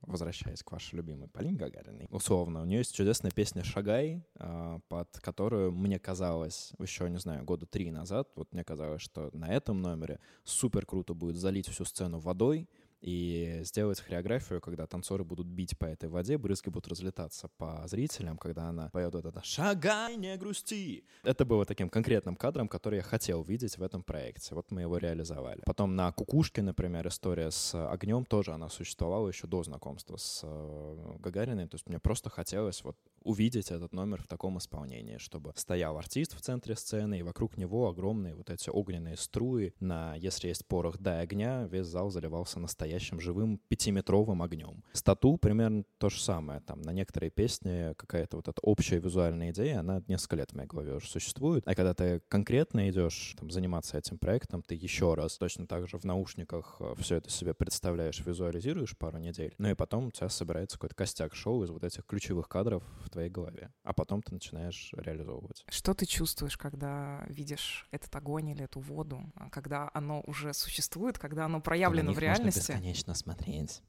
возвращаясь 0.00 0.62
к 0.62 0.72
вашей 0.72 0.96
любимой 0.96 1.28
Полине 1.28 1.56
Гагариной. 1.56 2.08
Условно, 2.10 2.62
у 2.62 2.64
нее 2.64 2.78
есть 2.78 2.94
чудесная 2.94 3.30
песня 3.30 3.62
«Шагай», 3.64 4.24
э, 4.38 4.80
под 4.88 5.18
которую 5.20 5.72
мне 5.72 5.98
казалось 5.98 6.72
еще, 6.78 7.10
не 7.10 7.18
знаю, 7.18 7.44
года 7.44 7.66
три 7.66 7.90
назад, 7.90 8.30
вот 8.34 8.52
мне 8.52 8.64
казалось, 8.64 9.02
что 9.02 9.30
на 9.32 9.52
этом 9.52 9.82
номере 9.82 10.20
супер 10.44 10.86
круто 10.86 11.14
будет 11.14 11.36
залить 11.36 11.68
всю 11.68 11.84
сцену 11.84 12.18
водой, 12.18 12.68
и 13.00 13.60
сделать 13.62 14.00
хореографию, 14.00 14.60
когда 14.60 14.86
танцоры 14.86 15.24
будут 15.24 15.46
бить 15.46 15.78
по 15.78 15.84
этой 15.84 16.08
воде, 16.08 16.38
брызги 16.38 16.70
будут 16.70 16.88
разлетаться 16.88 17.48
по 17.56 17.86
зрителям, 17.86 18.38
когда 18.38 18.68
она 18.68 18.88
поет 18.90 19.14
вот 19.14 19.24
это 19.24 19.42
«Шагай, 19.44 20.16
не 20.16 20.36
грусти». 20.36 21.04
Это 21.22 21.44
было 21.44 21.64
таким 21.64 21.88
конкретным 21.88 22.36
кадром, 22.36 22.68
который 22.68 22.96
я 22.96 23.02
хотел 23.02 23.42
видеть 23.42 23.78
в 23.78 23.82
этом 23.82 24.02
проекте. 24.02 24.54
Вот 24.54 24.70
мы 24.70 24.82
его 24.82 24.98
реализовали. 24.98 25.62
Потом 25.66 25.94
на 25.96 26.10
«Кукушке», 26.12 26.62
например, 26.62 27.06
история 27.08 27.50
с 27.50 27.74
огнем 27.90 28.24
тоже 28.24 28.52
она 28.52 28.68
существовала 28.68 29.28
еще 29.28 29.46
до 29.46 29.62
знакомства 29.62 30.16
с 30.16 30.40
э, 30.42 31.16
Гагариной. 31.18 31.68
То 31.68 31.74
есть 31.74 31.88
мне 31.88 31.98
просто 31.98 32.30
хотелось 32.30 32.82
вот 32.82 32.96
увидеть 33.26 33.70
этот 33.70 33.92
номер 33.92 34.22
в 34.22 34.28
таком 34.28 34.58
исполнении, 34.58 35.18
чтобы 35.18 35.52
стоял 35.56 35.98
артист 35.98 36.34
в 36.34 36.40
центре 36.40 36.76
сцены, 36.76 37.18
и 37.18 37.22
вокруг 37.22 37.56
него 37.56 37.88
огромные 37.88 38.34
вот 38.34 38.50
эти 38.50 38.70
огненные 38.70 39.16
струи. 39.16 39.74
На 39.80 40.14
«Если 40.14 40.48
есть 40.48 40.66
порох, 40.66 40.98
дай 40.98 41.22
огня» 41.22 41.66
весь 41.66 41.86
зал 41.86 42.10
заливался 42.10 42.60
настоящим 42.60 43.20
живым 43.20 43.60
пятиметровым 43.68 44.42
огнем. 44.42 44.84
Стату 44.92 45.36
примерно 45.36 45.84
то 45.98 46.08
же 46.08 46.20
самое. 46.20 46.60
Там 46.60 46.82
на 46.82 46.92
некоторые 46.92 47.30
песни 47.30 47.94
какая-то 47.94 48.36
вот 48.36 48.48
эта 48.48 48.60
общая 48.62 48.98
визуальная 48.98 49.50
идея, 49.50 49.80
она 49.80 50.02
несколько 50.06 50.36
лет 50.36 50.52
в 50.52 50.56
моей 50.56 50.68
голове 50.68 50.94
уже 50.94 51.08
существует. 51.08 51.64
А 51.66 51.74
когда 51.74 51.94
ты 51.94 52.20
конкретно 52.28 52.88
идешь 52.88 53.34
там, 53.38 53.50
заниматься 53.50 53.98
этим 53.98 54.18
проектом, 54.18 54.62
ты 54.62 54.74
еще 54.74 55.14
раз 55.14 55.36
точно 55.38 55.66
так 55.66 55.88
же 55.88 55.98
в 55.98 56.04
наушниках 56.04 56.76
э, 56.80 56.94
все 56.98 57.16
это 57.16 57.30
себе 57.30 57.54
представляешь, 57.54 58.20
визуализируешь 58.24 58.96
пару 58.96 59.18
недель, 59.18 59.54
ну 59.58 59.70
и 59.70 59.74
потом 59.74 60.06
у 60.06 60.10
тебя 60.10 60.28
собирается 60.28 60.76
какой-то 60.76 60.94
костяк 60.94 61.34
шоу 61.34 61.64
из 61.64 61.70
вот 61.70 61.84
этих 61.84 62.04
ключевых 62.04 62.48
кадров 62.48 62.82
в 63.04 63.10
твоей 63.16 63.30
голове, 63.30 63.70
а 63.82 63.94
потом 63.94 64.20
ты 64.20 64.34
начинаешь 64.34 64.90
реализовывать. 64.94 65.64
Что 65.70 65.94
ты 65.94 66.04
чувствуешь, 66.04 66.58
когда 66.58 67.24
видишь 67.28 67.88
этот 67.90 68.14
огонь 68.14 68.50
или 68.50 68.64
эту 68.64 68.80
воду, 68.80 69.32
а 69.36 69.48
когда 69.48 69.90
оно 69.94 70.22
уже 70.26 70.52
существует, 70.52 71.18
когда 71.18 71.46
оно 71.46 71.62
проявлено 71.62 72.12
в 72.12 72.18
реальности? 72.18 72.58
Можно 72.58 72.72
бесконечно 72.72 73.14
смотреть. 73.14 73.82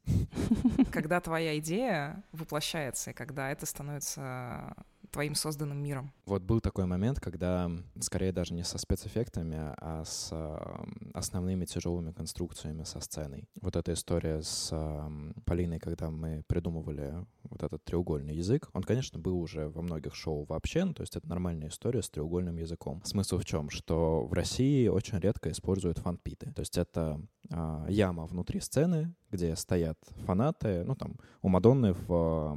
Когда 0.90 1.20
твоя 1.20 1.58
идея 1.58 2.24
воплощается, 2.32 3.10
и 3.10 3.14
когда 3.14 3.50
это 3.50 3.66
становится 3.66 4.74
твоим 5.10 5.34
созданным 5.34 5.82
миром. 5.82 6.12
Вот 6.26 6.42
был 6.42 6.60
такой 6.60 6.86
момент, 6.86 7.20
когда 7.20 7.70
скорее 8.00 8.32
даже 8.32 8.54
не 8.54 8.64
со 8.64 8.78
спецэффектами, 8.78 9.56
а 9.78 10.04
с 10.04 10.32
основными 11.14 11.64
тяжелыми 11.64 12.12
конструкциями 12.12 12.84
со 12.84 13.00
сценой. 13.00 13.48
Вот 13.60 13.76
эта 13.76 13.92
история 13.92 14.42
с 14.42 14.72
Полиной, 15.44 15.78
когда 15.78 16.10
мы 16.10 16.42
придумывали 16.46 17.26
вот 17.44 17.62
этот 17.62 17.84
треугольный 17.84 18.34
язык, 18.34 18.68
он, 18.72 18.82
конечно, 18.82 19.18
был 19.18 19.38
уже 19.40 19.68
во 19.68 19.82
многих 19.82 20.14
шоу 20.14 20.44
вообще, 20.44 20.84
ну, 20.84 20.94
то 20.94 21.02
есть 21.02 21.16
это 21.16 21.28
нормальная 21.28 21.68
история 21.68 22.02
с 22.02 22.10
треугольным 22.10 22.56
языком. 22.56 23.02
Смысл 23.04 23.38
в 23.38 23.44
чем? 23.44 23.70
Что 23.70 24.24
в 24.24 24.32
России 24.32 24.88
очень 24.88 25.18
редко 25.18 25.50
используют 25.50 25.98
фанпиты. 25.98 26.52
То 26.52 26.60
есть 26.60 26.76
это 26.76 27.20
а, 27.50 27.86
яма 27.88 28.26
внутри 28.26 28.60
сцены, 28.60 29.14
где 29.30 29.56
стоят 29.56 29.98
фанаты. 30.26 30.84
Ну, 30.84 30.94
там, 30.94 31.16
у 31.42 31.48
Мадонны 31.48 31.94
в 31.94 32.56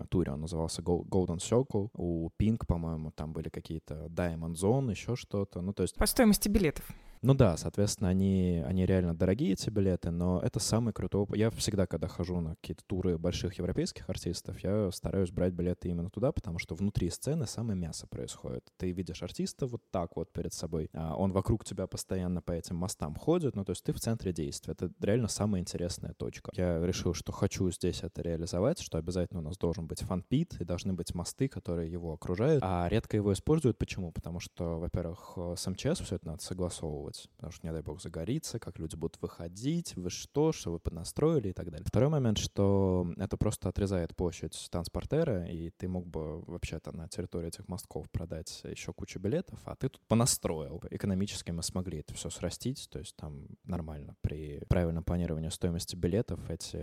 э, 0.00 0.04
туре 0.08 0.32
он 0.32 0.42
назывался 0.42 0.82
Golden 0.82 1.38
Circle, 1.38 1.90
у 1.94 2.30
Pink, 2.38 2.66
по-моему, 2.66 3.10
там 3.10 3.32
были 3.32 3.48
какие-то 3.48 4.06
Diamond 4.06 4.54
Zone, 4.54 4.90
еще 4.90 5.16
что-то. 5.16 5.60
Ну, 5.60 5.72
то 5.72 5.82
есть... 5.82 5.96
По 5.96 6.06
стоимости 6.06 6.48
билетов. 6.48 6.88
Ну 7.22 7.34
да, 7.34 7.56
соответственно, 7.56 8.10
они, 8.10 8.62
они 8.66 8.86
реально 8.86 9.14
дорогие, 9.14 9.52
эти 9.52 9.70
билеты, 9.70 10.10
но 10.10 10.40
это 10.40 10.60
самый 10.60 10.92
крутой 10.92 11.22
опыт. 11.22 11.36
Я 11.36 11.50
всегда, 11.50 11.86
когда 11.86 12.06
хожу 12.08 12.40
на 12.40 12.54
какие-то 12.56 12.84
туры 12.86 13.18
больших 13.18 13.54
европейских 13.54 14.08
артистов, 14.08 14.58
я 14.60 14.90
стараюсь 14.92 15.30
брать 15.30 15.52
билеты 15.52 15.88
именно 15.88 16.10
туда, 16.10 16.32
потому 16.32 16.58
что 16.58 16.74
внутри 16.74 17.10
сцены 17.10 17.46
самое 17.46 17.78
мясо 17.78 18.06
происходит. 18.06 18.64
Ты 18.76 18.92
видишь 18.92 19.22
артиста 19.22 19.66
вот 19.66 19.82
так 19.90 20.16
вот 20.16 20.32
перед 20.32 20.52
собой, 20.52 20.90
а 20.92 21.16
он 21.16 21.32
вокруг 21.32 21.64
тебя 21.64 21.86
постоянно 21.86 22.40
по 22.40 22.52
этим 22.52 22.76
мостам 22.76 23.16
ходит, 23.16 23.56
ну 23.56 23.64
то 23.64 23.70
есть 23.70 23.82
ты 23.82 23.92
в 23.92 24.00
центре 24.00 24.32
действия. 24.32 24.72
Это 24.72 24.90
реально 25.00 25.28
самая 25.28 25.60
интересная 25.60 26.14
точка. 26.14 26.52
Я 26.54 26.84
решил, 26.86 27.14
что 27.14 27.32
хочу 27.32 27.70
здесь 27.70 28.02
это 28.02 28.22
реализовать, 28.22 28.80
что 28.80 28.98
обязательно 28.98 29.40
у 29.40 29.44
нас 29.44 29.58
должен 29.58 29.86
быть 29.86 30.00
фан-пит 30.02 30.56
и 30.60 30.64
должны 30.64 30.92
быть 30.92 31.14
мосты, 31.14 31.48
которые 31.48 31.90
его 31.90 32.12
окружают, 32.12 32.62
а 32.64 32.88
редко 32.88 33.16
его 33.16 33.32
используют. 33.32 33.78
Почему? 33.78 34.12
Потому 34.12 34.38
что, 34.40 34.78
во-первых, 34.78 35.36
с 35.56 35.66
МЧС 35.66 36.00
все 36.00 36.16
это 36.16 36.26
надо 36.26 36.42
согласовывать, 36.42 37.07
обдумывать, 37.08 37.28
потому 37.36 37.52
что, 37.52 37.66
не 37.66 37.72
дай 37.72 37.82
бог, 37.82 38.00
загорится, 38.00 38.58
как 38.58 38.78
люди 38.78 38.96
будут 38.96 39.20
выходить, 39.20 39.96
вы 39.96 40.10
что, 40.10 40.52
что 40.52 40.72
вы 40.72 40.78
поднастроили 40.78 41.48
и 41.48 41.52
так 41.52 41.70
далее. 41.70 41.84
Второй 41.86 42.08
момент, 42.08 42.38
что 42.38 43.06
это 43.16 43.36
просто 43.36 43.68
отрезает 43.68 44.14
площадь 44.14 44.68
транспортера, 44.70 45.46
и 45.46 45.70
ты 45.70 45.88
мог 45.88 46.06
бы 46.06 46.40
вообще-то 46.42 46.92
на 46.92 47.08
территории 47.08 47.48
этих 47.48 47.68
мостков 47.68 48.10
продать 48.10 48.62
еще 48.64 48.92
кучу 48.92 49.18
билетов, 49.18 49.60
а 49.64 49.74
ты 49.74 49.88
тут 49.88 50.02
понастроил. 50.06 50.82
Экономически 50.90 51.50
мы 51.50 51.62
смогли 51.62 52.00
это 52.00 52.14
все 52.14 52.30
срастить, 52.30 52.88
то 52.90 52.98
есть 52.98 53.16
там 53.16 53.46
нормально. 53.64 54.16
При 54.20 54.60
правильном 54.68 55.04
планировании 55.04 55.48
стоимости 55.48 55.96
билетов 55.96 56.50
эти 56.50 56.76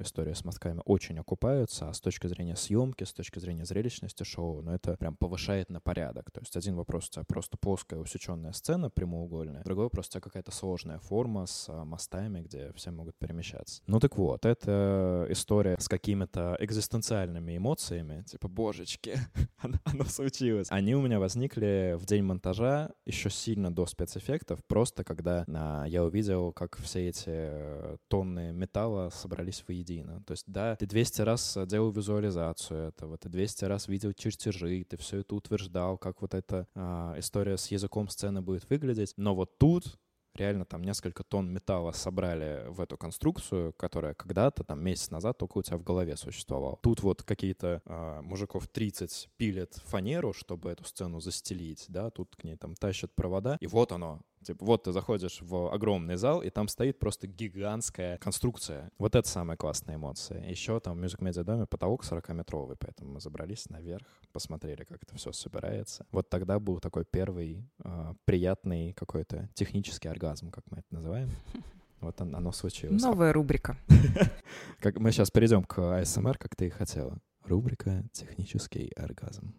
истории 0.00 0.32
с 0.32 0.44
мостками 0.44 0.80
очень 0.84 1.18
окупаются, 1.18 1.88
а 1.88 1.92
с 1.92 2.00
точки 2.00 2.26
зрения 2.26 2.56
съемки, 2.56 3.04
с 3.04 3.12
точки 3.12 3.38
зрения 3.38 3.64
зрелищности 3.64 4.22
шоу, 4.22 4.62
ну 4.62 4.72
это 4.72 4.96
прям 4.96 5.16
повышает 5.16 5.70
на 5.70 5.80
порядок. 5.80 6.30
То 6.30 6.40
есть 6.40 6.56
один 6.56 6.76
вопрос 6.76 7.08
у 7.08 7.12
тебя 7.12 7.24
просто 7.26 7.56
плоская 7.56 8.00
усеченная 8.00 8.52
сцена 8.52 8.90
прямоугольная, 8.90 9.63
Другой 9.64 9.88
просто 9.88 10.20
какая-то 10.20 10.52
сложная 10.52 10.98
форма 10.98 11.46
с 11.46 11.66
а, 11.68 11.84
мостами, 11.84 12.42
где 12.42 12.72
все 12.74 12.90
могут 12.90 13.16
перемещаться. 13.16 13.82
Ну 13.86 13.98
так 13.98 14.18
вот, 14.18 14.44
это 14.44 15.26
история 15.30 15.76
с 15.78 15.88
какими-то 15.88 16.56
экзистенциальными 16.60 17.56
эмоциями, 17.56 18.22
типа, 18.24 18.48
божечки, 18.48 19.18
оно 19.84 20.04
случилось. 20.04 20.68
Они 20.70 20.94
у 20.94 21.00
меня 21.00 21.18
возникли 21.18 21.96
в 21.98 22.04
день 22.04 22.22
монтажа 22.24 22.90
еще 23.06 23.30
сильно 23.30 23.74
до 23.74 23.86
спецэффектов, 23.86 24.60
просто 24.66 25.02
когда 25.02 25.44
а, 25.48 25.84
я 25.84 26.04
увидел, 26.04 26.52
как 26.52 26.76
все 26.76 27.08
эти 27.08 27.24
э, 27.26 27.96
тонны 28.08 28.52
металла 28.52 29.10
собрались 29.10 29.64
воедино. 29.66 30.22
То 30.26 30.32
есть, 30.32 30.44
да, 30.46 30.76
ты 30.76 30.86
200 30.86 31.22
раз 31.22 31.58
делал 31.66 31.90
визуализацию 31.90 32.88
этого, 32.88 33.16
ты 33.16 33.28
200 33.28 33.64
раз 33.64 33.88
видел 33.88 34.12
чертежи, 34.12 34.84
ты 34.84 34.96
все 34.98 35.20
это 35.20 35.34
утверждал, 35.34 35.96
как 35.96 36.20
вот 36.20 36.34
эта 36.34 36.66
а, 36.74 37.14
история 37.18 37.56
с 37.56 37.68
языком 37.68 38.08
сцены 38.08 38.42
будет 38.42 38.68
выглядеть, 38.68 39.14
но 39.16 39.34
вот 39.34 39.53
тут 39.58 39.98
реально 40.36 40.64
там 40.64 40.82
несколько 40.82 41.22
тонн 41.22 41.52
металла 41.52 41.92
собрали 41.92 42.64
в 42.68 42.80
эту 42.80 42.96
конструкцию, 42.96 43.72
которая 43.74 44.14
когда-то, 44.14 44.64
там, 44.64 44.82
месяц 44.82 45.10
назад 45.10 45.38
только 45.38 45.58
у 45.58 45.62
тебя 45.62 45.76
в 45.76 45.84
голове 45.84 46.16
существовала. 46.16 46.78
Тут 46.82 47.02
вот 47.02 47.22
какие-то 47.22 47.82
э, 47.84 48.20
мужиков 48.22 48.66
30 48.68 49.28
пилят 49.36 49.74
фанеру, 49.84 50.32
чтобы 50.32 50.70
эту 50.70 50.84
сцену 50.84 51.20
застелить, 51.20 51.86
да, 51.88 52.10
тут 52.10 52.34
к 52.36 52.44
ней 52.44 52.56
там 52.56 52.74
тащат 52.74 53.14
провода, 53.14 53.56
и 53.60 53.66
вот 53.66 53.92
оно, 53.92 54.22
Типа, 54.44 54.64
вот 54.64 54.84
ты 54.84 54.92
заходишь 54.92 55.40
в 55.40 55.72
огромный 55.72 56.16
зал, 56.16 56.42
и 56.42 56.50
там 56.50 56.68
стоит 56.68 56.98
просто 56.98 57.26
гигантская 57.26 58.18
конструкция. 58.18 58.90
Вот 58.98 59.14
это 59.14 59.26
самая 59.28 59.56
классная 59.56 59.96
эмоция. 59.96 60.46
Еще 60.48 60.78
там 60.80 60.98
в 60.98 61.04
Music 61.04 61.20
Media 61.20 61.44
доме 61.44 61.66
потолок 61.66 62.04
40-метровый, 62.04 62.76
поэтому 62.78 63.14
мы 63.14 63.20
забрались 63.20 63.70
наверх, 63.70 64.06
посмотрели, 64.32 64.84
как 64.84 65.02
это 65.02 65.16
все 65.16 65.32
собирается. 65.32 66.06
Вот 66.12 66.28
тогда 66.28 66.58
был 66.58 66.78
такой 66.78 67.04
первый 67.04 67.64
э, 67.82 68.14
приятный 68.26 68.92
какой-то 68.92 69.48
технический 69.54 70.08
оргазм, 70.08 70.50
как 70.50 70.64
мы 70.70 70.78
это 70.78 70.88
называем. 70.90 71.30
Вот 72.00 72.20
оно 72.20 72.52
случилось. 72.52 73.00
Новая 73.00 73.32
рубрика. 73.32 73.78
Как 74.80 74.98
мы 74.98 75.10
сейчас 75.10 75.30
перейдем 75.30 75.64
к 75.64 75.78
ASMR, 75.78 76.36
как 76.38 76.54
ты 76.54 76.66
и 76.66 76.68
хотела. 76.68 77.18
Рубрика 77.46 78.04
«Технический 78.12 78.92
оргазм». 78.94 79.54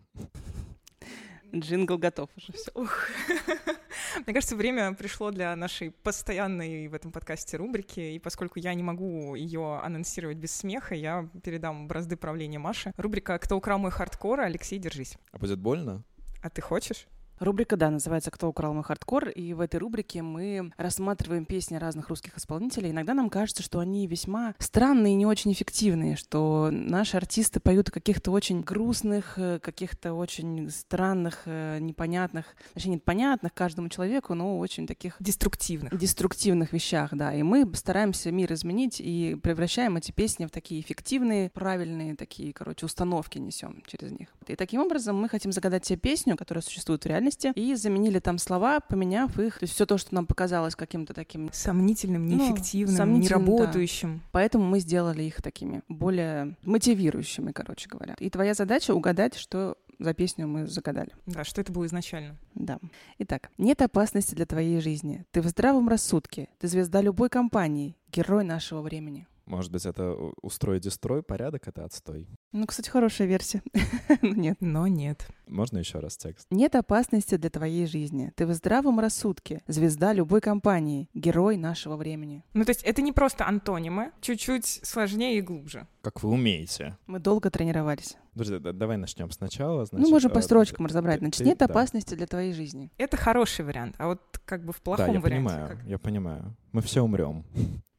Джингл 1.56 1.98
готов 1.98 2.30
уже 2.38 2.54
все. 2.54 2.72
Мне 4.26 4.34
кажется, 4.34 4.56
время 4.56 4.94
пришло 4.94 5.32
для 5.32 5.56
нашей 5.56 5.92
постоянной 5.92 6.88
в 6.88 6.94
этом 6.94 7.12
подкасте 7.12 7.58
рубрики, 7.58 8.00
и 8.00 8.20
поскольку 8.20 8.60
я 8.60 8.74
не 8.74 8.84
могу 8.84 9.36
ее 9.36 9.80
анонсировать 9.84 10.38
без 10.38 10.52
смеха, 10.52 10.96
я 10.96 11.30
передам 11.44 11.88
бразды 11.88 12.16
правления 12.18 12.60
Маше. 12.60 12.94
Рубрика 12.98 13.38
«Кто 13.40 13.58
украл 13.58 13.80
мой 13.80 13.92
хардкор?» 13.92 14.40
Алексей, 14.42 14.80
держись. 14.80 15.18
А 15.32 15.38
будет 15.38 15.60
больно? 15.60 16.04
А 16.42 16.50
ты 16.50 16.62
хочешь? 16.62 17.08
Рубрика, 17.40 17.76
да, 17.76 17.90
называется 17.90 18.32
«Кто 18.32 18.48
украл 18.48 18.74
мой 18.74 18.84
хардкор», 18.84 19.30
и 19.30 19.54
в 19.54 19.60
этой 19.60 19.78
рубрике 19.78 20.22
мы 20.22 20.72
рассматриваем 20.78 21.46
песни 21.46 21.76
разных 21.76 22.10
русских 22.10 22.38
исполнителей. 22.38 22.92
Иногда 22.92 23.14
нам 23.14 23.30
кажется, 23.30 23.62
что 23.62 23.80
они 23.80 24.08
весьма 24.08 24.56
странные 24.60 25.14
и 25.14 25.18
не 25.18 25.26
очень 25.26 25.52
эффективные, 25.52 26.16
что 26.16 26.70
наши 26.72 27.18
артисты 27.18 27.60
поют 27.60 27.90
о 27.90 27.92
каких-то 27.92 28.32
очень 28.32 28.62
грустных, 28.62 29.38
э, 29.38 29.60
каких-то 29.60 30.14
очень 30.14 30.70
странных, 30.70 31.42
э, 31.46 31.80
непонятных, 31.80 32.56
точнее, 32.74 32.96
непонятных 32.96 33.54
каждому 33.54 33.90
человеку, 33.90 34.34
но 34.34 34.58
очень 34.60 34.88
таких... 34.88 35.18
Деструктивных. 35.20 35.98
Деструктивных 35.98 36.72
вещах, 36.72 37.10
да. 37.14 37.34
И 37.34 37.44
мы 37.44 37.70
стараемся 37.76 38.32
мир 38.32 38.54
изменить 38.54 39.02
и 39.02 39.36
превращаем 39.42 39.98
эти 39.98 40.12
песни 40.12 40.46
в 40.46 40.52
такие 40.52 40.80
эффективные, 40.80 41.50
правильные 41.50 42.16
такие, 42.16 42.54
короче, 42.54 42.86
установки 42.86 43.40
несем 43.40 43.84
через 43.86 44.12
них. 44.12 44.30
И 44.48 44.56
таким 44.56 44.82
образом 44.82 45.18
мы 45.18 45.28
хотим 45.28 45.52
загадать 45.52 45.84
тебе 45.84 45.98
песню, 45.98 46.38
которая 46.38 46.62
существует 46.62 47.04
в 47.04 47.08
реальности, 47.08 47.25
реальности, 47.26 47.52
и 47.56 47.76
заменили 47.76 48.20
там 48.20 48.38
слова, 48.38 48.80
поменяв 48.80 49.38
их. 49.40 49.60
То 49.60 49.64
есть 49.64 49.74
все 49.74 49.86
то, 49.86 49.98
что 49.98 50.14
нам 50.16 50.26
показалось 50.26 50.76
каким-то 50.76 51.14
таким... 51.14 51.50
Сомнительным, 51.52 52.28
ну, 52.28 52.36
неэффективным, 52.36 52.94
ну, 52.94 52.98
сомнительным, 52.98 53.42
неработающим. 53.46 54.18
Да. 54.18 54.24
Поэтому 54.32 54.66
мы 54.66 54.80
сделали 54.80 55.24
их 55.24 55.42
такими 55.42 55.82
более 55.88 56.56
мотивирующими, 56.64 57.52
короче 57.52 57.90
говоря. 57.90 58.16
И 58.20 58.30
твоя 58.30 58.54
задача 58.54 58.94
угадать, 58.94 59.36
что 59.36 59.78
за 60.00 60.14
песню 60.14 60.48
мы 60.48 60.68
загадали. 60.68 61.12
Да, 61.26 61.44
что 61.44 61.62
это 61.62 61.72
было 61.72 61.86
изначально. 61.86 62.36
Да. 62.54 62.80
Итак, 63.20 63.50
нет 63.58 63.82
опасности 63.82 64.36
для 64.36 64.46
твоей 64.46 64.82
жизни. 64.82 65.26
Ты 65.32 65.42
в 65.42 65.48
здравом 65.48 65.88
рассудке. 65.88 66.50
Ты 66.60 66.68
звезда 66.68 67.02
любой 67.02 67.30
компании. 67.30 67.96
Герой 68.12 68.44
нашего 68.44 68.82
времени. 68.82 69.28
Может 69.46 69.72
быть, 69.72 69.86
это 69.86 70.14
устроить 70.42 70.84
дестрой, 70.84 71.22
порядок— 71.22 71.64
это 71.68 71.86
отстой. 71.86 72.28
Ну, 72.52 72.66
кстати, 72.66 72.90
хорошая 72.90 73.28
версия. 73.28 73.62
Но 74.22 74.34
нет. 74.34 74.58
Но 74.60 74.88
нет. 74.88 75.28
Можно 75.48 75.78
еще 75.78 76.00
раз 76.00 76.18
текст? 76.18 76.48
Нет 76.50 76.76
опасности 76.76 77.38
для 77.38 77.50
твоей 77.50 77.86
жизни. 77.86 78.32
Ты 78.36 78.48
в 78.48 78.54
здравом 78.54 79.00
рассудке. 79.00 79.62
Звезда 79.68 80.14
любой 80.14 80.42
компании. 80.42 81.10
Герой 81.14 81.58
нашего 81.58 81.96
времени. 81.96 82.44
Ну, 82.54 82.66
то 82.66 82.72
есть 82.72 82.84
это 82.84 83.02
не 83.02 83.12
просто 83.12 83.46
антонимы, 83.48 84.12
чуть-чуть 84.22 84.66
сложнее 84.66 85.38
и 85.38 85.42
глубже. 85.42 85.88
Как 86.02 86.24
вы 86.24 86.32
умеете. 86.32 86.98
Мы 87.06 87.20
долго 87.20 87.52
тренировались. 87.52 88.18
Подожди, 88.34 88.60
давай 88.60 88.98
начнем 88.98 89.32
сначала. 89.32 89.86
Значит, 89.86 90.06
ну, 90.06 90.12
можем 90.12 90.32
по 90.32 90.40
э, 90.40 90.42
строчкам 90.42 90.88
разобрать. 90.88 91.20
Значит, 91.20 91.40
ты, 91.40 91.46
нет 91.46 91.60
да. 91.60 91.66
опасности 91.66 92.16
для 92.16 92.28
твоей 92.28 92.54
жизни. 92.54 92.92
Это 92.98 93.16
хороший 93.16 93.64
вариант. 93.64 93.96
А 93.98 94.08
вот 94.08 94.22
как 94.44 94.66
бы 94.66 94.74
в 94.74 94.82
плохом 94.82 95.08
да, 95.08 95.14
я 95.14 95.20
варианте. 95.20 95.50
Понимаю, 95.50 95.70
как... 95.70 95.86
Я 95.86 95.98
понимаю. 95.98 96.56
Мы 96.74 96.82
все 96.82 97.02
умрем. 97.02 97.46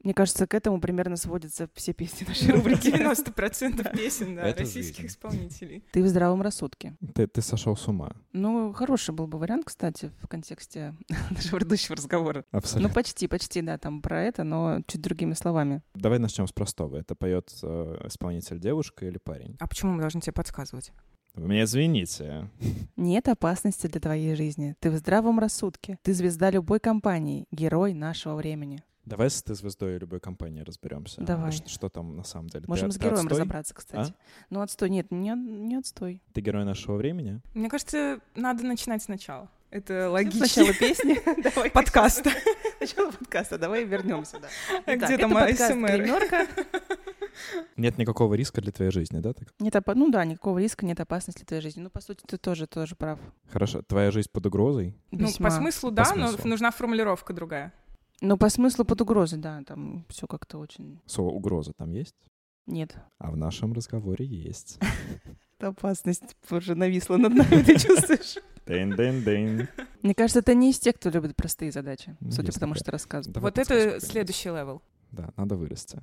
Мне 0.03 0.13
кажется, 0.13 0.47
к 0.47 0.53
этому 0.53 0.79
примерно 0.79 1.17
сводятся 1.17 1.69
все 1.73 1.93
песни 1.93 2.25
нашей 2.27 2.51
рубрики. 2.51 2.87
90% 2.87 3.95
песен, 3.95 4.35
да, 4.35 4.53
российских 4.53 5.05
исполнителей. 5.05 5.83
Ты 5.91 6.03
в 6.03 6.07
здравом 6.07 6.41
рассудке. 6.41 6.95
Ты, 7.13 7.27
ты 7.27 7.41
сошел 7.41 7.75
с 7.75 7.87
ума. 7.87 8.11
Ну, 8.33 8.73
хороший 8.73 9.13
был 9.13 9.27
бы 9.27 9.37
вариант, 9.37 9.65
кстати, 9.65 10.11
в 10.21 10.27
контексте 10.27 10.95
нашего 11.31 11.57
предыдущего 11.57 11.95
разговора. 11.95 12.45
Абсолютно. 12.51 12.89
Ну, 12.89 12.93
почти, 12.93 13.27
почти, 13.27 13.61
да, 13.61 13.77
там 13.77 14.01
про 14.01 14.23
это, 14.23 14.43
но 14.43 14.81
чуть 14.87 15.01
другими 15.01 15.33
словами. 15.33 15.81
Давай 15.95 16.19
начнем 16.19 16.47
с 16.47 16.51
простого. 16.51 16.97
Это 16.97 17.15
поет 17.15 17.51
э, 17.63 18.01
исполнитель 18.05 18.59
девушка 18.59 19.05
или 19.05 19.17
парень? 19.17 19.55
А 19.59 19.67
почему 19.67 19.93
мы 19.93 20.01
должны 20.01 20.21
тебе 20.21 20.33
подсказывать? 20.33 20.91
Вы 21.37 21.49
меня 21.49 21.63
извините. 21.65 22.49
Нет 22.95 23.27
опасности 23.27 23.85
для 23.85 24.01
твоей 24.01 24.35
жизни. 24.35 24.75
Ты 24.79 24.89
в 24.89 24.97
здравом 24.97 25.37
рассудке. 25.37 25.99
Ты 26.01 26.13
звезда 26.13 26.49
любой 26.49 26.79
компании, 26.79 27.45
герой 27.51 27.93
нашего 27.93 28.35
времени. 28.35 28.83
Давай 29.07 29.29
с 29.29 29.41
ты 29.41 29.55
звездой 29.55 29.97
любой 29.97 30.19
компании 30.19 30.61
разберемся. 30.61 31.21
Давай. 31.21 31.53
Что, 31.53 31.69
что 31.69 31.87
там 31.89 32.17
на 32.17 32.25
самом 32.25 32.49
деле? 32.49 32.65
Можем 32.67 32.89
ты, 32.89 32.95
с 32.95 32.97
ты 32.97 33.03
героем 33.05 33.19
отстой? 33.25 33.39
разобраться, 33.39 33.73
кстати. 33.73 34.13
Ну, 34.49 34.59
отстой. 34.59 34.89
Нет, 34.89 35.11
не, 35.11 35.31
не 35.31 35.77
отстой. 35.77 36.21
Ты 36.33 36.41
герой 36.41 36.65
нашего 36.65 36.97
времени? 36.97 37.39
Мне 37.53 37.69
кажется, 37.69 38.19
надо 38.35 38.65
начинать 38.65 39.01
сначала. 39.01 39.49
Это 39.69 40.09
логично. 40.09 40.45
Сначала 40.45 40.73
песни. 40.79 41.19
Давай. 41.41 41.71
Подкаста. 41.71 42.31
Начало 42.81 43.11
подкаста. 43.11 43.57
Давай 43.57 43.85
вернемся. 43.85 44.39
Да. 44.41 44.47
Итак, 44.85 45.09
Где 45.09 45.17
там? 45.17 45.31
«Гримерка». 45.31 46.45
Нет 47.77 47.97
никакого 47.97 48.33
риска 48.33 48.59
для 48.61 48.73
твоей 48.73 48.91
жизни, 48.91 49.19
да? 49.19 49.31
Так? 49.31 49.53
Нет 49.59 49.73
опа- 49.75 49.93
Ну 49.95 50.09
да, 50.09 50.25
никакого 50.25 50.57
риска, 50.57 50.85
нет 50.85 50.99
опасности 50.99 51.39
для 51.39 51.45
твоей 51.45 51.61
жизни. 51.61 51.81
Ну, 51.81 51.89
по 51.89 52.01
сути, 52.01 52.23
ты 52.27 52.37
тоже, 52.37 52.67
тоже 52.67 52.95
прав. 52.95 53.19
Хорошо. 53.51 53.81
Твоя 53.83 54.11
жизнь 54.11 54.29
под 54.31 54.47
угрозой? 54.47 54.95
Ну, 55.11 55.27
Весьма. 55.27 55.49
по 55.49 55.55
смыслу, 55.55 55.91
да, 55.91 56.13
но 56.15 56.29
смыслу. 56.29 56.49
нужна 56.49 56.71
формулировка 56.71 57.31
другая. 57.33 57.73
Ну, 58.21 58.37
по 58.37 58.49
смыслу 58.49 58.85
под 58.85 59.01
угрозой, 59.01 59.39
да. 59.39 59.61
Там 59.65 60.05
все 60.09 60.27
как-то 60.27 60.57
очень... 60.57 60.99
Слово 61.05 61.31
угроза 61.31 61.73
там 61.77 61.91
есть? 61.91 62.15
Нет. 62.65 62.95
А 63.17 63.31
в 63.31 63.37
нашем 63.37 63.73
разговоре 63.73 64.25
есть. 64.25 64.79
Опасность 65.59 66.35
уже 66.51 66.75
нависла 66.75 67.17
над 67.17 67.33
нами, 67.33 67.63
ты 67.63 67.79
чувствуешь? 67.79 68.37
Дын-дын-дын. 68.65 69.67
Мне 70.03 70.13
кажется, 70.13 70.39
это 70.39 70.53
не 70.53 70.71
из 70.71 70.79
тех, 70.79 70.95
кто 70.95 71.09
любит 71.09 71.35
простые 71.35 71.71
задачи, 71.71 72.15
Ну, 72.19 72.31
судя 72.31 72.51
по 72.51 72.59
тому, 72.59 72.75
что 72.75 72.91
рассказываю. 72.91 73.33
Давай 73.33 73.51
вот 73.51 73.57
это 73.57 73.99
следующий 73.99 74.49
level. 74.49 74.81
Да, 75.11 75.31
надо 75.37 75.55
вырасти. 75.55 75.99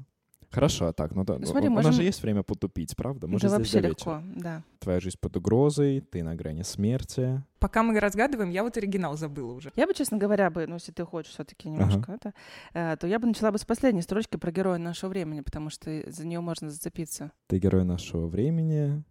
Хорошо, 0.51 0.93
так, 0.93 1.15
ну 1.15 1.25
да. 1.25 1.39
Ну, 1.39 1.47
смотри, 1.47 1.69
у, 1.69 1.73
у 1.73 1.75
нас 1.75 1.85
можем- 1.85 2.01
же 2.01 2.03
есть 2.05 2.23
время 2.23 2.43
потупить, 2.43 2.95
правда? 2.97 3.27
Мы 3.27 3.37
Это 3.37 3.49
же 3.49 3.49
здесь 3.49 3.59
вообще 3.59 3.81
до 3.81 3.89
вечера. 3.89 4.19
легко, 4.21 4.41
да. 4.41 4.63
Твоя 4.79 5.01
жизнь 5.01 5.17
под 5.21 5.37
угрозой, 5.37 6.01
ты 6.01 6.23
на 6.23 6.35
грани 6.35 6.63
смерти. 6.63 7.43
Пока 7.59 7.83
мы 7.83 7.99
разгадываем, 7.99 8.51
я 8.51 8.63
вот 8.63 8.77
оригинал 8.77 9.17
забыла 9.17 9.53
уже. 9.53 9.73
Я 9.77 9.87
бы, 9.87 9.95
честно 9.95 10.19
говоря, 10.19 10.51
бы, 10.51 10.67
ну, 10.67 10.75
если 10.75 10.93
ты 10.93 11.05
хочешь 11.05 11.33
все-таки 11.33 11.69
немножко 11.69 12.13
это, 12.13 12.35
э, 12.75 12.97
то 12.97 13.07
я 13.07 13.19
бы 13.19 13.27
начала 13.27 13.51
бы 13.51 13.59
с 13.59 13.65
последней 13.65 14.03
строчки 14.03 14.37
про 14.37 14.53
героя 14.53 14.79
нашего 14.79 15.11
времени, 15.11 15.41
потому 15.41 15.71
что 15.71 16.03
за 16.11 16.27
нее 16.27 16.41
можно 16.41 16.71
зацепиться. 16.71 17.31
Ты 17.47 17.59
герой 17.59 17.85
нашего 17.85 18.27
времени, 18.27 19.03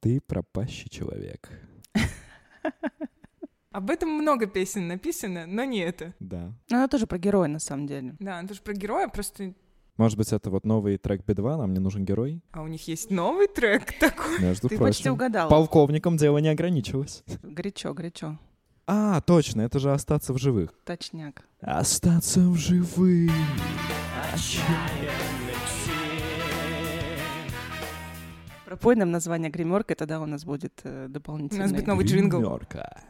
ты 0.00 0.20
пропащий 0.20 0.90
человек. 0.90 1.50
Об 3.70 3.88
этом 3.88 4.10
много 4.10 4.46
песен 4.46 4.86
написано, 4.86 5.46
но 5.46 5.64
не 5.64 5.78
это. 5.78 6.12
Да. 6.20 6.52
Но 6.68 6.76
она 6.76 6.88
тоже 6.88 7.06
про 7.06 7.16
героя, 7.16 7.48
на 7.48 7.58
самом 7.58 7.86
деле. 7.86 8.14
Да, 8.18 8.42
это 8.42 8.52
же 8.52 8.60
про 8.60 8.74
героя, 8.74 9.08
просто... 9.08 9.54
Может 9.98 10.16
быть, 10.16 10.32
это 10.32 10.50
вот 10.50 10.64
новый 10.64 10.96
трек 10.96 11.22
Би-2, 11.26 11.56
нам 11.58 11.74
не 11.74 11.78
нужен 11.78 12.04
герой? 12.04 12.40
А 12.52 12.62
у 12.62 12.66
них 12.66 12.88
есть 12.88 13.10
новый 13.10 13.46
трек 13.46 13.92
такой. 14.00 14.40
Между 14.40 14.68
Ты 14.68 14.76
прочим. 14.76 14.90
почти 14.90 15.10
угадал. 15.10 15.48
Полковником 15.50 16.16
дело 16.16 16.38
не 16.38 16.48
ограничилось. 16.48 17.22
Горячо, 17.42 17.92
горячо. 17.92 18.38
А, 18.86 19.20
точно, 19.20 19.62
это 19.62 19.78
же 19.78 19.92
остаться 19.92 20.32
в 20.32 20.38
живых. 20.38 20.72
Точняк. 20.84 21.42
Остаться 21.60 22.40
в 22.40 22.56
живых. 22.56 23.30
Пропой 28.64 28.96
нам 28.96 29.10
название 29.10 29.50
гримерка, 29.50 29.92
и 29.92 29.96
тогда 29.96 30.20
у 30.20 30.26
нас 30.26 30.44
будет 30.44 30.80
э, 30.84 31.06
дополнительный. 31.08 31.60
У 31.60 31.62
нас 31.64 31.72
будет 31.72 31.86
новый 31.86 32.06
джингл. 32.06 32.38
Гримерка. 32.40 33.02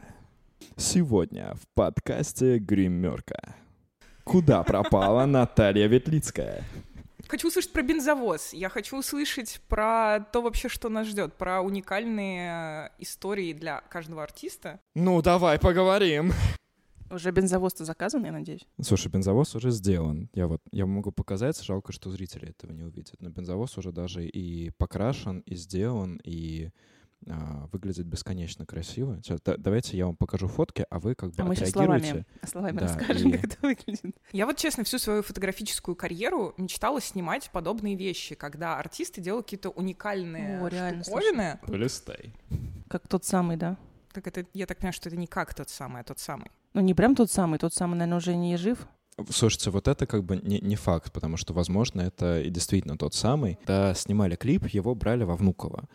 Сегодня 0.75 1.55
в 1.55 1.67
подкасте 1.73 2.57
Гримерка. 2.59 3.55
Куда 4.23 4.63
пропала 4.63 5.25
Наталья 5.25 5.87
Ветлицкая? 5.87 6.63
Хочу 7.27 7.47
услышать 7.47 7.71
про 7.71 7.81
бензовоз. 7.81 8.53
Я 8.53 8.69
хочу 8.69 8.97
услышать 8.97 9.59
про 9.67 10.19
то 10.31 10.41
вообще, 10.41 10.69
что 10.69 10.89
нас 10.89 11.07
ждет, 11.07 11.33
про 11.33 11.61
уникальные 11.61 12.91
истории 12.99 13.53
для 13.53 13.81
каждого 13.89 14.23
артиста. 14.23 14.79
Ну, 14.93 15.21
давай 15.21 15.59
поговорим. 15.59 16.31
Уже 17.09 17.31
бензовоз-то 17.31 17.85
заказан, 17.85 18.25
я 18.25 18.31
надеюсь? 18.31 18.65
Слушай, 18.81 19.11
бензовоз 19.11 19.55
уже 19.55 19.71
сделан. 19.71 20.29
Я 20.33 20.47
вот, 20.47 20.61
я 20.71 20.85
могу 20.85 21.11
показать, 21.11 21.61
жалко, 21.61 21.91
что 21.91 22.09
зрители 22.09 22.49
этого 22.49 22.71
не 22.71 22.83
увидят. 22.83 23.15
Но 23.19 23.29
бензовоз 23.29 23.77
уже 23.77 23.91
даже 23.91 24.25
и 24.25 24.71
покрашен, 24.77 25.39
и 25.39 25.55
сделан, 25.55 26.19
и 26.23 26.69
выглядит 27.71 28.05
бесконечно 28.05 28.65
красиво. 28.65 29.17
Сейчас, 29.23 29.39
да- 29.41 29.57
давайте 29.57 29.97
я 29.97 30.05
вам 30.05 30.15
покажу 30.15 30.47
фотки, 30.47 30.85
а 30.89 30.99
вы 30.99 31.15
как 31.15 31.31
бы 31.31 31.41
А 31.41 31.45
мы 31.45 31.55
сейчас 31.55 31.71
словами, 31.71 32.25
словами 32.45 32.77
Да, 32.77 32.87
расскажем, 32.87 33.29
и- 33.29 33.31
как 33.37 33.43
это 33.45 33.57
выглядит. 33.61 34.15
Я 34.31 34.45
вот, 34.45 34.57
честно, 34.57 34.83
всю 34.83 34.99
свою 34.99 35.23
фотографическую 35.23 35.95
карьеру 35.95 36.53
мечтала 36.57 37.01
снимать 37.01 37.49
подобные 37.51 37.95
вещи, 37.95 38.35
когда 38.35 38.77
артисты 38.77 39.21
делают 39.21 39.45
какие-то 39.45 39.69
уникальные 39.69 40.61
О, 40.61 40.67
реально, 40.67 41.03
штуковины. 41.03 41.59
Полистай. 41.65 42.33
Как 42.89 43.07
тот 43.07 43.25
самый, 43.25 43.57
да? 43.57 43.77
Так 44.11 44.27
это, 44.27 44.45
я 44.53 44.65
так 44.67 44.77
понимаю, 44.77 44.93
что 44.93 45.09
это 45.09 45.17
не 45.17 45.27
как 45.27 45.53
тот 45.53 45.69
самый, 45.69 46.01
а 46.01 46.03
тот 46.03 46.19
самый. 46.19 46.51
Ну, 46.73 46.81
не 46.81 46.93
прям 46.93 47.15
тот 47.15 47.31
самый, 47.31 47.59
тот 47.59 47.73
самый, 47.73 47.95
наверное, 47.95 48.17
уже 48.17 48.35
не 48.35 48.57
жив. 48.57 48.87
Слушайте, 49.29 49.69
вот 49.69 49.87
это 49.87 50.07
как 50.07 50.23
бы 50.23 50.37
не, 50.37 50.59
не 50.59 50.75
факт, 50.75 51.11
потому 51.11 51.37
что, 51.37 51.53
возможно, 51.53 52.01
это 52.01 52.41
и 52.41 52.49
действительно 52.49 52.97
тот 52.97 53.13
самый. 53.13 53.55
Когда 53.57 53.93
снимали 53.93 54.35
клип, 54.35 54.67
его 54.67 54.95
брали 54.95 55.23
во 55.23 55.35
Внуково, 55.35 55.83
а, 55.83 55.85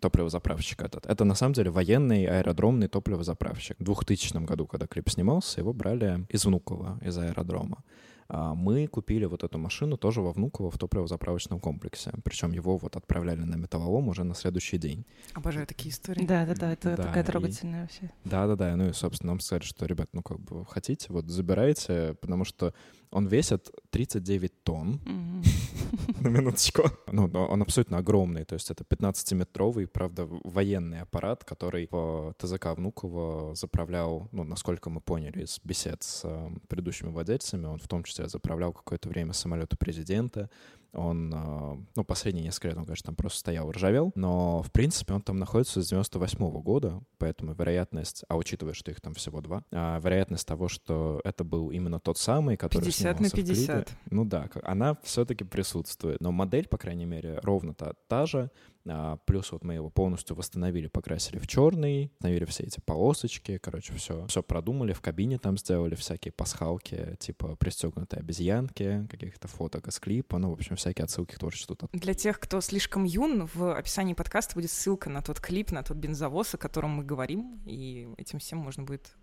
топливозаправщик 0.00 0.82
этот. 0.82 1.06
Это 1.06 1.24
на 1.24 1.34
самом 1.34 1.52
деле 1.54 1.70
военный 1.70 2.26
аэродромный 2.26 2.88
топливозаправщик. 2.88 3.76
В 3.78 3.84
2000 3.84 4.44
году, 4.44 4.66
когда 4.66 4.86
клип 4.86 5.08
снимался, 5.10 5.60
его 5.60 5.72
брали 5.72 6.26
из 6.28 6.44
Внуково, 6.44 6.98
из 7.04 7.16
аэродрома. 7.18 7.82
А 8.28 8.54
Мы 8.54 8.88
купили 8.88 9.24
вот 9.26 9.44
эту 9.44 9.56
машину 9.58 9.96
тоже 9.96 10.20
во 10.20 10.32
Внуково 10.32 10.68
в 10.72 10.78
топливозаправочном 10.78 11.60
комплексе. 11.60 12.12
Причем 12.24 12.50
его 12.50 12.76
вот 12.76 12.96
отправляли 12.96 13.42
на 13.44 13.54
металлолом 13.54 14.08
уже 14.08 14.24
на 14.24 14.34
следующий 14.34 14.78
день. 14.78 15.04
Обожаю 15.34 15.64
такие 15.64 15.90
истории. 15.92 16.26
Да, 16.26 16.44
да, 16.44 16.54
да, 16.54 16.72
это 16.72 16.96
Да, 16.96 17.02
такая 17.04 17.22
и- 17.22 17.26
трогательная 17.26 17.82
вообще. 17.82 18.10
Да-да-да, 18.24 18.74
ну 18.74 18.88
и, 18.88 18.92
собственно, 18.92 19.30
нам 19.32 19.40
сказали, 19.40 19.62
что, 19.64 19.86
ребят, 19.86 20.08
ну 20.12 20.22
как 20.22 20.40
бы 20.40 20.64
хотите, 20.66 21.06
вот 21.10 21.28
забирайте, 21.28 22.16
потому 22.20 22.44
что 22.44 22.74
он 23.10 23.26
весит 23.26 23.70
39 23.90 24.62
тонн, 24.62 25.00
на 26.20 26.28
минуточку. 26.28 26.90
Ну, 27.12 27.26
он 27.26 27.62
абсолютно 27.62 27.98
огромный, 27.98 28.44
то 28.44 28.54
есть 28.54 28.70
это 28.70 28.84
15-метровый, 28.84 29.86
правда, 29.86 30.26
военный 30.26 31.00
аппарат, 31.00 31.44
который 31.44 31.88
в 31.90 32.34
ТЗК 32.38 32.76
Внуково 32.76 33.54
заправлял, 33.54 34.28
ну, 34.32 34.44
насколько 34.44 34.90
мы 34.90 35.00
поняли 35.00 35.44
из 35.44 35.60
бесед 35.64 36.02
с 36.02 36.22
э, 36.24 36.50
предыдущими 36.68 37.10
владельцами, 37.10 37.66
он 37.66 37.78
в 37.78 37.88
том 37.88 38.04
числе 38.04 38.28
заправлял 38.28 38.72
какое-то 38.72 39.08
время 39.08 39.32
самолеты 39.32 39.76
президента, 39.76 40.50
он, 40.96 41.32
э, 41.32 41.76
ну, 41.94 42.04
последние 42.04 42.44
несколько 42.44 42.68
лет 42.68 42.76
он, 42.76 42.84
конечно, 42.84 43.06
там 43.06 43.16
просто 43.16 43.38
стоял, 43.38 43.70
ржавел, 43.70 44.12
но, 44.14 44.62
в 44.62 44.72
принципе, 44.72 45.14
он 45.14 45.22
там 45.22 45.36
находится 45.36 45.82
с 45.82 45.88
98 45.88 46.50
года, 46.62 47.00
поэтому 47.18 47.54
вероятность, 47.54 48.24
а 48.28 48.36
учитывая, 48.36 48.74
что 48.74 48.90
их 48.90 49.00
там 49.00 49.14
всего 49.14 49.40
два, 49.40 49.64
а, 49.72 50.00
вероятность 50.00 50.46
того, 50.46 50.68
что 50.68 51.20
это 51.24 51.44
был 51.44 51.70
именно 51.70 52.00
тот 52.00 52.18
самый, 52.18 52.56
который 52.56 52.84
50 52.84 53.20
на 53.20 53.28
снимался 53.28 53.30
в 53.30 53.34
клипе, 53.34 53.66
50. 53.66 53.96
ну 54.10 54.24
да, 54.24 54.48
она 54.62 54.96
все-таки 55.02 55.44
присутствует. 55.44 56.20
Но 56.20 56.32
модель, 56.32 56.68
по 56.68 56.78
крайней 56.78 57.06
мере, 57.06 57.38
ровно 57.42 57.74
та, 57.74 57.92
та 58.08 58.26
же. 58.26 58.50
А, 58.88 59.18
плюс 59.24 59.52
вот 59.52 59.64
мы 59.64 59.74
его 59.74 59.90
полностью 59.90 60.36
восстановили, 60.36 60.86
покрасили 60.88 61.38
в 61.38 61.46
черный, 61.46 62.12
установили 62.14 62.44
все 62.44 62.64
эти 62.64 62.80
полосочки, 62.80 63.58
короче, 63.58 63.92
все, 63.94 64.26
все 64.26 64.42
продумали, 64.42 64.92
в 64.92 65.00
кабине 65.00 65.38
там 65.38 65.58
сделали 65.58 65.94
всякие 65.94 66.32
пасхалки, 66.32 67.16
типа 67.18 67.56
пристегнутые 67.56 68.20
обезьянки, 68.20 69.06
каких-то 69.10 69.48
фоток 69.48 69.88
из 69.88 69.98
клипа, 69.98 70.38
ну, 70.38 70.50
в 70.50 70.54
общем, 70.54 70.76
всякие 70.76 71.04
отсылки 71.04 71.34
к 71.34 71.38
творчеству. 71.38 71.76
тут. 71.76 71.90
Для 71.92 72.14
тех, 72.14 72.38
кто 72.38 72.60
слишком 72.60 73.04
юн, 73.04 73.48
в 73.52 73.74
описании 73.74 74.14
подкаста 74.14 74.54
будет 74.54 74.70
ссылка 74.70 75.10
на 75.10 75.22
тот 75.22 75.40
клип, 75.40 75.72
на 75.72 75.82
тот 75.82 75.96
бензовоз, 75.96 76.54
о 76.54 76.58
котором 76.58 76.90
мы 76.90 77.04
говорим, 77.04 77.60
и 77.66 78.08
этим 78.16 78.38
всем 78.38 78.58
можно 78.58 78.84
будет 78.84 79.16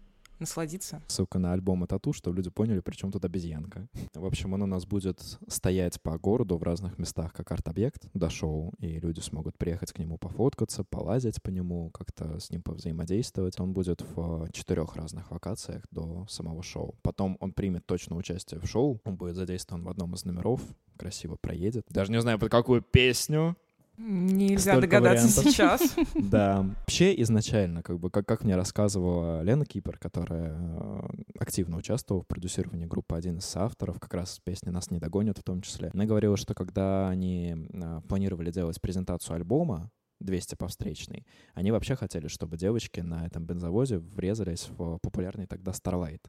насладиться. 0.44 1.02
Ссылка 1.08 1.40
на 1.40 1.54
альбом 1.54 1.84
и 1.84 1.88
тату, 1.88 2.14
чтобы 2.14 2.38
люди 2.38 2.50
поняли, 2.50 2.80
при 2.80 2.96
чем 2.96 3.12
тут 3.12 3.26
обезьянка. 3.26 3.88
В 4.14 4.26
общем, 4.26 4.54
он 4.54 4.62
у 4.62 4.66
нас 4.66 4.86
будет 4.86 5.20
стоять 5.48 6.02
по 6.02 6.18
городу 6.18 6.58
в 6.58 6.64
разных 6.64 6.98
местах 7.00 7.34
как 7.34 7.52
арт-объект 7.52 8.08
до 8.14 8.30
шоу, 8.30 8.74
и 8.80 9.00
люди 9.00 9.20
смогут 9.20 9.58
приехать 9.58 9.92
к 9.92 10.00
нему 10.00 10.18
пофоткаться, 10.18 10.84
полазить 10.84 11.42
по 11.42 11.50
нему, 11.50 11.90
как-то 11.92 12.40
с 12.40 12.52
ним 12.52 12.62
повзаимодействовать. 12.62 13.60
Он 13.60 13.74
будет 13.74 14.02
в 14.02 14.50
четырех 14.52 14.96
разных 14.96 15.32
локациях 15.32 15.84
до 15.92 16.26
самого 16.30 16.62
шоу. 16.62 16.96
Потом 17.02 17.38
он 17.40 17.54
примет 17.54 17.86
точно 17.86 18.16
участие 18.16 18.60
в 18.60 18.68
шоу, 18.68 19.02
он 19.06 19.16
будет 19.16 19.36
задействован 19.36 19.84
в 19.84 19.90
одном 19.90 20.14
из 20.14 20.26
номеров, 20.26 20.62
красиво 20.98 21.36
проедет. 21.36 21.86
Даже 21.90 22.12
не 22.12 22.22
знаю, 22.22 22.40
под 22.40 22.52
какую 22.52 22.82
песню, 22.82 23.56
Нельзя 23.98 24.72
Столько 24.74 24.88
догадаться 24.88 25.42
вариантов. 25.42 25.52
сейчас. 25.52 25.96
Да. 26.30 26.62
Вообще 26.80 27.20
изначально, 27.22 27.84
как 27.84 28.00
бы, 28.00 28.10
как, 28.10 28.26
как 28.26 28.44
мне 28.44 28.56
рассказывала 28.56 29.42
Лена 29.44 29.66
Кипер, 29.66 29.98
которая 29.98 30.58
э, 30.58 31.10
активно 31.40 31.78
участвовала 31.78 32.24
в 32.24 32.28
продюсировании 32.28 32.86
группы, 32.86 33.16
один 33.16 33.38
из 33.38 33.56
авторов, 33.56 34.00
как 34.00 34.14
раз 34.14 34.40
песни 34.44 34.72
«Нас 34.72 34.90
не 34.90 35.00
догонят» 35.00 35.38
в 35.38 35.44
том 35.44 35.62
числе, 35.62 35.92
она 35.94 36.06
говорила, 36.06 36.38
что 36.38 36.56
когда 36.56 37.08
они 37.08 37.56
э, 37.72 38.02
планировали 38.08 38.52
делать 38.52 38.82
презентацию 38.82 39.36
альбома, 39.36 39.92
200 40.20 40.56
по 40.56 40.68
встречной, 40.68 41.26
они 41.54 41.72
вообще 41.72 41.96
хотели, 41.96 42.28
чтобы 42.28 42.58
девочки 42.58 43.02
на 43.02 43.26
этом 43.26 43.46
бензовозе 43.46 44.00
врезались 44.00 44.70
в 44.70 44.98
популярный 45.00 45.46
тогда 45.46 45.72
Starlight 45.72 46.22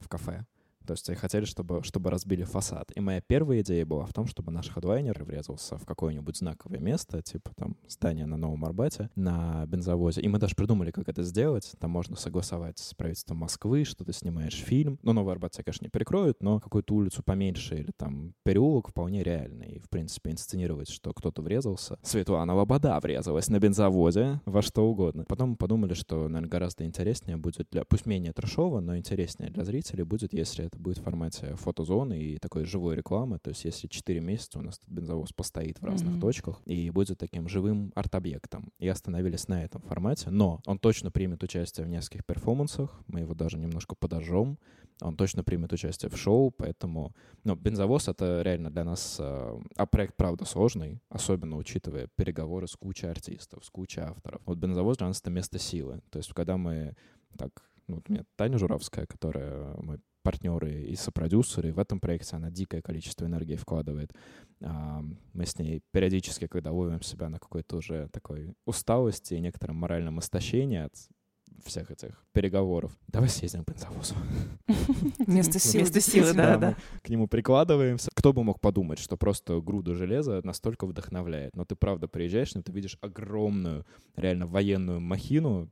в 0.00 0.08
кафе. 0.08 0.44
То 0.86 0.92
есть 0.92 1.08
они 1.08 1.16
хотели, 1.16 1.44
чтобы, 1.44 1.82
чтобы 1.82 2.10
разбили 2.10 2.44
фасад. 2.44 2.90
И 2.94 3.00
моя 3.00 3.20
первая 3.20 3.60
идея 3.60 3.86
была 3.86 4.04
в 4.04 4.12
том, 4.12 4.26
чтобы 4.26 4.52
наш 4.52 4.68
хедлайнер 4.70 5.22
врезался 5.24 5.76
в 5.78 5.84
какое-нибудь 5.84 6.36
знаковое 6.36 6.80
место, 6.80 7.22
типа 7.22 7.52
там 7.56 7.76
здание 7.88 8.26
на 8.26 8.36
Новом 8.36 8.64
Арбате, 8.64 9.10
на 9.14 9.64
бензовозе. 9.66 10.20
И 10.20 10.28
мы 10.28 10.38
даже 10.38 10.54
придумали, 10.54 10.90
как 10.90 11.08
это 11.08 11.22
сделать. 11.22 11.72
Там 11.78 11.90
можно 11.90 12.16
согласовать 12.16 12.78
с 12.78 12.94
правительством 12.94 13.38
Москвы, 13.38 13.84
что 13.84 14.04
ты 14.04 14.12
снимаешь 14.12 14.54
фильм. 14.54 14.98
Ну, 15.02 15.12
Новый 15.12 15.32
Арбат 15.32 15.52
тебя, 15.52 15.64
конечно, 15.64 15.84
не 15.84 15.90
перекроют, 15.90 16.42
но 16.42 16.60
какую-то 16.60 16.94
улицу 16.94 17.22
поменьше 17.22 17.76
или 17.76 17.90
там 17.96 18.34
переулок 18.44 18.88
вполне 18.88 19.22
реальный. 19.22 19.72
И, 19.72 19.78
в 19.78 19.88
принципе, 19.88 20.30
инсценировать, 20.30 20.90
что 20.90 21.12
кто-то 21.12 21.42
врезался. 21.42 21.98
Светлана 22.02 22.54
Лобода 22.54 22.98
врезалась 23.00 23.48
на 23.48 23.58
бензовозе, 23.58 24.40
во 24.44 24.62
что 24.62 24.88
угодно. 24.88 25.24
Потом 25.28 25.50
мы 25.50 25.56
подумали, 25.56 25.94
что, 25.94 26.28
наверное, 26.28 26.50
гораздо 26.50 26.84
интереснее 26.84 27.36
будет 27.36 27.68
для, 27.70 27.84
пусть 27.84 28.06
менее 28.06 28.32
трешово, 28.32 28.80
но 28.80 28.96
интереснее 28.96 29.50
для 29.50 29.64
зрителей 29.64 30.04
будет, 30.04 30.32
если 30.32 30.64
это 30.72 30.80
будет 30.80 30.98
в 30.98 31.02
формате 31.02 31.54
фотозоны 31.56 32.18
и 32.18 32.38
такой 32.38 32.64
живой 32.64 32.96
рекламы. 32.96 33.38
То 33.38 33.50
есть 33.50 33.64
если 33.64 33.88
4 33.88 34.20
месяца 34.20 34.58
у 34.58 34.62
нас 34.62 34.78
тут 34.78 34.88
бензовоз 34.88 35.32
постоит 35.32 35.80
в 35.80 35.84
разных 35.84 36.16
mm-hmm. 36.16 36.20
точках 36.20 36.60
и 36.64 36.90
будет 36.90 37.18
таким 37.18 37.48
живым 37.48 37.92
арт-объектом. 37.94 38.72
И 38.78 38.88
остановились 38.88 39.48
на 39.48 39.62
этом 39.62 39.82
формате, 39.82 40.30
но 40.30 40.60
он 40.66 40.78
точно 40.78 41.10
примет 41.10 41.42
участие 41.42 41.86
в 41.86 41.88
нескольких 41.88 42.24
перформансах. 42.24 43.02
Мы 43.06 43.20
его 43.20 43.34
даже 43.34 43.58
немножко 43.58 43.94
подожжем 43.94 44.58
он 45.00 45.16
точно 45.16 45.42
примет 45.42 45.72
участие 45.72 46.10
в 46.10 46.16
шоу, 46.16 46.50
поэтому, 46.50 47.12
ну, 47.44 47.56
«Бензовоз»— 47.56 48.08
это 48.08 48.42
реально 48.42 48.70
для 48.70 48.84
нас, 48.84 49.16
э, 49.18 49.60
а 49.76 49.86
проект, 49.86 50.16
правда, 50.16 50.44
сложный, 50.44 51.00
особенно 51.08 51.56
учитывая 51.56 52.08
переговоры 52.14 52.68
с 52.68 52.76
кучей 52.76 53.08
артистов, 53.08 53.64
с 53.64 53.70
кучей 53.70 54.00
авторов. 54.00 54.40
Вот 54.46 54.58
«Бензовоз» 54.58 54.98
для 54.98 55.08
нас— 55.08 55.20
это 55.22 55.30
место 55.30 55.58
силы. 55.58 56.02
То 56.10 56.18
есть 56.18 56.32
когда 56.32 56.56
мы 56.56 56.94
так, 57.36 57.50
ну, 57.88 57.96
вот 57.96 58.08
у 58.08 58.12
меня 58.12 58.24
Таня 58.36 58.58
Журавская, 58.58 59.06
которая 59.06 59.74
мой 59.82 59.98
партнеры 60.22 60.82
и 60.82 60.94
сопродюсеры. 60.96 61.72
В 61.72 61.78
этом 61.78 62.00
проекте 62.00 62.36
она 62.36 62.50
дикое 62.50 62.82
количество 62.82 63.24
энергии 63.26 63.56
вкладывает. 63.56 64.12
Мы 64.60 65.46
с 65.46 65.58
ней 65.58 65.82
периодически, 65.90 66.46
когда 66.46 66.72
ловим 66.72 67.02
себя 67.02 67.28
на 67.28 67.38
какой-то 67.38 67.76
уже 67.76 68.08
такой 68.08 68.54
усталости 68.64 69.34
и 69.34 69.40
некотором 69.40 69.76
моральном 69.76 70.20
истощении 70.20 70.78
от 70.78 70.94
всех 71.64 71.90
этих 71.90 72.24
переговоров. 72.32 72.98
Давай 73.08 73.28
съездим 73.28 73.64
к 73.64 73.70
бензовозу. 73.70 74.14
Место 75.26 75.58
силы. 75.58 75.84
Место 75.84 76.00
силы, 76.00 76.32
да, 76.34 76.56
да. 76.56 76.76
К 77.02 77.08
нему 77.08 77.28
прикладываемся. 77.28 78.10
Кто 78.14 78.32
бы 78.32 78.42
мог 78.42 78.60
подумать, 78.60 78.98
что 78.98 79.16
просто 79.16 79.60
груда 79.60 79.94
железа 79.94 80.40
настолько 80.44 80.86
вдохновляет. 80.86 81.54
Но 81.56 81.64
ты 81.64 81.76
правда 81.76 82.08
приезжаешь, 82.08 82.54
но 82.54 82.62
ты 82.62 82.72
видишь 82.72 82.98
огромную, 83.00 83.86
реально 84.16 84.46
военную 84.46 85.00
махину, 85.00 85.70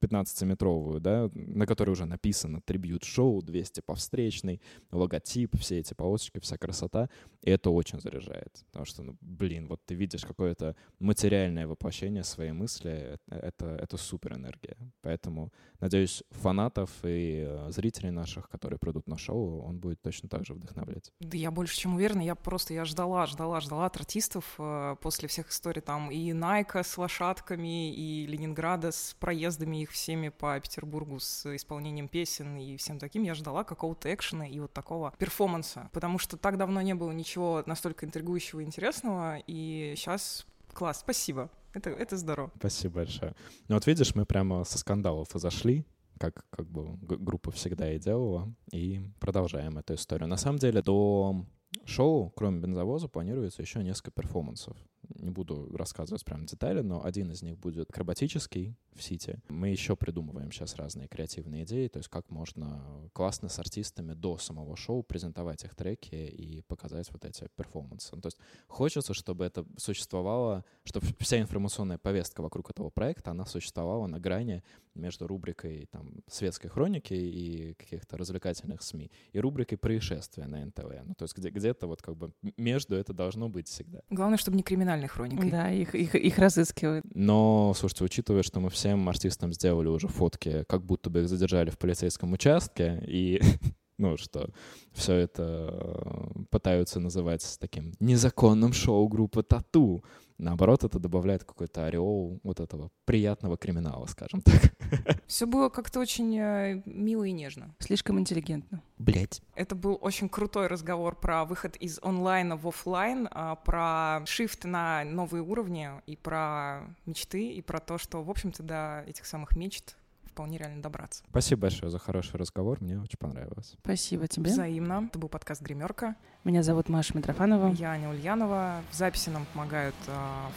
15-метровую, 0.00 1.00
да, 1.00 1.30
на 1.34 1.66
которой 1.66 1.90
уже 1.90 2.04
написано 2.04 2.60
«Трибьют-шоу», 2.60 3.42
200 3.42 3.82
по 3.84 3.94
встречной, 3.94 4.60
логотип, 4.90 5.56
все 5.58 5.78
эти 5.78 5.94
полосочки, 5.94 6.40
вся 6.40 6.56
красота. 6.56 7.08
И 7.48 7.50
это 7.50 7.70
очень 7.70 7.98
заряжает. 7.98 8.62
Потому 8.66 8.84
что, 8.84 9.02
ну, 9.02 9.16
блин, 9.22 9.68
вот 9.68 9.80
ты 9.86 9.94
видишь 9.94 10.26
какое-то 10.26 10.76
материальное 10.98 11.66
воплощение 11.66 12.22
своей 12.22 12.52
мысли, 12.52 13.18
э, 13.30 13.38
это, 13.38 13.66
это 13.66 13.96
супер 13.96 14.34
энергия. 14.34 14.76
Поэтому, 15.00 15.50
надеюсь, 15.80 16.22
фанатов 16.30 16.90
и 17.04 17.46
э, 17.48 17.70
зрителей 17.70 18.10
наших, 18.10 18.50
которые 18.50 18.78
придут 18.78 19.08
на 19.08 19.16
шоу, 19.16 19.62
он 19.62 19.78
будет 19.78 20.02
точно 20.02 20.28
так 20.28 20.44
же 20.44 20.52
вдохновлять. 20.52 21.10
Да 21.20 21.38
я 21.38 21.50
больше 21.50 21.74
чем 21.78 21.94
уверена, 21.94 22.20
я 22.20 22.34
просто, 22.34 22.74
я 22.74 22.84
ждала, 22.84 23.24
ждала, 23.26 23.60
ждала 23.60 23.86
от 23.86 23.96
артистов 23.96 24.44
э, 24.58 24.96
после 25.00 25.26
всех 25.26 25.48
историй 25.48 25.80
там 25.80 26.10
и 26.10 26.34
Найка 26.34 26.82
с 26.82 26.98
лошадками, 26.98 27.94
и 27.94 28.26
Ленинграда 28.26 28.92
с 28.92 29.16
проездами 29.18 29.84
их 29.84 29.92
всеми 29.92 30.28
по 30.28 30.60
Петербургу 30.60 31.18
с 31.18 31.56
исполнением 31.56 32.08
песен 32.08 32.58
и 32.58 32.76
всем 32.76 32.98
таким, 32.98 33.22
я 33.22 33.34
ждала 33.34 33.64
какого-то 33.64 34.12
экшена 34.12 34.46
и 34.46 34.60
вот 34.60 34.74
такого 34.74 35.14
перформанса, 35.18 35.88
потому 35.94 36.18
что 36.18 36.36
так 36.36 36.58
давно 36.58 36.82
не 36.82 36.94
было 36.94 37.10
ничего 37.12 37.37
настолько 37.66 38.06
интригующего 38.06 38.60
и 38.60 38.64
интересного, 38.64 39.38
и 39.46 39.94
сейчас 39.96 40.46
класс, 40.72 41.00
спасибо. 41.00 41.50
Это, 41.74 41.90
это 41.90 42.16
здорово. 42.16 42.50
Спасибо 42.58 42.96
большое. 42.96 43.34
Ну 43.68 43.74
вот 43.74 43.86
видишь, 43.86 44.14
мы 44.14 44.26
прямо 44.26 44.64
со 44.64 44.78
скандалов 44.78 45.34
и 45.34 45.38
зашли, 45.38 45.84
как, 46.18 46.44
как 46.50 46.66
бы 46.66 46.96
группа 47.00 47.50
всегда 47.50 47.92
и 47.92 47.98
делала, 47.98 48.52
и 48.72 49.00
продолжаем 49.20 49.78
эту 49.78 49.94
историю. 49.94 50.28
На 50.28 50.36
самом 50.36 50.58
деле, 50.58 50.82
до 50.82 51.44
шоу, 51.84 52.30
кроме 52.30 52.60
бензовоза, 52.60 53.08
планируется 53.08 53.62
еще 53.62 53.82
несколько 53.82 54.10
перформансов 54.10 54.76
не 55.14 55.30
буду 55.30 55.68
рассказывать 55.76 56.24
прям 56.24 56.46
детали, 56.46 56.80
но 56.80 57.04
один 57.04 57.30
из 57.30 57.42
них 57.42 57.58
будет 57.58 57.90
акробатический 57.90 58.76
в 58.94 59.02
Сити. 59.02 59.40
Мы 59.48 59.68
еще 59.68 59.96
придумываем 59.96 60.50
сейчас 60.52 60.76
разные 60.76 61.08
креативные 61.08 61.64
идеи, 61.64 61.88
то 61.88 61.98
есть 61.98 62.08
как 62.08 62.30
можно 62.30 63.10
классно 63.12 63.48
с 63.48 63.58
артистами 63.58 64.12
до 64.12 64.38
самого 64.38 64.76
шоу 64.76 65.02
презентовать 65.02 65.64
их 65.64 65.74
треки 65.74 66.14
и 66.14 66.62
показать 66.62 67.10
вот 67.12 67.24
эти 67.24 67.48
перформансы. 67.56 68.14
Ну, 68.14 68.20
то 68.20 68.26
есть 68.26 68.38
хочется, 68.66 69.14
чтобы 69.14 69.44
это 69.44 69.64
существовало, 69.76 70.64
чтобы 70.84 71.06
вся 71.20 71.40
информационная 71.40 71.98
повестка 71.98 72.42
вокруг 72.42 72.70
этого 72.70 72.90
проекта, 72.90 73.30
она 73.30 73.46
существовала 73.46 74.06
на 74.06 74.18
грани 74.18 74.62
между 74.94 75.26
рубрикой 75.28 75.86
там 75.92 76.22
светской 76.26 76.68
хроники 76.68 77.14
и 77.14 77.74
каких-то 77.74 78.16
развлекательных 78.16 78.82
СМИ 78.82 79.10
и 79.32 79.38
рубрикой 79.38 79.78
происшествия 79.78 80.46
на 80.46 80.64
НТВ. 80.64 81.04
Ну, 81.04 81.14
то 81.14 81.24
есть 81.24 81.36
где- 81.36 81.50
где-то 81.50 81.86
вот 81.86 82.02
как 82.02 82.16
бы 82.16 82.32
между 82.56 82.96
это 82.96 83.12
должно 83.12 83.48
быть 83.48 83.68
всегда. 83.68 84.00
Главное, 84.10 84.38
чтобы 84.38 84.56
не 84.56 84.62
криминальный 84.88 85.08
хроникой. 85.08 85.50
Да, 85.50 85.70
их, 85.70 85.94
их, 85.94 86.14
их 86.14 86.38
разыскивают. 86.38 87.04
Но, 87.14 87.74
слушайте, 87.76 88.04
учитывая, 88.04 88.42
что 88.42 88.60
мы 88.60 88.70
всем 88.70 89.08
артистам 89.08 89.52
сделали 89.52 89.88
уже 89.88 90.08
фотки, 90.08 90.64
как 90.68 90.84
будто 90.84 91.10
бы 91.10 91.20
их 91.20 91.28
задержали 91.28 91.70
в 91.70 91.78
полицейском 91.78 92.32
участке, 92.32 93.02
и 93.06 93.40
ну, 93.98 94.16
что 94.16 94.48
все 94.92 95.14
это 95.14 95.70
э, 95.72 96.42
пытаются 96.50 97.00
называть 97.00 97.58
таким 97.60 97.92
незаконным 98.00 98.72
шоу 98.72 99.08
группы 99.08 99.42
Тату. 99.42 100.04
Наоборот, 100.38 100.84
это 100.84 101.00
добавляет 101.00 101.42
какой-то 101.42 101.86
ореол 101.86 102.38
вот 102.44 102.60
этого 102.60 102.92
приятного 103.04 103.56
криминала, 103.56 104.06
скажем 104.06 104.40
так. 104.40 104.72
Все 105.26 105.46
было 105.46 105.68
как-то 105.68 105.98
очень 105.98 106.38
э, 106.38 106.82
мило 106.86 107.24
и 107.24 107.32
нежно. 107.32 107.74
Слишком 107.80 108.20
интеллигентно. 108.20 108.80
Блять. 108.98 109.42
Это 109.56 109.74
был 109.74 109.98
очень 110.00 110.28
крутой 110.28 110.68
разговор 110.68 111.16
про 111.16 111.44
выход 111.44 111.74
из 111.76 111.98
онлайна 112.02 112.56
в 112.56 112.68
офлайн, 112.68 113.28
а, 113.32 113.56
про 113.56 114.24
шифт 114.26 114.64
на 114.64 115.02
новые 115.04 115.42
уровни 115.42 115.90
и 116.06 116.14
про 116.14 116.82
мечты, 117.04 117.50
и 117.50 117.60
про 117.60 117.80
то, 117.80 117.98
что, 117.98 118.22
в 118.22 118.30
общем-то, 118.30 118.62
до 118.62 119.04
этих 119.08 119.26
самых 119.26 119.56
мечт 119.56 119.96
вполне 120.38 120.56
реально 120.56 120.80
добраться. 120.80 121.24
Спасибо 121.30 121.62
большое 121.62 121.90
за 121.90 121.98
хороший 121.98 122.36
разговор, 122.36 122.78
мне 122.80 122.96
очень 123.00 123.18
понравилось. 123.18 123.74
Спасибо 123.82 124.28
тебе. 124.28 124.52
Взаимно. 124.52 125.08
Это 125.08 125.18
был 125.18 125.28
подкаст 125.28 125.60
«Гримерка». 125.62 126.14
Меня 126.44 126.62
зовут 126.62 126.88
Маша 126.88 127.16
Митрофанова. 127.16 127.74
Я 127.74 127.90
Аня 127.90 128.08
Ульянова. 128.08 128.82
В 128.92 128.94
записи 128.94 129.30
нам 129.30 129.46
помогают 129.46 129.96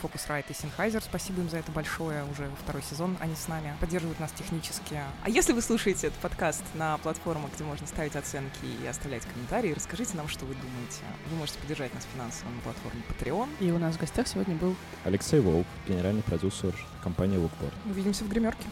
Focusrite 0.04 0.46
и 0.50 0.52
Sennheiser. 0.52 1.02
Спасибо 1.02 1.42
им 1.42 1.50
за 1.50 1.58
это 1.58 1.72
большое. 1.72 2.24
Уже 2.26 2.48
второй 2.64 2.84
сезон 2.84 3.18
они 3.20 3.34
с 3.34 3.48
нами. 3.48 3.74
Поддерживают 3.80 4.20
нас 4.20 4.32
технически. 4.34 5.00
А 5.24 5.30
если 5.30 5.52
вы 5.52 5.64
слушаете 5.64 6.08
этот 6.08 6.20
подкаст 6.20 6.64
на 6.76 7.00
платформах, 7.00 7.52
где 7.56 7.64
можно 7.64 7.88
ставить 7.88 8.16
оценки 8.16 8.64
и 8.84 8.86
оставлять 8.86 9.26
комментарии, 9.26 9.74
расскажите 9.74 10.16
нам, 10.16 10.28
что 10.28 10.46
вы 10.46 10.54
думаете. 10.54 11.02
Вы 11.32 11.38
можете 11.38 11.58
поддержать 11.58 11.92
нас 11.96 12.08
финансово 12.14 12.50
на 12.50 12.62
платформе 12.62 13.02
Patreon. 13.10 13.50
И 13.60 13.72
у 13.72 13.80
нас 13.80 13.96
в 13.96 14.00
гостях 14.00 14.28
сегодня 14.28 14.56
был 14.56 14.76
Алексей 15.06 15.40
Волк, 15.40 15.66
генеральный 15.88 16.22
продюсер 16.22 16.76
компании 17.02 17.40
Lookboard. 17.40 17.74
Увидимся 17.90 18.24
в 18.24 18.30
гримерке. 18.30 18.68